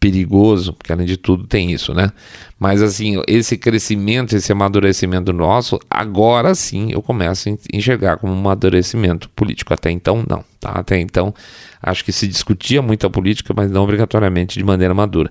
perigoso, 0.00 0.72
porque 0.72 0.90
além 0.90 1.06
de 1.06 1.18
tudo 1.18 1.46
tem 1.46 1.70
isso, 1.70 1.92
né? 1.92 2.10
Mas 2.58 2.80
assim, 2.80 3.22
esse 3.28 3.58
crescimento, 3.58 4.34
esse 4.34 4.50
amadurecimento 4.50 5.30
nosso, 5.30 5.78
agora 5.90 6.54
sim 6.54 6.90
eu 6.90 7.02
começo 7.02 7.50
a 7.50 7.76
enxergar 7.76 8.16
como 8.16 8.32
um 8.32 8.38
amadurecimento 8.38 9.28
político. 9.28 9.74
Até 9.74 9.90
então, 9.90 10.24
não, 10.26 10.42
tá? 10.58 10.70
Até 10.70 10.98
então, 10.98 11.34
acho 11.82 12.02
que 12.02 12.12
se 12.12 12.26
discutia 12.26 12.80
muito 12.80 13.06
a 13.06 13.10
política, 13.10 13.52
mas 13.54 13.70
não 13.70 13.84
obrigatoriamente 13.84 14.58
de 14.58 14.64
maneira 14.64 14.94
madura. 14.94 15.30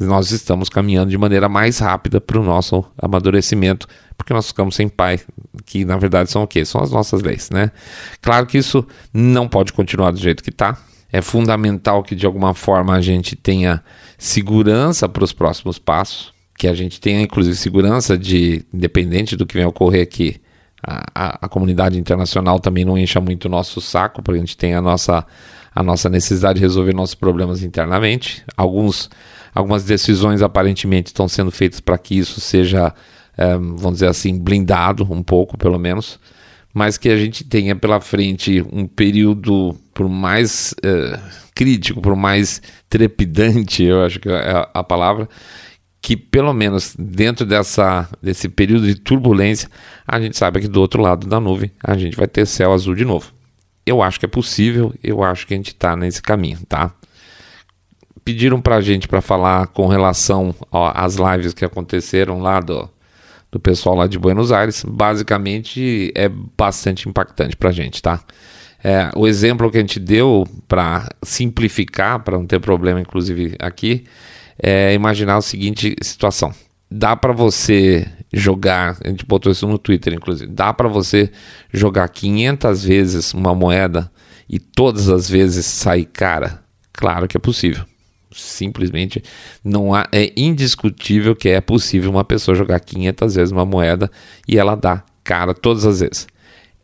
Nós 0.00 0.32
estamos 0.32 0.68
caminhando 0.68 1.10
de 1.10 1.18
maneira 1.18 1.48
mais 1.48 1.78
rápida 1.78 2.20
para 2.20 2.38
o 2.40 2.44
nosso 2.44 2.84
amadurecimento, 3.00 3.86
porque 4.16 4.32
nós 4.32 4.48
ficamos 4.48 4.74
sem 4.74 4.88
pai 4.88 5.20
que 5.64 5.84
na 5.84 5.96
verdade 5.96 6.30
são 6.30 6.42
o 6.42 6.46
quê? 6.46 6.64
São 6.64 6.80
as 6.80 6.90
nossas 6.90 7.22
leis, 7.22 7.50
né? 7.50 7.70
Claro 8.20 8.46
que 8.46 8.58
isso 8.58 8.86
não 9.12 9.48
pode 9.48 9.72
continuar 9.72 10.10
do 10.10 10.18
jeito 10.18 10.42
que 10.42 10.50
está. 10.50 10.76
É 11.12 11.22
fundamental 11.22 12.02
que 12.02 12.14
de 12.14 12.26
alguma 12.26 12.52
forma 12.54 12.94
a 12.94 13.00
gente 13.00 13.34
tenha 13.34 13.82
segurança 14.18 15.08
para 15.08 15.24
os 15.24 15.32
próximos 15.32 15.78
passos, 15.78 16.32
que 16.56 16.66
a 16.66 16.74
gente 16.74 17.00
tenha 17.00 17.20
inclusive 17.22 17.56
segurança 17.56 18.18
de, 18.18 18.64
independente 18.72 19.36
do 19.36 19.46
que 19.46 19.54
venha 19.54 19.68
ocorrer 19.68 20.02
aqui, 20.02 20.40
a, 20.82 21.04
a, 21.14 21.38
a 21.42 21.48
comunidade 21.48 21.98
internacional 21.98 22.60
também 22.60 22.84
não 22.84 22.96
encha 22.96 23.20
muito 23.20 23.46
o 23.46 23.48
nosso 23.48 23.80
saco, 23.80 24.22
para 24.22 24.34
a 24.34 24.38
gente 24.38 24.56
tenha 24.56 24.78
a 24.78 24.82
nossa, 24.82 25.26
a 25.74 25.82
nossa 25.82 26.08
necessidade 26.08 26.58
de 26.58 26.64
resolver 26.64 26.94
nossos 26.94 27.14
problemas 27.14 27.62
internamente. 27.62 28.44
Alguns, 28.56 29.10
algumas 29.54 29.84
decisões 29.84 30.42
aparentemente 30.42 31.08
estão 31.08 31.28
sendo 31.28 31.50
feitas 31.50 31.80
para 31.80 31.98
que 31.98 32.16
isso 32.16 32.40
seja, 32.40 32.94
é, 33.36 33.54
vamos 33.54 33.94
dizer 33.94 34.08
assim, 34.08 34.38
blindado 34.38 35.06
um 35.10 35.22
pouco, 35.22 35.58
pelo 35.58 35.78
menos, 35.78 36.18
mas 36.72 36.96
que 36.96 37.08
a 37.08 37.16
gente 37.16 37.44
tenha 37.44 37.74
pela 37.74 38.00
frente 38.00 38.64
um 38.72 38.86
período, 38.86 39.76
por 39.98 40.08
mais 40.08 40.76
é, 40.84 41.18
crítico, 41.52 42.00
por 42.00 42.14
mais 42.14 42.62
trepidante, 42.88 43.82
eu 43.82 44.04
acho 44.04 44.20
que 44.20 44.28
é 44.28 44.68
a 44.72 44.84
palavra, 44.84 45.28
que 46.00 46.16
pelo 46.16 46.52
menos 46.52 46.94
dentro 46.96 47.44
dessa, 47.44 48.08
desse 48.22 48.48
período 48.48 48.86
de 48.86 48.94
turbulência, 48.94 49.68
a 50.06 50.20
gente 50.20 50.36
sabe 50.36 50.60
que 50.60 50.68
do 50.68 50.80
outro 50.80 51.02
lado 51.02 51.26
da 51.26 51.40
nuvem 51.40 51.72
a 51.82 51.98
gente 51.98 52.16
vai 52.16 52.28
ter 52.28 52.46
céu 52.46 52.72
azul 52.72 52.94
de 52.94 53.04
novo. 53.04 53.32
Eu 53.84 54.00
acho 54.00 54.20
que 54.20 54.26
é 54.26 54.28
possível, 54.28 54.94
eu 55.02 55.24
acho 55.24 55.44
que 55.48 55.54
a 55.54 55.56
gente 55.56 55.72
está 55.72 55.96
nesse 55.96 56.22
caminho, 56.22 56.60
tá? 56.68 56.94
Pediram 58.24 58.60
para 58.60 58.76
a 58.76 58.80
gente 58.80 59.08
para 59.08 59.20
falar 59.20 59.66
com 59.66 59.88
relação 59.88 60.54
às 60.94 61.16
lives 61.16 61.52
que 61.52 61.64
aconteceram 61.64 62.38
lá 62.38 62.60
do, 62.60 62.88
do 63.50 63.58
pessoal 63.58 63.96
lá 63.96 64.06
de 64.06 64.16
Buenos 64.16 64.52
Aires. 64.52 64.84
Basicamente 64.86 66.12
é 66.14 66.28
bastante 66.28 67.08
impactante 67.08 67.56
para 67.56 67.70
a 67.70 67.72
gente, 67.72 68.00
tá? 68.00 68.22
É, 68.82 69.10
o 69.16 69.26
exemplo 69.26 69.70
que 69.70 69.76
a 69.76 69.80
gente 69.80 69.98
deu 69.98 70.46
para 70.68 71.08
simplificar, 71.22 72.20
para 72.22 72.38
não 72.38 72.46
ter 72.46 72.60
problema, 72.60 73.00
inclusive 73.00 73.56
aqui, 73.58 74.04
é 74.60 74.94
imaginar 74.94 75.36
a 75.36 75.40
seguinte 75.40 75.96
situação: 76.00 76.52
dá 76.90 77.16
para 77.16 77.32
você 77.32 78.06
jogar, 78.32 78.96
a 79.04 79.08
gente 79.08 79.26
botou 79.26 79.50
isso 79.50 79.66
no 79.66 79.78
Twitter, 79.78 80.12
inclusive, 80.14 80.50
dá 80.50 80.72
para 80.72 80.88
você 80.88 81.30
jogar 81.72 82.08
500 82.08 82.84
vezes 82.84 83.34
uma 83.34 83.54
moeda 83.54 84.10
e 84.48 84.58
todas 84.58 85.08
as 85.08 85.28
vezes 85.28 85.66
sair 85.66 86.04
cara? 86.04 86.62
Claro 86.92 87.26
que 87.26 87.36
é 87.36 87.40
possível. 87.40 87.84
Simplesmente 88.30 89.22
não 89.64 89.94
há, 89.94 90.06
é 90.12 90.32
indiscutível 90.36 91.34
que 91.34 91.48
é 91.48 91.60
possível 91.60 92.10
uma 92.10 92.24
pessoa 92.24 92.54
jogar 92.54 92.78
500 92.78 93.34
vezes 93.34 93.52
uma 93.52 93.64
moeda 93.64 94.10
e 94.46 94.58
ela 94.58 94.74
dá 94.74 95.02
cara 95.24 95.54
todas 95.54 95.84
as 95.84 96.00
vezes. 96.00 96.26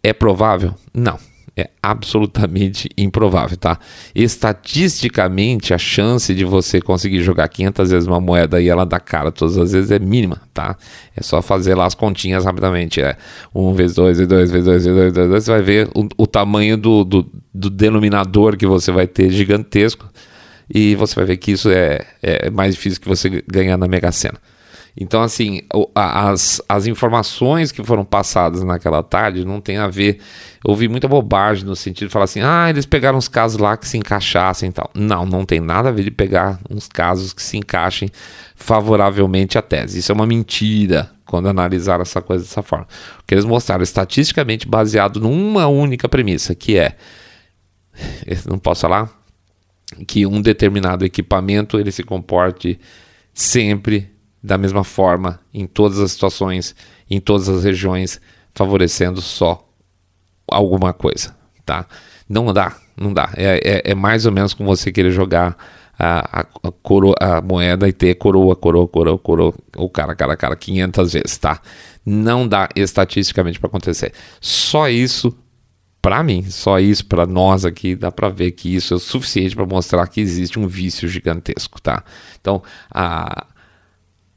É 0.03 0.13
provável? 0.13 0.75
Não 0.93 1.19
é 1.57 1.71
absolutamente 1.81 2.91
improvável, 2.99 3.57
tá? 3.57 3.79
Estatisticamente, 4.13 5.73
a 5.73 5.79
chance 5.79 6.35
de 6.35 6.45
você 6.45 6.81
conseguir 6.81 7.23
jogar 7.23 7.49
500 7.49 7.91
vezes 7.91 8.09
uma 8.09 8.21
moeda 8.21 8.61
e 8.61 8.69
ela 8.69 8.85
dar 8.85 8.99
cara 8.99 9.31
todas 9.31 9.57
as 9.57 9.73
vezes 9.73 9.91
é 9.93 9.99
mínima, 10.01 10.43
tá? 10.53 10.77
É 11.17 11.23
só 11.23 11.41
fazer 11.41 11.77
lá 11.77 11.87
as 11.87 11.95
continhas 11.95 12.45
rapidamente, 12.45 13.01
é 13.01 13.17
1 13.55 13.73
vezes 13.75 13.95
2 13.97 14.19
vezes 14.19 14.29
2 14.29 14.51
vezes 14.51 14.67
2 14.67 14.85
vezes 14.85 14.95
2 14.97 15.15
vezes 15.15 15.31
2, 15.31 15.45
você 15.45 15.51
vai 15.51 15.63
ver 15.63 15.89
o, 15.95 16.09
o 16.19 16.27
tamanho 16.27 16.77
do, 16.77 17.05
do, 17.05 17.31
do, 17.53 17.71
denominador 17.71 18.57
que 18.57 18.67
você 18.67 18.91
vai 18.91 19.07
ter 19.07 19.31
gigantesco 19.31 20.11
e 20.69 20.97
você 20.97 21.15
vai 21.15 21.25
ver 21.25 21.37
que 21.37 21.53
isso 21.53 21.71
é, 21.71 22.05
é 22.21 22.51
mais 22.51 22.75
difícil 22.75 23.01
que 23.01 23.09
você 23.09 23.45
ganhar 23.47 23.77
na 23.77 23.87
Mega 23.87 24.11
Sena. 24.11 24.39
Então, 24.97 25.23
assim, 25.23 25.63
as, 25.93 26.63
as 26.69 26.87
informações 26.87 27.73
que 27.73 27.83
foram 27.83 28.05
passadas 28.05 28.63
naquela 28.63 29.03
tarde 29.03 29.45
não 29.45 29.61
tem 29.61 29.77
a 29.77 29.89
ver. 29.89 30.21
Eu 30.65 30.71
ouvi 30.71 30.87
muita 30.87 31.09
bobagem 31.09 31.65
no 31.65 31.75
sentido 31.75 32.07
de 32.09 32.13
falar 32.13 32.27
assim: 32.27 32.41
ah, 32.43 32.71
eles 32.71 32.87
pegaram 32.87 33.19
uns 33.19 33.27
casos 33.27 33.59
lá 33.59 33.77
que 33.77 33.89
se 33.89 33.99
encaixassem 33.99 34.69
e 34.69 34.73
tal. 34.73 34.89
Não, 34.95 35.27
não 35.27 35.45
tem 35.45 35.59
nada 35.59 35.89
a 35.89 35.93
ver 35.93 36.05
de 36.05 36.13
pegar 36.13 36.61
uns 36.71 36.87
casos 36.87 37.33
que 37.33 37.43
se 37.43 37.57
encaixem 37.57 38.09
favoravelmente 38.55 39.59
à 39.59 39.63
tese. 39.63 39.99
Isso 39.99 40.13
é 40.13 40.15
uma 40.15 40.27
mentira 40.27 41.11
quando 41.27 41.49
analisaram 41.49 42.03
essa 42.03 42.23
coisa 42.23 42.45
dessa 42.45 42.63
forma. 42.63 42.87
O 43.19 43.25
que 43.27 43.35
eles 43.35 43.45
mostraram 43.45 43.83
estatisticamente 43.83 44.69
baseado 44.69 45.19
numa 45.19 45.67
única 45.67 46.09
premissa, 46.09 46.55
que 46.55 46.79
é. 46.79 46.97
Não 48.49 48.61
posso 48.61 48.83
falar? 48.83 49.11
Que 50.07 50.25
um 50.25 50.41
determinado 50.41 51.05
equipamento 51.05 51.81
ele 51.81 51.91
se 51.91 52.05
comporte 52.05 52.79
sempre 53.33 54.14
da 54.45 54.59
mesma 54.59 54.85
forma 54.85 55.41
em 55.55 55.67
todas 55.67 55.99
as 55.99 56.13
situações, 56.13 56.77
em 57.09 57.19
todas 57.19 57.49
as 57.49 57.65
regiões, 57.65 58.21
favorecendo 58.55 59.23
só 59.23 59.67
alguma 60.47 60.93
coisa, 60.93 61.35
tá? 61.65 61.87
Não 62.29 62.53
dá, 62.53 62.77
não 62.95 63.11
dá. 63.11 63.33
É, 63.39 63.83
é, 63.87 63.93
é 63.93 63.95
mais 63.95 64.27
ou 64.27 64.33
menos 64.33 64.53
como 64.53 64.69
você 64.77 64.93
querer 64.93 65.13
jogar 65.13 65.57
a, 65.99 66.41
a, 66.41 66.47
a, 66.63 67.39
a 67.39 67.41
moeda 67.41 67.89
e 67.89 67.93
ter 67.93 68.17
coroa, 68.17 68.55
coroa, 68.55 68.87
coroa, 68.87 69.19
coroa, 69.19 69.55
o 69.79 69.89
cara, 69.89 70.15
cara, 70.15 70.37
cara, 70.37 70.57
500 70.57 71.13
vezes, 71.15 71.39
tá? 71.39 71.59
Não 72.05 72.47
dá 72.47 72.69
estatisticamente 72.77 73.59
para 73.59 73.69
acontecer. 73.69 74.13
Só 74.43 74.91
isso 74.91 75.35
para 76.03 76.23
mim, 76.23 76.45
só 76.51 76.79
isso 76.79 77.07
para 77.07 77.25
nós 77.25 77.65
aqui 77.65 77.97
dá 77.97 78.13
para 78.13 78.29
ver 78.29 78.51
que 78.51 78.75
isso 78.77 78.93
é 78.93 78.97
o 78.99 79.01
suficiente 79.01 79.57
para 79.57 79.65
mostrar 79.65 80.07
que 80.07 80.21
existe 80.21 80.59
um 80.59 80.67
vício 80.67 81.09
gigantesco, 81.09 81.81
tá? 81.81 82.05
Então, 82.39 82.63
a 82.91 83.47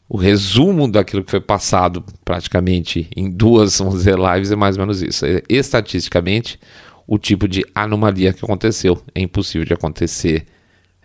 o 0.09 0.17
resumo 0.17 0.89
daquilo 0.89 1.23
que 1.23 1.31
foi 1.31 1.41
passado 1.41 2.03
praticamente 2.23 3.09
em 3.15 3.29
duas, 3.29 3.77
vamos 3.79 3.95
dizer, 3.95 4.17
lives 4.17 4.51
é 4.51 4.55
mais 4.55 4.77
ou 4.77 4.83
menos 4.83 5.01
isso. 5.01 5.25
É, 5.25 5.41
estatisticamente, 5.49 6.59
o 7.05 7.17
tipo 7.17 7.47
de 7.47 7.65
anomalia 7.75 8.33
que 8.33 8.43
aconteceu 8.43 9.01
é 9.13 9.21
impossível 9.21 9.65
de 9.65 9.73
acontecer 9.73 10.45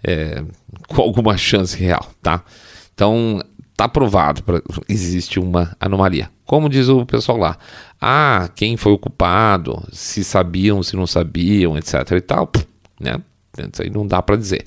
é, 0.05 0.43
com 0.89 1.03
alguma 1.03 1.37
chance 1.37 1.77
real, 1.77 2.11
tá? 2.23 2.45
Então, 2.95 3.41
tá 3.77 3.89
provado, 3.89 4.43
pra, 4.43 4.61
existe 4.89 5.41
uma 5.41 5.77
anomalia. 5.81 6.31
Como 6.45 6.69
diz 6.69 6.89
o 6.89 7.05
pessoal 7.05 7.39
lá, 7.39 7.59
ah, 8.01 8.49
quem 8.55 8.77
foi 8.77 8.93
o 8.93 8.99
culpado, 8.99 9.83
se 9.93 10.23
sabiam, 10.23 10.83
se 10.83 10.95
não 10.95 11.07
sabiam, 11.07 11.77
etc 11.77 12.11
e 12.13 12.21
tal, 12.21 12.51
né? 13.01 13.17
Isso 13.59 13.83
aí 13.83 13.91
não 13.91 14.07
dá 14.07 14.23
para 14.23 14.37
dizer. 14.37 14.65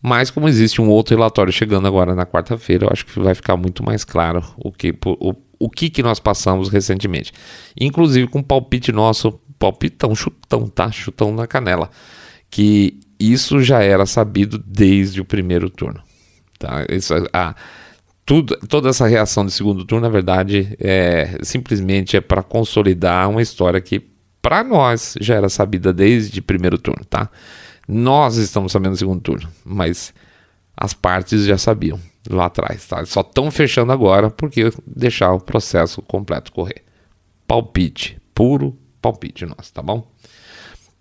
Mas 0.00 0.30
como 0.30 0.48
existe 0.48 0.80
um 0.80 0.88
outro 0.88 1.16
relatório 1.16 1.52
chegando 1.52 1.88
agora 1.88 2.14
na 2.14 2.24
quarta-feira, 2.24 2.86
eu 2.86 2.90
acho 2.92 3.04
que 3.04 3.18
vai 3.18 3.34
ficar 3.34 3.56
muito 3.56 3.84
mais 3.84 4.04
claro 4.04 4.44
o 4.56 4.70
que, 4.70 4.94
o, 5.04 5.34
o 5.58 5.68
que, 5.68 5.90
que 5.90 6.02
nós 6.02 6.20
passamos 6.20 6.68
recentemente. 6.68 7.32
Inclusive 7.78 8.28
com 8.28 8.42
palpite 8.42 8.92
nosso, 8.92 9.40
palpitão, 9.58 10.14
chutão, 10.14 10.68
tá? 10.68 10.90
Chutão 10.90 11.34
na 11.34 11.46
canela. 11.46 11.90
Que 12.48 13.00
isso 13.18 13.60
já 13.60 13.82
era 13.82 14.06
sabido 14.06 14.62
desde 14.64 15.20
o 15.20 15.24
primeiro 15.24 15.68
turno. 15.68 16.00
Tá? 16.58 16.86
Isso, 16.88 17.14
tudo, 18.24 18.56
toda 18.68 18.90
essa 18.90 19.06
reação 19.06 19.44
de 19.44 19.52
segundo 19.52 19.84
turno, 19.84 20.06
na 20.06 20.12
verdade, 20.12 20.76
é 20.78 21.38
simplesmente 21.42 22.16
é 22.16 22.20
para 22.20 22.42
consolidar 22.42 23.28
uma 23.28 23.42
história 23.42 23.80
que 23.80 24.02
para 24.40 24.62
nós 24.62 25.14
já 25.20 25.34
era 25.34 25.48
sabida 25.48 25.92
desde 25.92 26.40
o 26.40 26.42
primeiro 26.42 26.78
turno, 26.78 27.04
tá? 27.04 27.28
Nós 27.88 28.36
estamos 28.36 28.70
sabendo 28.70 28.90
no 28.90 28.96
segundo 28.96 29.20
turno, 29.22 29.48
mas 29.64 30.12
as 30.76 30.92
partes 30.92 31.44
já 31.44 31.56
sabiam 31.56 31.98
lá 32.28 32.46
atrás, 32.46 32.86
tá? 32.86 33.04
Só 33.06 33.22
estão 33.22 33.50
fechando 33.50 33.90
agora 33.90 34.30
porque 34.30 34.70
deixar 34.86 35.32
o 35.32 35.40
processo 35.40 36.02
completo 36.02 36.52
correr. 36.52 36.84
Palpite, 37.46 38.20
puro 38.34 38.76
palpite 39.00 39.46
nosso, 39.46 39.72
tá 39.72 39.80
bom? 39.80 40.06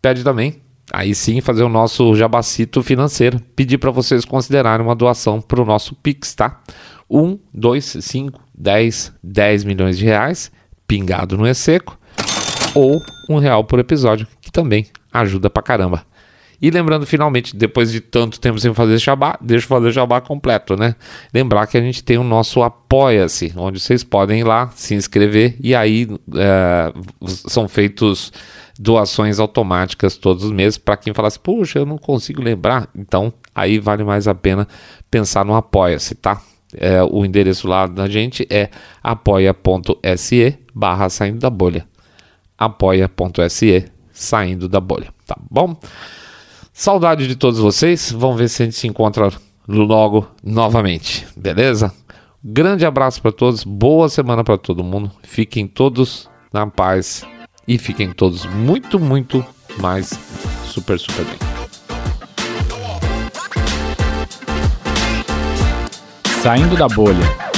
Pede 0.00 0.24
também, 0.24 0.56
aí 0.92 1.14
sim, 1.14 1.40
fazer 1.40 1.62
o 1.62 1.68
nosso 1.68 2.12
jabacito 2.16 2.82
financeiro. 2.82 3.38
Pedir 3.54 3.78
para 3.78 3.92
vocês 3.92 4.24
considerarem 4.24 4.84
uma 4.84 4.96
doação 4.96 5.40
para 5.40 5.62
o 5.62 5.64
nosso 5.64 5.94
Pix, 5.94 6.34
tá? 6.34 6.60
1, 7.08 7.38
2, 7.54 7.98
5, 8.00 8.40
10, 8.52 9.12
10 9.22 9.64
milhões 9.64 9.96
de 9.96 10.04
reais, 10.04 10.50
pingado 10.88 11.38
no 11.38 11.46
E-Seco, 11.46 11.96
ou 12.74 13.00
um 13.28 13.38
real 13.38 13.64
por 13.64 13.78
episódio, 13.78 14.26
que 14.40 14.50
também 14.50 14.86
ajuda 15.12 15.50
pra 15.50 15.62
caramba. 15.62 16.04
E 16.62 16.70
lembrando, 16.70 17.04
finalmente, 17.04 17.56
depois 17.56 17.90
de 17.90 18.00
tanto 18.00 18.38
tempo 18.38 18.56
sem 18.56 18.72
fazer 18.72 18.96
jabá, 18.96 19.36
deixa 19.40 19.64
eu 19.64 19.68
fazer 19.68 19.90
jabá 19.90 20.20
completo, 20.20 20.76
né? 20.76 20.94
Lembrar 21.34 21.66
que 21.66 21.76
a 21.76 21.80
gente 21.80 22.04
tem 22.04 22.18
o 22.18 22.22
nosso 22.22 22.62
Apoia-se, 22.62 23.52
onde 23.56 23.80
vocês 23.80 24.04
podem 24.04 24.40
ir 24.40 24.44
lá 24.44 24.70
se 24.76 24.94
inscrever 24.94 25.56
e 25.60 25.74
aí 25.74 26.06
é, 26.36 26.92
são 27.26 27.66
feitos 27.66 28.32
doações 28.78 29.40
automáticas 29.40 30.16
todos 30.16 30.44
os 30.44 30.52
meses 30.52 30.78
para 30.78 30.96
quem 30.96 31.12
falasse, 31.12 31.38
puxa, 31.38 31.80
eu 31.80 31.86
não 31.86 31.98
consigo 31.98 32.40
lembrar. 32.40 32.88
Então, 32.96 33.32
aí 33.52 33.80
vale 33.80 34.04
mais 34.04 34.28
a 34.28 34.34
pena 34.34 34.68
pensar 35.10 35.44
no 35.44 35.56
Apoia-se, 35.56 36.14
tá? 36.14 36.40
É, 36.74 37.02
o 37.02 37.24
endereço 37.24 37.66
lá 37.66 37.88
da 37.88 38.08
gente 38.08 38.46
é 38.48 38.70
apoia.se 39.02 40.58
barra 40.72 41.08
saindo 41.08 41.40
da 41.40 41.50
bolha. 41.50 41.91
apoia.se 42.64 43.90
saindo 44.12 44.68
da 44.68 44.80
bolha, 44.80 45.12
tá 45.26 45.36
bom? 45.50 45.76
Saudade 46.72 47.26
de 47.26 47.36
todos 47.36 47.58
vocês. 47.58 48.12
Vamos 48.12 48.38
ver 48.38 48.48
se 48.48 48.62
a 48.62 48.64
gente 48.66 48.76
se 48.76 48.86
encontra 48.86 49.30
logo 49.66 50.28
novamente, 50.42 51.26
beleza? 51.36 51.92
Grande 52.42 52.84
abraço 52.84 53.22
para 53.22 53.32
todos, 53.32 53.62
boa 53.62 54.08
semana 54.08 54.42
para 54.42 54.58
todo 54.58 54.82
mundo. 54.82 55.10
Fiquem 55.22 55.66
todos 55.66 56.28
na 56.52 56.66
paz 56.66 57.24
e 57.66 57.78
fiquem 57.78 58.12
todos 58.12 58.44
muito, 58.46 58.98
muito 58.98 59.44
mais 59.78 60.10
super, 60.64 60.98
super 60.98 61.24
bem. 61.24 61.38
Saindo 66.42 66.76
da 66.76 66.88
bolha. 66.88 67.51